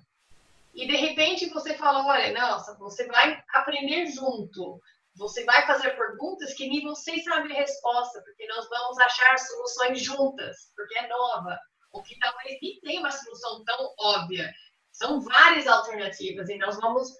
E 0.75 0.87
de 0.87 0.97
repente 0.97 1.49
você 1.49 1.75
fala, 1.75 2.07
olha, 2.07 2.39
nossa, 2.39 2.77
você 2.79 3.07
vai 3.07 3.43
aprender 3.55 4.07
junto, 4.07 4.81
você 5.14 5.45
vai 5.45 5.67
fazer 5.67 5.97
perguntas 5.97 6.53
que 6.53 6.69
nem 6.69 6.83
você 6.83 7.19
sabe 7.23 7.53
a 7.53 7.57
resposta, 7.57 8.21
porque 8.23 8.47
nós 8.47 8.69
vamos 8.69 8.99
achar 8.99 9.39
soluções 9.39 10.03
juntas, 10.03 10.71
porque 10.77 10.99
é 10.99 11.09
nova, 11.09 11.59
ou 11.93 12.03
que 12.03 12.19
talvez 12.19 12.59
nem 12.61 12.79
tenha 12.81 13.01
uma 13.01 13.11
solução 13.11 13.64
tão 13.64 13.95
óbvia. 13.99 14.53
São 14.97 15.21
várias 15.21 15.67
alternativas 15.67 16.49
e 16.49 16.57
nós 16.57 16.77
vamos 16.81 17.11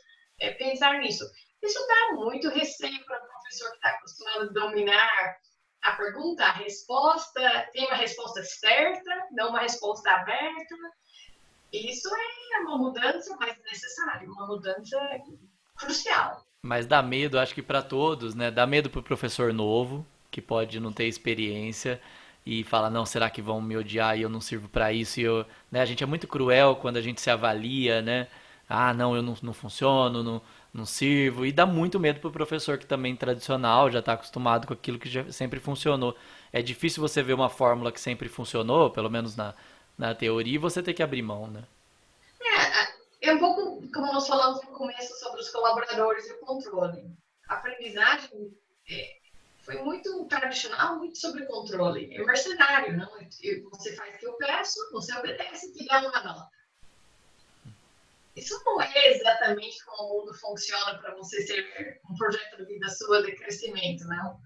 é, 0.41 0.51
pensar 0.53 0.99
nisso. 0.99 1.25
Isso 1.63 1.79
dá 1.87 2.15
muito 2.15 2.49
receio 2.49 3.05
para 3.05 3.23
o 3.23 3.29
professor 3.29 3.71
que 3.71 3.77
está 3.77 3.91
acostumado 3.91 4.43
a 4.43 4.53
dominar 4.53 5.37
a 5.83 5.93
pergunta, 5.93 6.43
a 6.43 6.53
resposta, 6.53 7.69
tem 7.73 7.87
uma 7.87 7.97
resposta 7.97 8.43
certa, 8.43 9.11
não 9.33 9.51
uma 9.51 9.61
resposta 9.61 10.11
aberta. 10.11 10.75
Isso 11.71 12.09
é 12.55 12.59
uma 12.61 12.79
mudança 12.79 13.37
mais 13.37 13.57
necessária, 13.63 14.27
uma 14.27 14.47
mudança 14.47 14.99
crucial. 15.77 16.47
Mas 16.63 16.87
dá 16.87 17.03
medo, 17.03 17.39
acho 17.39 17.55
que 17.55 17.63
para 17.63 17.83
todos, 17.83 18.35
né? 18.35 18.51
Dá 18.51 18.67
medo 18.67 18.89
para 18.89 19.01
o 19.01 19.05
professor 19.05 19.53
novo, 19.53 20.05
que 20.31 20.41
pode 20.41 20.81
não 20.81 20.93
ter 20.93 21.05
experiência 21.05 22.01
e 22.47 22.63
fala, 22.63 22.89
não, 22.89 23.05
será 23.05 23.29
que 23.29 23.43
vão 23.43 23.61
me 23.61 23.77
odiar 23.77 24.17
e 24.17 24.23
eu 24.23 24.29
não 24.29 24.41
sirvo 24.41 24.69
para 24.69 24.93
isso? 24.93 25.19
E 25.19 25.25
eu, 25.25 25.45
né? 25.71 25.81
A 25.81 25.85
gente 25.85 26.05
é 26.05 26.07
muito 26.07 26.29
cruel 26.29 26.77
quando 26.77 26.97
a 26.97 27.03
gente 27.03 27.21
se 27.21 27.29
avalia, 27.29 28.01
né? 28.01 28.29
Ah, 28.69 28.95
não, 28.95 29.17
eu 29.17 29.23
não, 29.23 29.37
não 29.43 29.53
funciono, 29.53 30.23
não, 30.23 30.41
não 30.73 30.87
sirvo. 30.87 31.45
E 31.45 31.51
dá 31.51 31.67
muito 31.67 31.99
medo 31.99 32.21
pro 32.21 32.31
professor 32.31 32.79
que 32.79 32.87
também 32.87 33.17
tradicional, 33.17 33.91
já 33.91 33.99
está 33.99 34.13
acostumado 34.13 34.67
com 34.67 34.75
aquilo 34.75 34.99
que 34.99 35.09
já 35.09 35.31
sempre 35.33 35.59
funcionou. 35.59 36.17
É 36.53 36.63
difícil 36.63 37.01
você 37.01 37.21
ver 37.21 37.35
uma 37.35 37.49
fórmula 37.49 37.91
que 37.91 38.01
sempre 38.01 38.29
funcionou, 38.29 38.91
pelo 38.91 39.11
menos 39.11 39.35
na, 39.35 39.53
na 39.99 40.15
teoria, 40.15 40.55
e 40.55 40.59
você 40.59 40.81
ter 40.83 40.95
que 40.95 41.03
abrir 41.03 41.23
mão, 41.23 41.49
né? 41.49 41.65
É, 43.23 43.31
é 43.31 43.35
um 43.35 43.39
pouco 43.41 43.83
como 43.93 44.13
nós 44.13 44.29
falamos 44.29 44.63
no 44.63 44.71
começo 44.71 45.19
sobre 45.19 45.41
os 45.41 45.51
colaboradores 45.51 46.29
e 46.29 46.33
o 46.35 46.41
controle. 46.41 47.03
A 47.49 47.55
aprendizagem 47.55 48.53
é, 48.89 49.26
foi 49.67 49.83
muito 49.83 50.25
tradicional, 50.27 50.97
muito 50.97 51.19
sobre 51.19 51.45
controle. 51.45 52.15
É 52.15 52.25
mercenário, 52.25 52.97
não? 52.97 53.11
Você 53.73 53.97
faz 53.97 54.15
o 54.15 54.19
que 54.19 54.27
eu 54.27 54.33
peço, 54.35 54.79
você 54.93 55.13
obedece 55.19 55.67
e 55.67 55.73
te 55.73 55.85
dá 55.87 55.99
uma 56.03 56.23
nota. 56.23 56.57
Isso 58.37 58.63
não 58.65 58.81
é 58.81 59.09
exatamente 59.13 59.85
como 59.85 60.05
o 60.05 60.21
mundo 60.21 60.35
funciona 60.35 60.97
para 60.99 61.17
você 61.17 61.43
ser 61.45 62.01
um 62.09 62.15
projeto 62.15 62.59
de 62.59 62.65
vida 62.67 62.89
sua 62.91 63.23
de 63.25 63.33
crescimento, 63.35 64.05
não. 64.05 64.41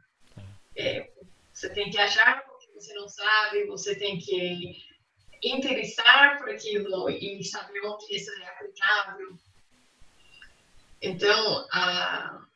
É, 0.75 1.13
você 1.53 1.69
tem 1.69 1.91
que 1.91 1.99
achar 1.99 2.43
o 2.49 2.59
que 2.59 2.73
você 2.73 2.95
não 2.95 3.07
sabe, 3.07 3.67
você 3.67 3.95
tem 3.97 4.19
que 4.19 4.75
interessar 5.43 6.39
por 6.39 6.49
aquilo 6.49 7.11
e 7.11 7.45
saber 7.45 7.85
onde 7.85 8.17
isso 8.17 8.31
é 8.31 8.49
aplicável. 8.49 9.39
Então, 11.03 11.69
a, 11.73 12.47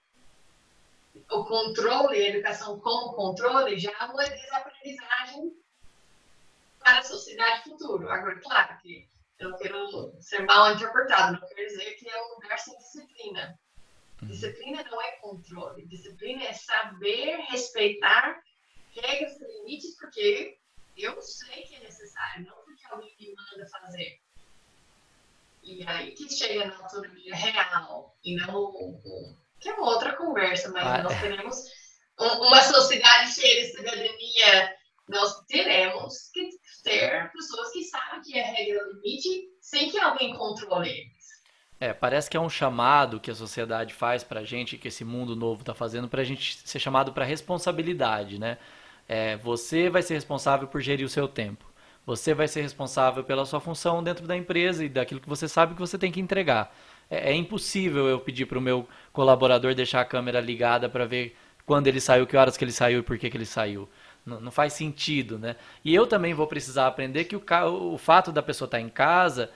o 1.31 1.45
controle, 1.45 2.19
a 2.19 2.29
educação 2.29 2.79
como 2.81 3.15
controle, 3.15 3.79
já 3.79 3.91
é 3.91 4.05
uma 4.05 4.25
desaprendizagem 4.25 5.53
para 6.79 6.99
a 6.99 7.03
sociedade 7.03 7.63
futuro. 7.65 8.09
Agora, 8.11 8.39
claro 8.41 8.79
que 8.79 9.09
eu 9.39 9.51
não 9.51 9.59
quero 9.59 10.13
ser 10.21 10.45
mal 10.45 10.73
interpretado, 10.73 11.33
não 11.33 11.49
quero 11.49 11.67
dizer 11.69 11.95
que 11.95 12.09
é 12.09 12.23
um 12.23 12.35
lugar 12.35 12.59
sem 12.59 12.77
disciplina. 12.77 13.59
Uhum. 14.23 14.29
Disciplina 14.29 14.83
não 14.85 15.01
é 15.03 15.13
controle, 15.13 15.87
disciplina 15.87 16.45
é 16.45 16.53
saber 16.53 17.37
respeitar 17.49 18.41
regras 18.95 19.33
e 19.41 19.59
limites, 19.59 19.97
porque 19.97 20.57
eu 20.97 21.21
sei 21.21 21.63
que 21.63 21.75
é 21.75 21.81
necessário, 21.81 22.47
não 22.47 22.55
porque 22.65 22.87
alguém 22.87 23.15
me 23.19 23.35
manda 23.35 23.67
fazer. 23.69 24.21
E 25.63 25.83
aí 25.89 26.13
que 26.13 26.29
chega 26.29 26.67
na 26.67 26.77
autonomia 26.77 27.35
real, 27.35 28.15
e 28.23 28.37
não. 28.37 28.73
Que 29.65 29.71
é 29.71 29.75
uma 29.75 29.89
outra 29.89 30.13
conversa, 30.13 30.71
mas 30.71 30.87
ah, 30.87 31.03
nós 31.03 31.21
teremos 31.21 31.57
uma 32.19 32.63
sociedade 32.63 33.35
cheia 33.35 33.63
de 33.63 33.73
cidadania 33.73 34.75
nós 35.09 35.45
teremos 35.47 36.31
que 36.33 36.49
ter 36.83 37.31
pessoas 37.33 37.73
que 37.73 37.85
sabem 37.85 38.23
que 38.23 38.39
é 38.39 38.43
regra 38.43 38.83
limite 38.89 39.49
sem 39.61 39.91
que 39.91 39.99
alguém 39.99 40.35
controle 40.35 40.89
eles. 40.89 41.25
É, 41.79 41.93
parece 41.93 42.31
que 42.31 42.37
é 42.37 42.41
um 42.41 42.49
chamado 42.49 43.21
que 43.21 43.31
a 43.31 43.35
sociedade 43.35 43.93
faz 43.93 44.25
para 44.25 44.41
a 44.41 44.45
gente, 44.45 44.79
que 44.79 44.89
esse 44.89 45.05
mundo 45.05 45.37
novo 45.37 45.61
está 45.61 45.75
fazendo, 45.75 46.09
para 46.09 46.23
a 46.23 46.25
gente 46.25 46.67
ser 46.67 46.79
chamado 46.79 47.13
para 47.13 47.25
responsabilidade, 47.25 48.39
né? 48.39 48.59
É, 49.07 49.37
você 49.37 49.91
vai 49.91 50.01
ser 50.01 50.15
responsável 50.15 50.67
por 50.69 50.81
gerir 50.81 51.05
o 51.05 51.11
seu 51.11 51.29
tempo. 51.29 51.67
Você 52.07 52.33
vai 52.33 52.49
ser 52.49 52.63
responsável 52.63 53.25
pela 53.25 53.45
sua 53.45 53.61
função 53.61 54.03
dentro 54.03 54.27
da 54.27 54.37
empresa 54.37 54.85
e 54.85 54.89
daquilo 54.89 55.21
que 55.21 55.29
você 55.29 55.49
sabe 55.49 55.75
que 55.75 55.81
você 55.81 55.99
tem 55.99 56.13
que 56.13 56.21
entregar. 56.21 56.75
É, 57.11 57.31
é 57.31 57.35
impossível 57.35 58.07
eu 58.07 58.21
pedir 58.21 58.47
para 58.47 58.59
o 58.59 58.63
meu 58.63 58.89
colaborador 59.13 59.75
deixar 59.75 60.01
a 60.01 60.05
câmera 60.05 60.41
ligada 60.41 60.89
para 60.89 61.05
ver 61.05 61.37
quando 61.67 61.87
ele 61.87 62.01
saiu, 62.01 62.27
que 62.27 62.37
horas 62.37 62.57
que 62.57 62.65
ele 62.65 62.73
saiu 62.73 63.01
e 63.01 63.03
por 63.03 63.19
que, 63.19 63.31
que 63.31 63.37
ele 63.37 63.47
saiu. 63.47 63.89
Não, 64.27 64.51
faz 64.51 64.73
sentido, 64.73 65.39
né? 65.39 65.57
E 65.85 65.95
eu 65.95 66.07
também 66.07 66.33
vou 66.33 66.47
precisar 66.47 66.87
aprender 66.87 67.25
que 67.25 67.37
o, 67.37 67.43
o 67.93 67.99
fato 67.99 68.33
da 68.33 68.43
pessoa 68.43 68.67
estar 68.67 68.81
em 68.81 68.89
casa 68.89 69.51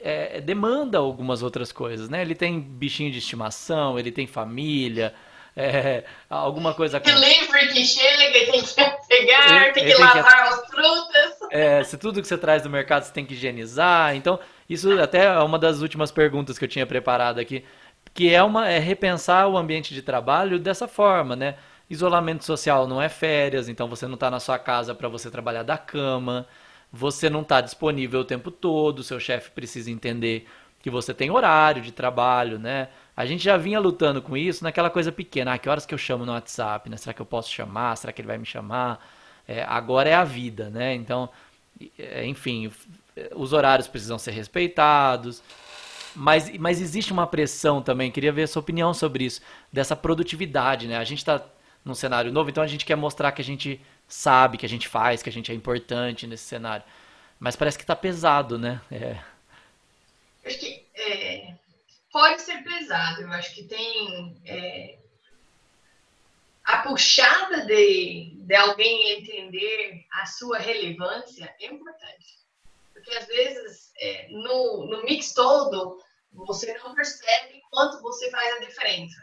é, 0.00 0.40
demanda 0.40 0.98
algumas 0.98 1.42
outras 1.42 1.70
coisas, 1.70 2.08
né? 2.08 2.22
Ele 2.22 2.34
tem 2.34 2.58
bichinho 2.60 3.10
de 3.10 3.18
estimação, 3.18 3.98
ele 3.98 4.10
tem 4.10 4.26
família, 4.26 5.14
é, 5.56 6.04
alguma 6.28 6.74
coisa... 6.74 6.98
Delivery 6.98 7.72
que 7.72 7.84
chega, 7.84 8.32
tem 8.32 8.62
que 8.62 8.74
pegar, 9.08 9.72
tem 9.72 9.84
que 9.84 9.94
lavar 9.94 10.24
que... 10.24 10.30
as 10.30 10.66
frutas. 10.66 11.48
É, 11.50 11.84
se 11.84 11.96
tudo 11.96 12.20
que 12.20 12.26
você 12.26 12.36
traz 12.36 12.62
do 12.62 12.70
mercado 12.70 13.04
você 13.04 13.12
tem 13.12 13.24
que 13.24 13.34
higienizar. 13.34 14.16
Então, 14.16 14.40
isso 14.68 15.00
até 15.00 15.26
é 15.26 15.38
uma 15.38 15.58
das 15.58 15.80
últimas 15.80 16.10
perguntas 16.10 16.58
que 16.58 16.64
eu 16.64 16.68
tinha 16.68 16.86
preparado 16.86 17.38
aqui, 17.38 17.64
que 18.12 18.32
é, 18.34 18.42
uma, 18.42 18.68
é 18.68 18.78
repensar 18.78 19.46
o 19.48 19.56
ambiente 19.56 19.94
de 19.94 20.02
trabalho 20.02 20.58
dessa 20.58 20.88
forma, 20.88 21.36
né? 21.36 21.56
Isolamento 21.88 22.44
social 22.44 22.88
não 22.88 23.00
é 23.00 23.08
férias, 23.08 23.68
então 23.68 23.88
você 23.88 24.06
não 24.06 24.14
está 24.14 24.30
na 24.30 24.40
sua 24.40 24.58
casa 24.58 24.94
para 24.94 25.08
você 25.08 25.30
trabalhar 25.30 25.62
da 25.62 25.76
cama, 25.76 26.46
você 26.92 27.28
não 27.28 27.42
está 27.42 27.60
disponível 27.60 28.20
o 28.20 28.24
tempo 28.24 28.50
todo, 28.50 29.02
seu 29.02 29.20
chefe 29.20 29.50
precisa 29.50 29.90
entender 29.90 30.48
que 30.80 30.90
você 30.90 31.12
tem 31.14 31.30
horário 31.30 31.82
de 31.82 31.92
trabalho, 31.92 32.58
né? 32.58 32.88
A 33.16 33.26
gente 33.26 33.44
já 33.44 33.56
vinha 33.56 33.78
lutando 33.78 34.20
com 34.20 34.36
isso 34.36 34.64
naquela 34.64 34.90
coisa 34.90 35.12
pequena, 35.12 35.54
ah, 35.54 35.58
que 35.58 35.68
horas 35.68 35.86
que 35.86 35.94
eu 35.94 35.98
chamo 35.98 36.26
no 36.26 36.32
WhatsApp, 36.32 36.90
né? 36.90 36.96
Será 36.96 37.14
que 37.14 37.22
eu 37.22 37.26
posso 37.26 37.50
chamar? 37.50 37.96
Será 37.96 38.12
que 38.12 38.20
ele 38.20 38.28
vai 38.28 38.38
me 38.38 38.46
chamar? 38.46 39.00
é, 39.46 39.62
agora 39.62 40.08
é 40.08 40.14
a 40.14 40.24
vida, 40.24 40.70
né? 40.70 40.94
Então, 40.94 41.28
é, 41.98 42.26
enfim, 42.26 42.72
os 43.34 43.52
horários 43.52 43.86
precisam 43.86 44.18
ser 44.18 44.32
respeitados, 44.32 45.42
mas, 46.14 46.50
mas 46.58 46.80
existe 46.80 47.12
uma 47.12 47.26
pressão 47.26 47.82
também, 47.82 48.10
queria 48.10 48.32
ver 48.32 48.44
a 48.44 48.48
sua 48.48 48.60
opinião 48.60 48.94
sobre 48.94 49.24
isso, 49.24 49.40
dessa 49.72 49.94
produtividade, 49.94 50.86
né? 50.86 50.96
A 50.96 51.04
gente 51.04 51.18
está 51.18 51.44
num 51.84 51.94
cenário 51.94 52.32
novo, 52.32 52.48
então 52.50 52.62
a 52.62 52.66
gente 52.66 52.86
quer 52.86 52.96
mostrar 52.96 53.32
que 53.32 53.42
a 53.42 53.44
gente 53.44 53.80
sabe, 54.08 54.56
que 54.56 54.66
a 54.66 54.68
gente 54.68 54.88
faz, 54.88 55.22
que 55.22 55.28
a 55.28 55.32
gente 55.32 55.52
é 55.52 55.54
importante 55.54 56.26
nesse 56.26 56.44
cenário. 56.44 56.84
Mas 57.38 57.56
parece 57.56 57.76
que 57.76 57.84
está 57.84 57.96
pesado, 57.96 58.58
né? 58.58 58.80
É. 58.90 59.18
Acho 60.46 60.58
que 60.58 60.82
é, 60.94 61.54
pode 62.14 62.42
ser 62.42 62.62
pesado, 62.62 63.22
eu 63.22 63.32
acho 63.32 63.52
que 63.52 63.64
tem 63.64 64.40
é, 64.46 64.96
a 66.62 66.78
puxada 66.78 67.66
de, 67.66 68.30
de 68.36 68.54
alguém 68.54 69.18
entender 69.18 70.06
a 70.12 70.24
sua 70.24 70.58
relevância 70.58 71.52
é 71.60 71.66
importante. 71.66 72.38
Porque 72.92 73.10
às 73.16 73.26
vezes, 73.26 73.92
é, 73.98 74.28
no, 74.28 74.86
no 74.86 75.02
mix 75.02 75.32
todo, 75.32 76.00
você 76.32 76.72
não 76.78 76.94
percebe 76.94 77.60
quanto 77.68 78.00
você 78.00 78.30
faz 78.30 78.58
a 78.58 78.60
diferença. 78.60 79.20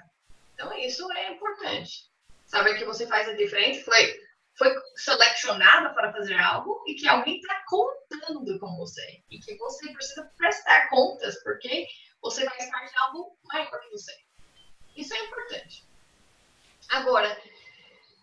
Então, 0.54 0.78
isso 0.78 1.10
é 1.14 1.32
importante. 1.32 2.12
Saber 2.46 2.78
que 2.78 2.84
você 2.84 3.08
faz 3.08 3.26
a 3.30 3.34
diferença 3.34 3.86
foi, 3.86 4.20
foi 4.58 4.76
selecionado 4.98 5.96
para 5.96 6.12
fazer 6.12 6.38
algo 6.38 6.84
e 6.86 6.96
que 6.96 7.08
alguém 7.08 7.40
está 7.40 7.64
contando 7.70 8.60
com 8.60 8.76
você. 8.76 9.22
E 9.30 9.40
que 9.40 9.56
você 9.56 9.94
precisa 9.94 10.30
prestar 10.38 10.90
contas, 10.90 11.42
porque 11.42 11.88
você 12.22 12.46
faz 12.46 12.70
parte 12.70 12.92
de 12.92 12.98
algo 13.00 13.38
maior 13.46 13.82
que 13.82 13.90
você. 13.90 14.16
Isso 14.96 15.14
é 15.14 15.26
importante. 15.26 15.84
Agora, 16.90 17.42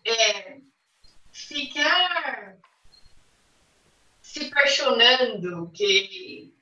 é, 0.05 0.59
ficar 1.31 2.57
se 4.21 4.51
questionando 4.51 5.71
que 5.71 6.53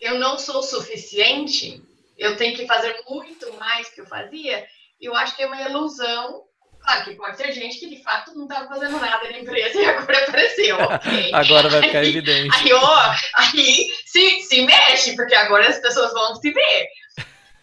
eu 0.00 0.18
não 0.18 0.38
sou 0.38 0.62
suficiente, 0.62 1.82
eu 2.16 2.36
tenho 2.36 2.56
que 2.56 2.66
fazer 2.66 3.02
muito 3.08 3.52
mais 3.54 3.88
que 3.90 4.00
eu 4.00 4.06
fazia, 4.06 4.66
eu 5.00 5.14
acho 5.14 5.36
que 5.36 5.42
é 5.42 5.46
uma 5.46 5.60
ilusão. 5.60 6.48
Claro 6.84 7.04
que 7.04 7.14
pode 7.14 7.36
ter 7.38 7.50
gente 7.52 7.78
que 7.78 7.88
de 7.88 8.02
fato 8.02 8.34
não 8.34 8.44
estava 8.44 8.68
fazendo 8.68 9.00
nada 9.00 9.30
na 9.30 9.38
empresa 9.38 9.80
e 9.80 9.86
agora 9.86 10.18
apareceu. 10.18 10.76
Okay? 10.94 11.32
agora 11.32 11.68
vai 11.68 11.82
ficar 11.82 12.00
aí, 12.00 12.08
evidente. 12.08 12.54
Aí, 12.54 12.72
ó, 12.72 13.14
aí 13.36 13.88
se, 14.04 14.40
se 14.42 14.62
mexe, 14.66 15.16
porque 15.16 15.34
agora 15.34 15.66
as 15.68 15.78
pessoas 15.78 16.12
vão 16.12 16.34
se 16.36 16.52
ver. 16.52 16.88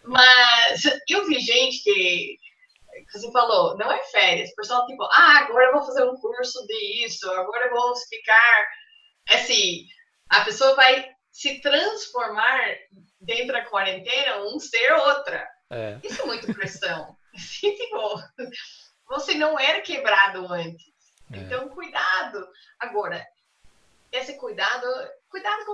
Mas 0.04 0.82
eu 1.08 1.24
vi 1.26 1.38
gente 1.38 1.82
que 1.84 2.36
você 3.12 3.30
falou, 3.30 3.76
não 3.76 3.92
é 3.92 4.02
férias. 4.04 4.50
O 4.50 4.56
pessoal, 4.56 4.86
tipo, 4.86 5.04
ah, 5.04 5.38
agora 5.38 5.66
eu 5.66 5.72
vou 5.72 5.84
fazer 5.84 6.04
um 6.04 6.16
curso 6.16 6.66
de 6.66 7.04
isso, 7.04 7.30
agora 7.30 7.66
eu 7.66 7.70
vou 7.70 7.94
ficar. 7.96 8.66
Assim, 9.30 9.84
a 10.30 10.40
pessoa 10.40 10.74
vai 10.74 11.08
se 11.30 11.60
transformar 11.60 12.60
dentro 13.20 13.52
da 13.52 13.64
quarentena 13.66 14.42
um 14.46 14.58
ser 14.58 14.92
outra. 14.92 15.48
É. 15.70 15.98
Isso 16.02 16.22
é 16.22 16.26
muito 16.26 16.52
pressão. 16.52 17.16
Assim, 17.34 17.74
tipo, 17.74 18.20
você 19.12 19.34
não 19.34 19.58
era 19.60 19.82
quebrado 19.82 20.50
antes. 20.50 20.90
É. 21.30 21.36
Então, 21.36 21.68
cuidado. 21.68 22.48
Agora, 22.80 23.22
esse 24.10 24.38
cuidado, 24.38 24.86
cuidado 25.28 25.66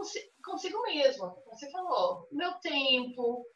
consigo 0.42 0.82
mesmo. 0.82 1.40
Você 1.46 1.70
falou, 1.70 2.26
meu 2.32 2.52
tempo, 2.54 3.46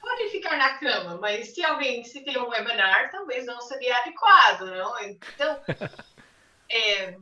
pode 0.00 0.30
ficar 0.30 0.56
na 0.56 0.78
cama, 0.78 1.16
mas 1.18 1.54
se 1.54 1.64
alguém, 1.64 2.02
se 2.02 2.24
tem 2.24 2.36
um 2.38 2.48
webinar, 2.48 3.12
talvez 3.12 3.46
não 3.46 3.60
seria 3.60 3.98
adequado, 3.98 4.62
não? 4.62 5.00
Então, 5.04 5.60
é, 6.68 7.16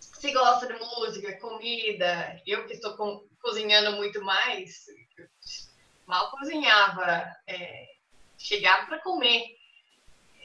se 0.00 0.30
gosta 0.32 0.66
de 0.66 0.78
música, 0.78 1.38
comida, 1.38 2.42
eu 2.46 2.66
que 2.66 2.74
estou 2.74 3.26
cozinhando 3.40 3.92
muito 3.96 4.22
mais, 4.22 4.84
mal 6.06 6.30
cozinhava, 6.30 7.26
é, 7.46 7.86
chegava 8.36 8.84
para 8.84 9.00
comer. 9.00 9.57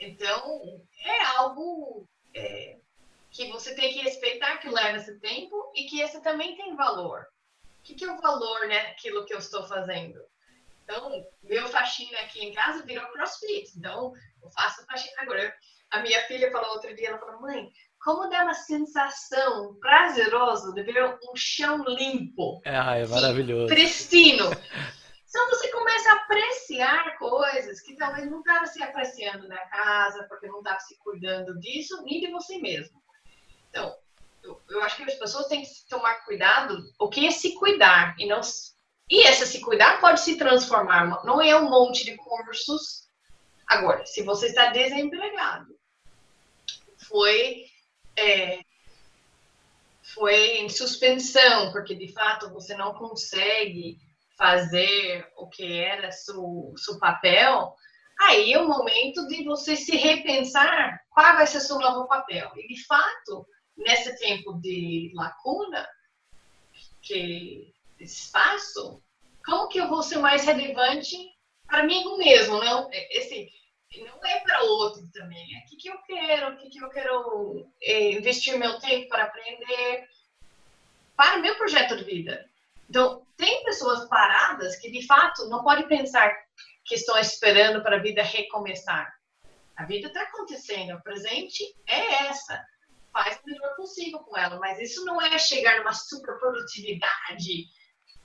Então, 0.03 0.81
é 1.03 1.23
algo 1.37 2.07
é, 2.33 2.77
que 3.31 3.49
você 3.49 3.73
tem 3.75 3.93
que 3.93 3.99
respeitar 3.99 4.57
que 4.57 4.69
leva 4.69 4.97
esse 4.97 5.19
tempo 5.19 5.71
e 5.75 5.85
que 5.85 6.01
esse 6.01 6.21
também 6.21 6.55
tem 6.55 6.75
valor. 6.75 7.25
O 7.79 7.83
que, 7.83 7.95
que 7.95 8.05
é 8.05 8.11
o 8.11 8.21
valor, 8.21 8.67
né, 8.67 8.91
aquilo 8.91 9.25
que 9.25 9.33
eu 9.33 9.39
estou 9.39 9.63
fazendo? 9.63 10.19
Então, 10.83 11.25
meu 11.43 11.67
faxina 11.67 12.19
aqui 12.19 12.43
em 12.43 12.53
casa 12.53 12.85
virou 12.85 13.07
crossfit. 13.11 13.71
Então, 13.77 14.13
eu 14.41 14.49
faço 14.51 14.85
faxina. 14.85 15.13
Agora, 15.19 15.53
a 15.91 16.01
minha 16.01 16.21
filha 16.27 16.51
falou 16.51 16.71
outro 16.71 16.93
dia, 16.95 17.09
ela 17.09 17.19
falou, 17.19 17.41
mãe, 17.41 17.71
como 18.03 18.29
dá 18.29 18.43
uma 18.43 18.53
sensação 18.53 19.75
prazerosa 19.79 20.73
de 20.73 20.83
ver 20.83 21.05
um 21.05 21.35
chão 21.35 21.83
limpo. 21.85 22.61
É, 22.65 23.01
é 23.01 23.07
maravilhoso. 23.07 23.67
Pristino. 23.67 24.49
Então 25.33 25.49
você 25.49 25.67
começa 25.69 26.11
a 26.11 26.15
apreciar 26.17 27.17
coisas 27.17 27.81
que 27.81 27.95
talvez 27.95 28.29
não 28.29 28.41
estava 28.41 28.67
se 28.67 28.83
apreciando 28.83 29.47
na 29.47 29.57
casa, 29.67 30.27
porque 30.29 30.45
não 30.45 30.59
estava 30.59 30.79
se 30.79 30.95
cuidando 30.99 31.59
disso, 31.59 32.03
nem 32.03 32.19
de 32.19 32.27
você 32.27 32.59
mesmo. 32.59 33.01
Então, 33.67 33.97
eu, 34.43 34.61
eu 34.69 34.83
acho 34.83 34.97
que 34.97 35.03
as 35.11 35.15
pessoas 35.15 35.47
têm 35.47 35.63
que 35.63 35.69
tomar 35.89 36.23
cuidado 36.23 36.77
o 36.99 37.09
que 37.09 37.25
é 37.25 37.31
se 37.31 37.55
cuidar 37.55 38.13
e 38.19 38.27
não 38.27 38.41
e 39.09 39.23
essa 39.23 39.47
se 39.47 39.59
cuidar 39.59 39.99
pode 39.99 40.19
se 40.19 40.37
transformar, 40.37 41.25
não 41.25 41.41
é 41.41 41.59
um 41.59 41.67
monte 41.67 42.05
de 42.05 42.15
cursos. 42.15 43.07
Agora, 43.65 44.05
se 44.05 44.21
você 44.21 44.47
está 44.47 44.67
desempregado, 44.67 45.75
foi, 47.07 47.65
é, 48.15 48.59
foi 50.13 50.57
em 50.57 50.69
suspensão, 50.69 51.71
porque 51.71 51.95
de 51.95 52.13
fato 52.13 52.53
você 52.53 52.75
não 52.75 52.93
consegue 52.93 53.97
fazer 54.37 55.27
o 55.37 55.47
que 55.47 55.79
era 55.79 56.11
seu, 56.11 56.73
seu 56.77 56.97
papel, 56.99 57.75
aí 58.19 58.53
é 58.53 58.59
o 58.59 58.67
momento 58.67 59.27
de 59.27 59.43
você 59.43 59.75
se 59.75 59.95
repensar 59.95 61.01
qual 61.09 61.35
vai 61.35 61.47
ser 61.47 61.59
seu 61.59 61.77
novo 61.79 62.07
papel. 62.07 62.51
E 62.55 62.67
de 62.67 62.85
fato, 62.85 63.47
nesse 63.77 64.17
tempo 64.19 64.53
de 64.59 65.11
lacuna, 65.15 65.87
que 67.01 67.73
espaço, 67.99 69.01
como 69.45 69.67
que 69.67 69.79
eu 69.79 69.87
vou 69.87 70.01
ser 70.01 70.19
mais 70.19 70.45
relevante 70.45 71.15
para 71.67 71.83
mim 71.83 72.17
mesmo, 72.17 72.59
não? 72.63 72.89
É, 72.91 73.17
esse 73.17 73.49
não 74.01 74.25
é 74.25 74.39
para 74.39 74.63
outro 74.63 75.07
também. 75.13 75.55
É 75.55 75.59
o 75.59 75.65
que, 75.65 75.75
que 75.77 75.89
eu 75.89 75.97
quero, 76.03 76.53
o 76.53 76.57
que, 76.57 76.69
que 76.69 76.83
eu 76.83 76.89
quero 76.89 77.67
é, 77.81 78.11
investir 78.13 78.57
meu 78.57 78.79
tempo 78.79 79.07
para 79.09 79.25
aprender 79.25 80.07
para 81.15 81.37
o 81.37 81.41
meu 81.41 81.55
projeto 81.55 81.95
de 81.97 82.03
vida. 82.03 82.49
Então, 82.89 83.25
tem 83.37 83.63
pessoas 83.63 84.07
paradas 84.07 84.75
que, 84.77 84.91
de 84.91 85.05
fato, 85.05 85.47
não 85.49 85.63
podem 85.63 85.87
pensar 85.87 86.33
que 86.85 86.95
estão 86.95 87.17
esperando 87.17 87.81
para 87.81 87.97
a 87.97 88.01
vida 88.01 88.21
recomeçar. 88.21 89.11
A 89.75 89.85
vida 89.85 90.07
está 90.07 90.21
acontecendo, 90.23 90.95
o 90.95 91.01
presente 91.01 91.63
é 91.87 92.27
essa. 92.27 92.63
Faz 93.11 93.37
o 93.37 93.45
melhor 93.45 93.75
possível 93.75 94.19
com 94.19 94.37
ela, 94.37 94.59
mas 94.59 94.79
isso 94.79 95.03
não 95.05 95.21
é 95.21 95.37
chegar 95.37 95.79
numa 95.79 95.93
super 95.93 96.37
produtividade 96.39 97.65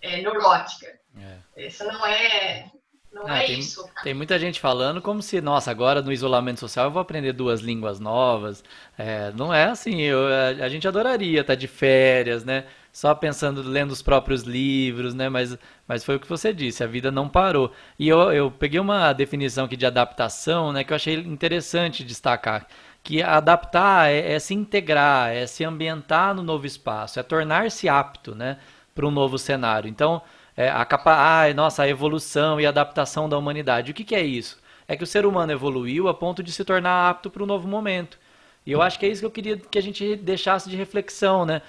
é, 0.01 0.21
neurótica. 0.23 0.99
É. 1.17 1.67
Isso 1.67 1.85
não 1.85 2.07
é. 2.07 2.71
Não 3.13 3.29
é 3.29 3.47
tem, 3.47 3.59
isso. 3.59 3.83
Cara. 3.89 4.03
Tem 4.03 4.15
muita 4.15 4.39
gente 4.39 4.61
falando 4.61 5.01
como 5.01 5.23
se, 5.23 5.41
nossa, 5.41 5.71
agora 5.71 6.03
no 6.03 6.13
isolamento 6.13 6.61
social 6.61 6.87
eu 6.87 6.91
vou 6.91 7.01
aprender 7.01 7.33
duas 7.33 7.61
línguas 7.61 7.99
novas. 7.99 8.63
É, 8.97 9.33
não 9.33 9.53
é 9.53 9.65
assim. 9.65 10.01
Eu, 10.03 10.27
a, 10.27 10.65
a, 10.65 10.69
gente 10.69 10.87
adoraria 10.87 11.41
estar 11.41 11.55
de 11.55 11.67
férias, 11.67 12.45
né? 12.45 12.67
Só 12.99 13.15
pensando, 13.15 13.63
lendo 13.63 13.93
os 13.93 14.03
próprios 14.03 14.43
livros, 14.43 15.15
né? 15.15 15.29
Mas, 15.29 15.57
mas 15.87 16.03
foi 16.03 16.17
o 16.17 16.21
que 16.21 16.29
você 16.29 16.53
disse, 16.53 16.83
a 16.83 16.87
vida 16.89 17.13
não 17.13 17.29
parou. 17.29 17.71
E 17.97 18.09
eu, 18.09 18.33
eu 18.33 18.51
peguei 18.51 18.81
uma 18.81 19.13
definição 19.13 19.67
aqui 19.67 19.77
de 19.77 19.87
adaptação, 19.87 20.73
né? 20.73 20.83
Que 20.83 20.93
eu 20.93 20.97
achei 20.97 21.15
interessante 21.15 22.03
destacar 22.03 22.67
que 23.01 23.23
adaptar 23.23 24.11
é, 24.11 24.33
é, 24.33 24.39
se 24.41 24.53
integrar, 24.53 25.31
é 25.31 25.47
se 25.47 25.65
ambientar 25.65 26.35
no 26.35 26.43
novo 26.43 26.67
espaço, 26.67 27.21
é 27.21 27.23
tornar-se 27.23 27.89
apto, 27.89 28.35
né? 28.35 28.59
para 28.97 29.07
um 29.07 29.13
novo 29.13 29.39
cenário. 29.39 29.89
Então, 29.89 30.21
é, 30.57 30.69
a 30.69 30.85
capa, 30.85 31.15
ah, 31.15 31.55
nossa, 31.55 31.85
a 31.85 31.89
evolução 31.89 32.61
e 32.61 32.67
adaptação 32.67 33.29
da 33.29 33.39
humanidade. 33.39 33.93
O 33.93 33.95
que, 33.95 34.03
que 34.03 34.17
é 34.17 34.23
isso? 34.23 34.59
É 34.89 34.97
que 34.97 35.05
o 35.05 35.07
ser 35.07 35.25
humano 35.25 35.53
evoluiu 35.53 36.09
a 36.09 36.15
ponto 36.15 36.43
de 36.43 36.51
se 36.51 36.65
tornar 36.65 37.09
apto 37.09 37.31
para 37.31 37.45
um 37.45 37.47
novo 37.47 37.69
momento. 37.69 38.19
E 38.67 38.73
eu 38.73 38.83
acho 38.83 38.99
que 38.99 39.07
é 39.07 39.09
isso 39.09 39.21
que 39.21 39.27
eu 39.27 39.31
queria 39.31 39.57
que 39.57 39.79
a 39.79 39.83
gente 39.83 40.17
deixasse 40.17 40.69
de 40.69 40.77
reflexão, 40.77 41.47
né? 41.47 41.63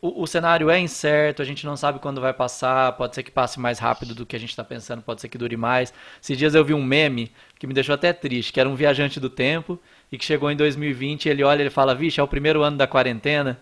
O, 0.00 0.22
o, 0.22 0.26
cenário 0.26 0.68
é 0.68 0.78
incerto, 0.78 1.40
a 1.40 1.44
gente 1.44 1.64
não 1.64 1.76
sabe 1.76 1.98
quando 1.98 2.20
vai 2.20 2.32
passar, 2.32 2.92
pode 2.92 3.14
ser 3.14 3.22
que 3.22 3.30
passe 3.30 3.58
mais 3.58 3.78
rápido 3.78 4.14
do 4.14 4.26
que 4.26 4.36
a 4.36 4.38
gente 4.38 4.50
está 4.50 4.62
pensando, 4.62 5.02
pode 5.02 5.20
ser 5.22 5.28
que 5.28 5.38
dure 5.38 5.56
mais. 5.56 5.92
Esses 6.22 6.36
dias 6.36 6.54
eu 6.54 6.64
vi 6.64 6.74
um 6.74 6.84
meme 6.84 7.32
que 7.58 7.66
me 7.66 7.72
deixou 7.72 7.94
até 7.94 8.12
triste, 8.12 8.52
que 8.52 8.60
era 8.60 8.68
um 8.68 8.74
viajante 8.74 9.18
do 9.18 9.30
tempo 9.30 9.80
e 10.12 10.18
que 10.18 10.24
chegou 10.24 10.50
em 10.50 10.56
2020 10.56 11.28
ele 11.28 11.42
olha 11.42 11.60
e 11.60 11.62
ele 11.62 11.70
fala, 11.70 11.94
vixe, 11.94 12.20
é 12.20 12.22
o 12.22 12.28
primeiro 12.28 12.62
ano 12.62 12.76
da 12.76 12.86
quarentena. 12.86 13.58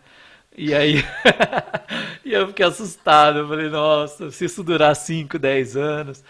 E 0.57 0.75
aí, 0.75 1.05
e 2.25 2.33
eu 2.33 2.49
fiquei 2.49 2.67
assustado. 2.67 3.41
Eu 3.41 3.49
falei, 3.49 3.69
nossa, 3.69 4.31
se 4.31 4.45
isso 4.45 4.63
durar 4.63 4.95
5, 4.95 5.39
10 5.39 5.77
anos. 5.77 6.25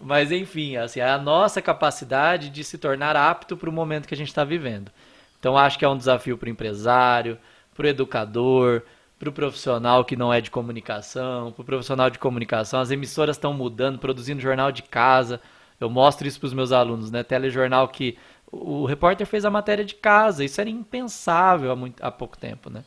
Mas 0.00 0.30
enfim, 0.30 0.76
assim, 0.76 1.00
é 1.00 1.10
a 1.10 1.18
nossa 1.18 1.60
capacidade 1.60 2.50
de 2.50 2.62
se 2.64 2.78
tornar 2.78 3.16
apto 3.16 3.56
para 3.56 3.68
o 3.68 3.72
momento 3.72 4.06
que 4.06 4.14
a 4.14 4.16
gente 4.16 4.28
está 4.28 4.44
vivendo. 4.44 4.90
Então 5.38 5.56
acho 5.56 5.78
que 5.78 5.84
é 5.84 5.88
um 5.88 5.96
desafio 5.96 6.38
para 6.38 6.46
o 6.46 6.50
empresário, 6.50 7.38
para 7.74 7.86
o 7.86 7.88
educador, 7.88 8.82
para 9.18 9.28
o 9.28 9.32
profissional 9.32 10.04
que 10.04 10.16
não 10.16 10.32
é 10.32 10.40
de 10.40 10.50
comunicação, 10.50 11.50
para 11.52 11.62
o 11.62 11.64
profissional 11.64 12.08
de 12.08 12.18
comunicação. 12.18 12.80
As 12.80 12.90
emissoras 12.90 13.36
estão 13.36 13.52
mudando, 13.52 13.98
produzindo 13.98 14.40
jornal 14.40 14.70
de 14.70 14.82
casa. 14.82 15.40
Eu 15.80 15.90
mostro 15.90 16.28
isso 16.28 16.38
para 16.38 16.46
os 16.46 16.54
meus 16.54 16.72
alunos, 16.72 17.10
né? 17.10 17.22
Telejornal 17.22 17.88
que 17.88 18.16
o 18.50 18.86
repórter 18.86 19.26
fez 19.26 19.44
a 19.44 19.50
matéria 19.50 19.84
de 19.84 19.94
casa. 19.94 20.44
Isso 20.44 20.60
era 20.60 20.70
impensável 20.70 21.70
há, 21.72 21.76
muito, 21.76 22.04
há 22.04 22.10
pouco 22.10 22.38
tempo, 22.38 22.70
né? 22.70 22.84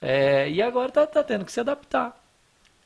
É, 0.00 0.48
e 0.50 0.60
agora 0.60 0.88
está 0.88 1.06
tá 1.06 1.24
tendo 1.24 1.44
que 1.44 1.52
se 1.52 1.60
adaptar. 1.60 2.20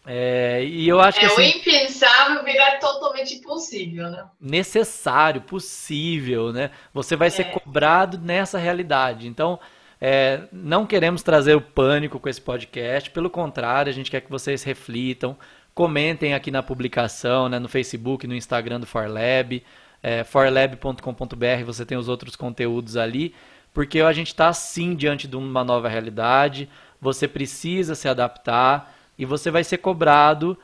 É, 0.07 0.65
e 0.65 0.89
eu 0.89 1.01
acho 1.01 1.19
que 1.19 1.27
é, 1.27 1.29
assim, 1.29 1.43
o 1.43 1.45
impensável 1.45 2.45
virar 2.45 2.79
totalmente 2.79 3.35
impossível, 3.35 4.09
né? 4.09 4.25
Necessário, 4.41 5.43
possível, 5.43 6.53
né? 6.53 6.71
Você 6.95 7.17
vai 7.17 7.29
é. 7.29 7.31
ser 7.31 7.45
cobrado 7.51 8.17
nessa 8.19 8.57
realidade. 8.57 9.27
Então, 9.27 9.59
é, 10.01 10.43
não 10.53 10.87
queremos 10.87 11.23
trazer 11.23 11.55
o 11.55 11.61
pânico 11.61 12.21
com 12.21 12.29
esse 12.29 12.41
podcast, 12.41 13.11
pelo 13.11 13.29
contrário, 13.29 13.91
a 13.91 13.95
gente 13.95 14.11
quer 14.11 14.21
que 14.21 14.31
vocês 14.31 14.63
reflitam, 14.63 15.37
comentem 15.75 16.35
aqui 16.35 16.51
na 16.51 16.63
publicação, 16.63 17.49
né, 17.49 17.59
no 17.59 17.69
Facebook, 17.69 18.27
no 18.27 18.35
Instagram 18.35 18.81
do 18.81 18.87
ForLab, 18.87 19.63
é, 20.03 20.23
forlab.com.br, 20.25 21.65
você 21.65 21.85
tem 21.85 21.99
os 21.99 22.09
outros 22.09 22.37
conteúdos 22.37 22.97
ali, 22.97 23.35
porque 23.75 24.01
a 24.01 24.13
gente 24.13 24.29
está 24.29 24.53
sim 24.53 24.95
diante 24.95 25.27
de 25.27 25.37
uma 25.37 25.65
nova 25.65 25.89
realidade, 25.89 26.69
você 27.01 27.27
precisa 27.27 27.95
se 27.95 28.09
adaptar 28.09 28.95
e 29.19 29.25
você 29.25 29.51
vai 29.51 29.65
ser 29.65 29.79
cobrado 29.79 30.57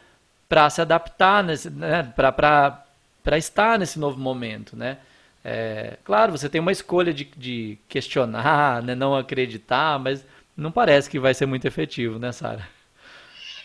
para 0.49 0.71
se 0.71 0.81
adaptar, 0.81 1.43
né, 1.43 2.13
para 2.15 3.39
estar 3.39 3.79
nesse 3.79 3.99
novo 3.99 4.19
momento, 4.19 4.77
né? 4.77 4.99
É, 5.45 5.99
claro, 6.03 6.33
você 6.33 6.49
tem 6.49 6.59
uma 6.59 6.73
escolha 6.73 7.13
de, 7.13 7.25
de 7.25 7.79
questionar, 7.87 8.81
né, 8.83 8.95
não 8.95 9.15
acreditar, 9.15 9.99
mas 9.99 10.25
não 10.57 10.73
parece 10.73 11.11
que 11.11 11.21
vai 11.21 11.35
ser 11.35 11.45
muito 11.45 11.67
efetivo, 11.67 12.19
né, 12.19 12.33
Sara? 12.33 12.67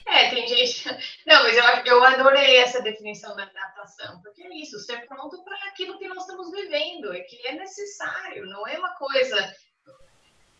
É, 0.05 0.29
tem 0.31 0.47
gente. 0.47 0.87
Não, 1.23 1.43
mas 1.43 1.55
eu, 1.55 1.63
eu 1.85 2.03
adorei 2.03 2.57
essa 2.57 2.81
definição 2.81 3.35
da 3.35 3.43
adaptação, 3.43 4.19
porque 4.23 4.41
é 4.41 4.55
isso, 4.55 4.79
ser 4.79 5.05
pronto 5.05 5.43
para 5.43 5.55
aquilo 5.67 5.99
que 5.99 6.07
nós 6.07 6.21
estamos 6.23 6.51
vivendo, 6.51 7.13
é 7.13 7.19
que 7.19 7.45
é 7.45 7.53
necessário, 7.53 8.47
não 8.47 8.67
é 8.67 8.79
uma 8.79 8.95
coisa. 8.95 9.55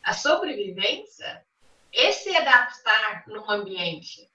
A 0.04 0.14
sobrevivência 0.14 1.44
é 1.92 2.12
se 2.12 2.36
adaptar 2.38 3.24
num 3.28 3.50
ambiente 3.50 4.30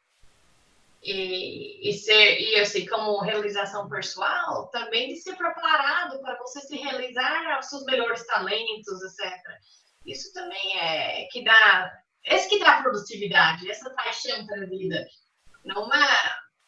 e, 1.05 1.89
e 1.89 1.93
ser 1.93 2.41
e 2.41 2.61
assim 2.61 2.87
como 2.87 3.21
realização 3.21 3.89
pessoal 3.89 4.69
também 4.69 5.09
de 5.09 5.17
ser 5.17 5.37
preparado 5.37 6.21
para 6.23 6.39
você 6.39 6.61
se 6.61 6.77
realizar 6.77 7.59
os 7.59 7.69
seus 7.69 7.85
melhores 7.85 8.27
talentos 8.27 9.03
etc 9.03 9.41
isso 10.05 10.33
também 10.33 10.81
é 10.81 11.27
que 11.31 11.43
dá 11.43 12.05
esse 12.25 12.49
que 12.49 12.59
dá 12.59 12.83
produtividade 12.83 13.71
essa 13.71 13.91
paixão 13.91 14.47
pela 14.47 14.67
vida. 14.67 15.07
Não 15.65 15.85
uma 15.85 15.99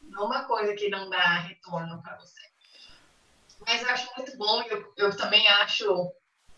não 0.01 0.27
uma 0.27 0.45
coisa 0.45 0.75
que 0.75 0.89
não 0.89 1.11
dá 1.11 1.41
retorno 1.41 2.01
para 2.03 2.17
você. 2.17 2.41
Mas 3.67 3.83
eu 3.83 3.91
acho 3.91 4.09
muito 4.17 4.37
bom 4.37 4.63
eu, 4.63 4.93
eu 4.97 5.17
também 5.17 5.47
acho 5.49 5.85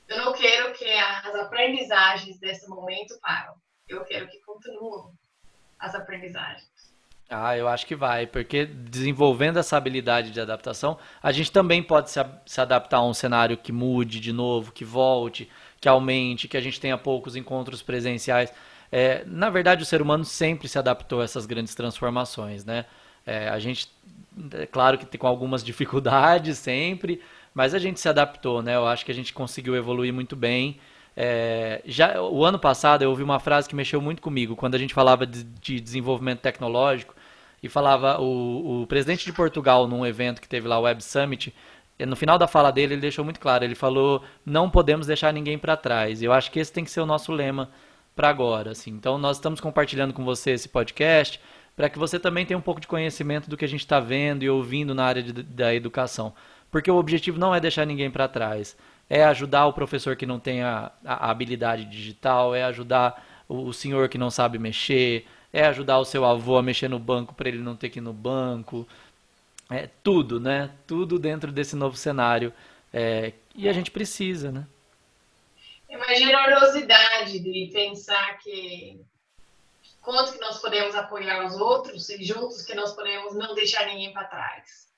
eu 0.08 0.24
não 0.24 0.32
quero 0.32 0.72
que 0.74 0.88
as 0.90 1.34
aprendizagens 1.34 2.38
desse 2.38 2.68
momento 2.68 3.18
param 3.20 3.54
eu 3.88 4.04
quero 4.04 4.28
que 4.28 4.40
continuem 4.40 5.14
as 5.78 5.94
aprendizagens 5.94 6.67
ah, 7.30 7.56
eu 7.56 7.68
acho 7.68 7.86
que 7.86 7.94
vai, 7.94 8.26
porque 8.26 8.64
desenvolvendo 8.64 9.58
essa 9.58 9.76
habilidade 9.76 10.30
de 10.30 10.40
adaptação, 10.40 10.96
a 11.22 11.30
gente 11.30 11.52
também 11.52 11.82
pode 11.82 12.10
se, 12.10 12.18
se, 12.46 12.58
adaptar 12.58 12.98
a 12.98 13.04
um 13.04 13.12
cenário 13.12 13.56
que 13.58 13.70
mude 13.70 14.18
de 14.18 14.32
novo, 14.32 14.72
que 14.72 14.82
volte, 14.82 15.46
que 15.78 15.86
aumente, 15.88 16.48
que 16.48 16.56
a 16.56 16.60
gente 16.60 16.80
tenha 16.80 16.96
poucos 16.96 17.36
encontros 17.36 17.82
presenciais. 17.82 18.50
É, 18.90 19.24
na 19.26 19.50
verdade, 19.50 19.82
o 19.82 19.86
ser 19.86 20.00
humano 20.00 20.24
sempre 20.24 20.68
se 20.68 20.78
adaptou 20.78 21.20
a 21.20 21.24
essas 21.24 21.44
grandes 21.44 21.74
transformações, 21.74 22.64
né? 22.64 22.86
É, 23.26 23.50
a 23.50 23.58
gente, 23.58 23.90
é 24.54 24.64
claro 24.64 24.96
que 24.96 25.04
tem 25.04 25.20
com 25.20 25.26
algumas 25.26 25.62
dificuldades 25.64 26.56
sempre, 26.56 27.20
mas 27.52 27.74
a 27.74 27.78
gente 27.78 28.00
se 28.00 28.08
adaptou, 28.08 28.62
né? 28.62 28.74
Eu 28.74 28.86
acho 28.86 29.04
que 29.04 29.12
a 29.12 29.14
gente 29.14 29.34
conseguiu 29.34 29.76
evoluir 29.76 30.14
muito 30.14 30.34
bem. 30.34 30.80
É, 31.14 31.82
já 31.84 32.22
o 32.22 32.42
ano 32.44 32.58
passado 32.58 33.02
eu 33.02 33.10
ouvi 33.10 33.22
uma 33.22 33.40
frase 33.40 33.68
que 33.68 33.74
mexeu 33.74 34.00
muito 34.00 34.22
comigo 34.22 34.54
quando 34.54 34.76
a 34.76 34.78
gente 34.78 34.94
falava 34.94 35.26
de, 35.26 35.42
de 35.42 35.80
desenvolvimento 35.80 36.38
tecnológico 36.38 37.17
e 37.62 37.68
falava 37.68 38.20
o, 38.20 38.82
o 38.82 38.86
presidente 38.86 39.24
de 39.24 39.32
Portugal 39.32 39.86
num 39.86 40.06
evento 40.06 40.40
que 40.40 40.48
teve 40.48 40.68
lá 40.68 40.78
o 40.78 40.82
Web 40.82 41.02
Summit 41.02 41.54
no 42.00 42.14
final 42.14 42.38
da 42.38 42.46
fala 42.46 42.70
dele 42.70 42.94
ele 42.94 43.00
deixou 43.00 43.24
muito 43.24 43.40
claro 43.40 43.64
ele 43.64 43.74
falou 43.74 44.22
não 44.46 44.70
podemos 44.70 45.06
deixar 45.06 45.32
ninguém 45.32 45.58
para 45.58 45.76
trás 45.76 46.22
eu 46.22 46.32
acho 46.32 46.50
que 46.50 46.60
esse 46.60 46.72
tem 46.72 46.84
que 46.84 46.90
ser 46.90 47.00
o 47.00 47.06
nosso 47.06 47.32
lema 47.32 47.70
para 48.18 48.30
agora 48.30 48.72
assim. 48.72 48.90
Então 48.90 49.16
nós 49.16 49.36
estamos 49.36 49.60
compartilhando 49.60 50.12
com 50.12 50.24
você 50.24 50.50
esse 50.50 50.68
podcast 50.68 51.40
para 51.76 51.88
que 51.88 52.00
você 52.00 52.18
também 52.18 52.44
tenha 52.44 52.58
um 52.58 52.60
pouco 52.60 52.80
de 52.80 52.88
conhecimento 52.88 53.48
do 53.48 53.56
que 53.56 53.64
a 53.64 53.68
gente 53.68 53.82
está 53.82 54.00
vendo 54.00 54.42
e 54.42 54.50
ouvindo 54.50 54.92
na 54.92 55.04
área 55.04 55.22
de, 55.22 55.32
da 55.32 55.72
educação. 55.72 56.34
Porque 56.68 56.90
o 56.90 56.96
objetivo 56.96 57.38
não 57.38 57.54
é 57.54 57.60
deixar 57.60 57.84
ninguém 57.86 58.10
para 58.10 58.26
trás. 58.26 58.76
É 59.08 59.22
ajudar 59.22 59.66
o 59.66 59.72
professor 59.72 60.16
que 60.16 60.26
não 60.26 60.40
tem 60.40 60.64
a, 60.64 60.90
a 61.04 61.30
habilidade 61.30 61.84
digital 61.84 62.56
é 62.56 62.64
ajudar 62.64 63.24
o, 63.48 63.68
o 63.68 63.72
senhor 63.72 64.08
que 64.08 64.18
não 64.18 64.32
sabe 64.32 64.58
mexer 64.58 65.24
é 65.52 65.66
ajudar 65.66 65.98
o 65.98 66.04
seu 66.04 66.24
avô 66.24 66.58
a 66.58 66.62
mexer 66.62 66.88
no 66.88 66.98
banco 66.98 67.34
para 67.34 67.48
ele 67.48 67.58
não 67.58 67.76
ter 67.76 67.90
que 67.90 67.98
ir 67.98 68.02
no 68.02 68.12
banco. 68.12 68.86
É 69.70 69.88
tudo, 70.02 70.40
né? 70.40 70.70
Tudo 70.86 71.18
dentro 71.18 71.52
desse 71.52 71.76
novo 71.76 71.96
cenário. 71.96 72.52
É, 72.92 73.32
e 73.54 73.68
a 73.68 73.72
gente 73.72 73.90
precisa, 73.90 74.50
né? 74.50 74.66
É 75.88 75.96
uma 75.96 76.14
generosidade 76.14 77.38
de 77.38 77.70
pensar 77.72 78.38
que 78.38 79.00
quanto 80.00 80.32
que 80.32 80.40
nós 80.40 80.58
podemos 80.60 80.94
apoiar 80.94 81.46
os 81.46 81.54
outros 81.54 82.08
e 82.08 82.22
juntos 82.24 82.62
que 82.62 82.74
nós 82.74 82.94
podemos 82.94 83.34
não 83.34 83.54
deixar 83.54 83.86
ninguém 83.86 84.12
para 84.12 84.24
trás. 84.24 84.88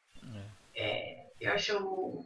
É. 0.74 0.82
É, 0.82 1.26
eu 1.40 1.52
acho 1.52 2.24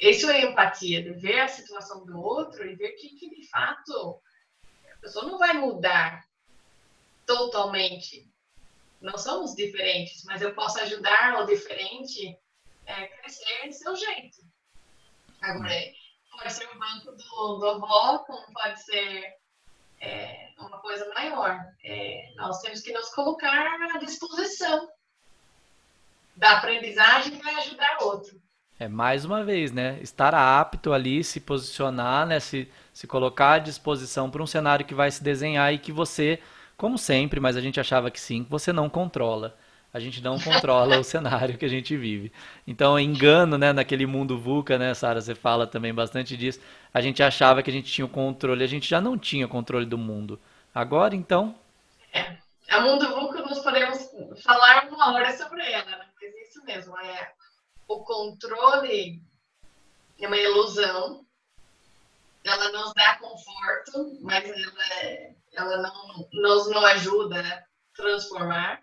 isso 0.00 0.30
é 0.30 0.42
empatia, 0.42 1.02
de 1.02 1.10
ver 1.10 1.40
a 1.40 1.48
situação 1.48 2.06
do 2.06 2.20
outro 2.20 2.64
e 2.64 2.76
ver 2.76 2.92
que, 2.92 3.10
que 3.16 3.30
de 3.30 3.48
fato 3.48 4.20
a 4.92 4.96
pessoa 5.00 5.26
não 5.26 5.38
vai 5.38 5.54
mudar 5.54 6.27
totalmente. 7.28 8.26
Não 9.02 9.18
somos 9.18 9.54
diferentes, 9.54 10.24
mas 10.24 10.40
eu 10.40 10.54
posso 10.54 10.80
ajudar 10.80 11.42
o 11.42 11.46
diferente 11.46 12.36
a 12.86 13.06
crescer 13.06 13.68
de 13.68 13.74
seu 13.74 13.94
jeito. 13.94 14.38
Agora, 15.42 15.74
pode 16.32 16.52
ser 16.52 16.66
o 16.74 16.78
banco 16.78 17.12
do, 17.12 17.58
do 17.58 17.68
avó, 17.68 18.18
como 18.20 18.52
pode 18.52 18.82
ser 18.82 19.24
é, 20.00 20.48
uma 20.58 20.78
coisa 20.78 21.06
maior. 21.14 21.60
É, 21.84 22.32
nós 22.36 22.60
temos 22.62 22.80
que 22.80 22.92
nos 22.92 23.10
colocar 23.10 23.76
à 23.94 23.98
disposição 23.98 24.88
da 26.34 26.56
aprendizagem 26.58 27.36
para 27.36 27.58
ajudar 27.58 27.98
outro. 28.00 28.40
É 28.80 28.88
mais 28.88 29.24
uma 29.24 29.44
vez, 29.44 29.70
né? 29.70 29.98
Estar 30.00 30.34
apto 30.34 30.92
ali, 30.92 31.22
se 31.22 31.40
posicionar, 31.40 32.26
né? 32.26 32.40
Se, 32.40 32.70
se 32.92 33.06
colocar 33.06 33.54
à 33.54 33.58
disposição 33.58 34.30
para 34.30 34.42
um 34.42 34.46
cenário 34.46 34.86
que 34.86 34.94
vai 34.94 35.10
se 35.10 35.22
desenhar 35.22 35.74
e 35.74 35.78
que 35.78 35.92
você 35.92 36.40
como 36.78 36.96
sempre, 36.96 37.40
mas 37.40 37.56
a 37.56 37.60
gente 37.60 37.80
achava 37.80 38.10
que 38.10 38.20
sim, 38.20 38.46
você 38.48 38.72
não 38.72 38.88
controla. 38.88 39.58
A 39.92 39.98
gente 39.98 40.22
não 40.22 40.38
controla 40.38 40.98
o 40.98 41.02
cenário 41.04 41.58
que 41.58 41.64
a 41.64 41.68
gente 41.68 41.96
vive. 41.96 42.32
Então, 42.66 42.98
engano, 43.00 43.58
né, 43.58 43.72
naquele 43.72 44.06
mundo 44.06 44.38
VUCA, 44.38 44.78
né, 44.78 44.94
Sara, 44.94 45.20
você 45.20 45.34
fala 45.34 45.66
também 45.66 45.92
bastante 45.92 46.36
disso. 46.36 46.60
A 46.94 47.00
gente 47.00 47.20
achava 47.20 47.62
que 47.62 47.70
a 47.70 47.72
gente 47.72 47.90
tinha 47.90 48.04
o 48.04 48.08
controle, 48.08 48.62
a 48.62 48.68
gente 48.68 48.88
já 48.88 49.00
não 49.00 49.18
tinha 49.18 49.48
controle 49.48 49.86
do 49.86 49.98
mundo. 49.98 50.40
Agora, 50.72 51.16
então. 51.16 51.58
É. 52.12 52.36
A 52.70 52.80
mundo 52.80 53.08
VUCA 53.08 53.40
nós 53.40 53.58
podemos 53.58 54.10
falar 54.44 54.86
uma 54.88 55.14
hora 55.14 55.36
sobre 55.36 55.62
ela, 55.62 55.90
né? 55.90 56.06
Mas 56.20 56.32
é 56.32 56.42
isso 56.42 56.64
mesmo, 56.64 56.96
é 57.00 57.32
o 57.88 58.04
controle 58.04 59.20
é 60.20 60.26
uma 60.26 60.36
ilusão. 60.36 61.24
Ela 62.44 62.70
nos 62.70 62.92
dá 62.94 63.16
conforto, 63.16 64.18
mas 64.20 64.44
ela 64.48 64.84
é 65.02 65.37
ela 65.52 65.82
não 65.82 66.28
nos 66.32 66.70
não 66.70 66.84
ajuda 66.86 67.40
a 67.40 67.64
transformar. 67.94 68.80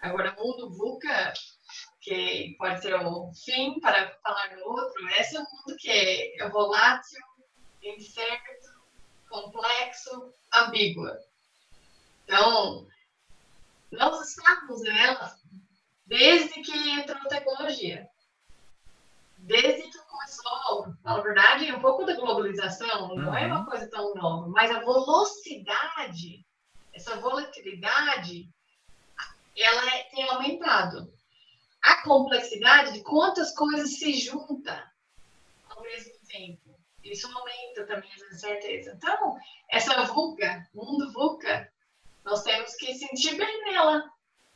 Agora, 0.00 0.36
mundo 0.38 0.70
VUCA, 0.70 1.32
que 2.00 2.54
pode 2.58 2.80
ser 2.80 2.94
o 2.94 3.32
fim 3.32 3.80
para 3.80 4.16
falar 4.22 4.54
do 4.54 4.64
outro, 4.64 5.08
esse 5.18 5.36
é 5.36 5.40
um 5.40 5.42
mundo 5.42 5.76
que 5.78 5.90
é 6.40 6.48
volátil, 6.48 7.20
incerto, 7.82 8.70
complexo, 9.28 10.32
ambíguo. 10.52 11.08
Então, 12.24 12.86
nós 13.90 14.28
estamos 14.28 14.82
nela 14.82 15.36
desde 16.06 16.62
que 16.62 16.90
entrou 16.90 17.18
a 17.18 17.28
tecnologia. 17.28 18.08
Desde 19.48 19.90
que 19.90 19.98
começou, 20.06 20.94
na 21.02 21.20
verdade, 21.22 21.72
um 21.72 21.80
pouco 21.80 22.04
da 22.04 22.14
globalização, 22.14 23.16
não 23.16 23.34
é 23.34 23.46
uma 23.46 23.60
uhum. 23.60 23.64
coisa 23.64 23.88
tão 23.88 24.14
nova, 24.14 24.46
mas 24.48 24.70
a 24.70 24.80
velocidade, 24.80 26.44
essa 26.92 27.16
volatilidade, 27.16 28.46
ela 29.56 29.96
é, 29.96 30.02
tem 30.10 30.28
aumentado. 30.28 31.10
A 31.80 32.02
complexidade 32.02 32.92
de 32.92 33.02
quantas 33.02 33.54
coisas 33.54 33.98
se 33.98 34.12
juntam 34.12 34.78
ao 35.70 35.82
mesmo 35.82 36.12
tempo. 36.28 36.78
isso 37.02 37.26
aumenta 37.34 37.86
também 37.86 38.12
as 38.12 38.34
incertezas. 38.34 38.96
Então, 38.96 39.38
essa 39.70 40.02
VUCA, 40.02 40.68
mundo 40.74 41.10
VUCA, 41.14 41.72
nós 42.22 42.42
temos 42.42 42.74
que 42.74 42.92
sentir 42.92 43.34
bem 43.38 43.64
nela, 43.64 44.12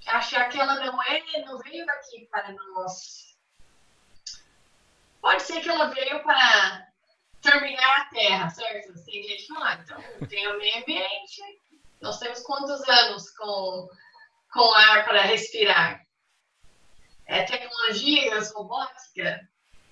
achar 0.07 0.51
que 0.51 0.61
ela 0.61 0.85
não 0.85 1.03
é, 1.03 1.45
não 1.47 1.59
veio 1.61 1.89
aqui 1.89 2.29
para 2.31 2.53
nós. 2.53 3.32
Pode 5.33 5.45
ser 5.45 5.63
que 5.63 5.69
ela 5.71 5.87
veio 5.87 6.23
para 6.23 6.89
terminar 7.41 8.01
a 8.03 8.05
Terra, 8.11 8.51
certo? 8.51 8.93
Tem 9.03 9.23
gente 9.23 9.47
fala, 9.47 9.77
então 9.77 10.29
tem 10.29 10.47
o 10.47 10.59
meio 10.59 10.77
ambiente, 10.77 11.43
nós 12.03 12.19
temos 12.19 12.41
quantos 12.41 12.87
anos 12.87 13.31
com, 13.31 13.89
com 14.53 14.75
ar 14.75 15.07
para 15.07 15.23
respirar? 15.23 16.03
É, 17.25 17.45
tecnologias, 17.45 18.53
robótica, 18.53 19.41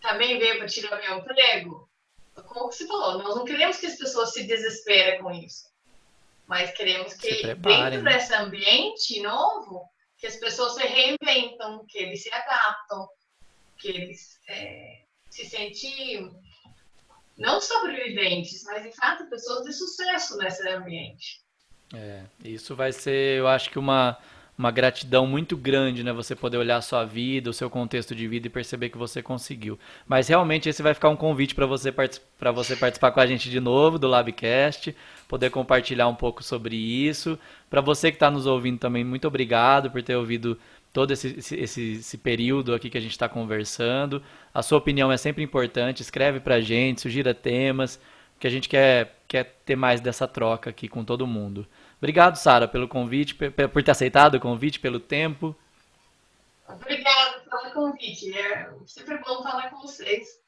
também 0.02 0.38
veio 0.38 0.58
para 0.58 0.68
tirar 0.68 1.00
meu 1.00 1.20
emprego? 1.20 1.88
Como 2.34 2.70
você 2.70 2.86
falou, 2.86 3.22
nós 3.22 3.34
não 3.34 3.46
queremos 3.46 3.78
que 3.78 3.86
as 3.86 3.96
pessoas 3.96 4.34
se 4.34 4.46
desesperem 4.46 5.22
com 5.22 5.30
isso. 5.30 5.70
Mas 6.46 6.70
queremos 6.72 7.14
que 7.14 7.46
dentro 7.54 8.02
né? 8.02 8.12
desse 8.12 8.34
ambiente 8.34 9.22
novo, 9.22 9.88
que 10.18 10.26
as 10.26 10.36
pessoas 10.36 10.74
se 10.74 10.82
reinventam, 10.82 11.86
que 11.88 11.96
eles 11.96 12.22
se 12.22 12.30
adaptam, 12.30 13.08
que 13.78 13.88
eles 13.88 14.38
é, 14.46 14.99
se 15.30 15.46
sentem 15.46 16.30
não 17.38 17.60
sobreviventes, 17.60 18.62
mas 18.64 18.82
de 18.82 18.94
fato 18.94 19.24
pessoas 19.30 19.64
de 19.64 19.72
sucesso 19.72 20.36
nesse 20.36 20.68
ambiente. 20.68 21.40
É, 21.94 22.24
isso 22.44 22.76
vai 22.76 22.92
ser, 22.92 23.38
eu 23.38 23.48
acho 23.48 23.70
que 23.70 23.78
uma 23.78 24.18
uma 24.60 24.70
gratidão 24.70 25.26
muito 25.26 25.56
grande, 25.56 26.04
né? 26.04 26.12
Você 26.12 26.36
poder 26.36 26.58
olhar 26.58 26.76
a 26.76 26.82
sua 26.82 27.02
vida, 27.02 27.48
o 27.48 27.52
seu 27.52 27.70
contexto 27.70 28.14
de 28.14 28.28
vida 28.28 28.46
e 28.46 28.50
perceber 28.50 28.90
que 28.90 28.98
você 28.98 29.22
conseguiu. 29.22 29.78
Mas 30.06 30.28
realmente 30.28 30.68
esse 30.68 30.82
vai 30.82 30.92
ficar 30.92 31.08
um 31.08 31.16
convite 31.16 31.54
para 31.54 31.64
você, 31.64 31.90
para 31.90 32.52
você 32.52 32.76
participar 32.76 33.10
com 33.10 33.20
a 33.20 33.26
gente 33.26 33.48
de 33.48 33.58
novo 33.58 33.98
do 33.98 34.06
Labcast, 34.06 34.94
poder 35.26 35.48
compartilhar 35.48 36.08
um 36.08 36.14
pouco 36.14 36.42
sobre 36.42 36.76
isso. 36.76 37.38
Para 37.70 37.80
você 37.80 38.10
que 38.10 38.16
está 38.16 38.30
nos 38.30 38.46
ouvindo 38.46 38.78
também, 38.78 39.02
muito 39.02 39.26
obrigado 39.26 39.90
por 39.90 40.02
ter 40.02 40.14
ouvido 40.14 40.58
todo 40.92 41.12
esse, 41.12 41.36
esse, 41.38 41.92
esse 41.92 42.18
período 42.18 42.74
aqui 42.74 42.90
que 42.90 42.98
a 42.98 43.00
gente 43.00 43.12
está 43.12 43.28
conversando. 43.28 44.22
A 44.52 44.62
sua 44.62 44.78
opinião 44.78 45.10
é 45.12 45.16
sempre 45.16 45.42
importante. 45.42 46.02
Escreve 46.02 46.40
para 46.40 46.56
a 46.56 46.60
gente, 46.60 47.00
sugira 47.00 47.32
temas, 47.34 48.00
que 48.38 48.46
a 48.46 48.50
gente 48.50 48.68
quer, 48.68 49.18
quer 49.28 49.60
ter 49.64 49.76
mais 49.76 50.00
dessa 50.00 50.26
troca 50.26 50.70
aqui 50.70 50.88
com 50.88 51.04
todo 51.04 51.26
mundo. 51.26 51.66
Obrigado, 51.98 52.36
Sara, 52.36 52.66
pelo 52.66 52.88
convite, 52.88 53.34
por 53.34 53.82
ter 53.82 53.90
aceitado 53.90 54.34
o 54.34 54.40
convite, 54.40 54.80
pelo 54.80 54.98
tempo. 54.98 55.54
Obrigada 56.66 57.40
pelo 57.40 57.72
convite. 57.72 58.36
É 58.36 58.70
sempre 58.86 59.18
bom 59.18 59.42
falar 59.42 59.70
com 59.70 59.82
vocês. 59.82 60.39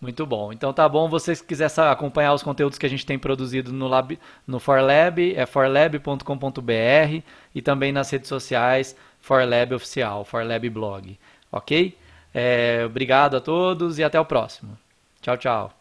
Muito 0.00 0.24
bom. 0.24 0.50
Então 0.52 0.72
tá 0.72 0.88
bom, 0.88 1.08
vocês 1.08 1.42
que 1.42 1.48
quiserem 1.48 1.90
acompanhar 1.90 2.32
os 2.32 2.42
conteúdos 2.42 2.78
que 2.78 2.86
a 2.86 2.88
gente 2.88 3.04
tem 3.04 3.18
produzido 3.18 3.70
no, 3.70 3.86
lab, 3.86 4.18
no 4.46 4.58
ForLab, 4.58 5.34
é 5.36 5.44
forlab.com.br 5.44 7.22
e 7.54 7.60
também 7.60 7.92
nas 7.92 8.08
redes 8.10 8.28
sociais 8.28 8.96
ForLab 9.20 9.74
Oficial, 9.74 10.24
ForLab 10.24 10.70
Blog. 10.70 11.18
Ok? 11.52 11.96
É, 12.32 12.84
obrigado 12.86 13.36
a 13.36 13.40
todos 13.40 13.98
e 13.98 14.04
até 14.04 14.18
o 14.18 14.24
próximo. 14.24 14.78
Tchau, 15.20 15.36
tchau. 15.36 15.79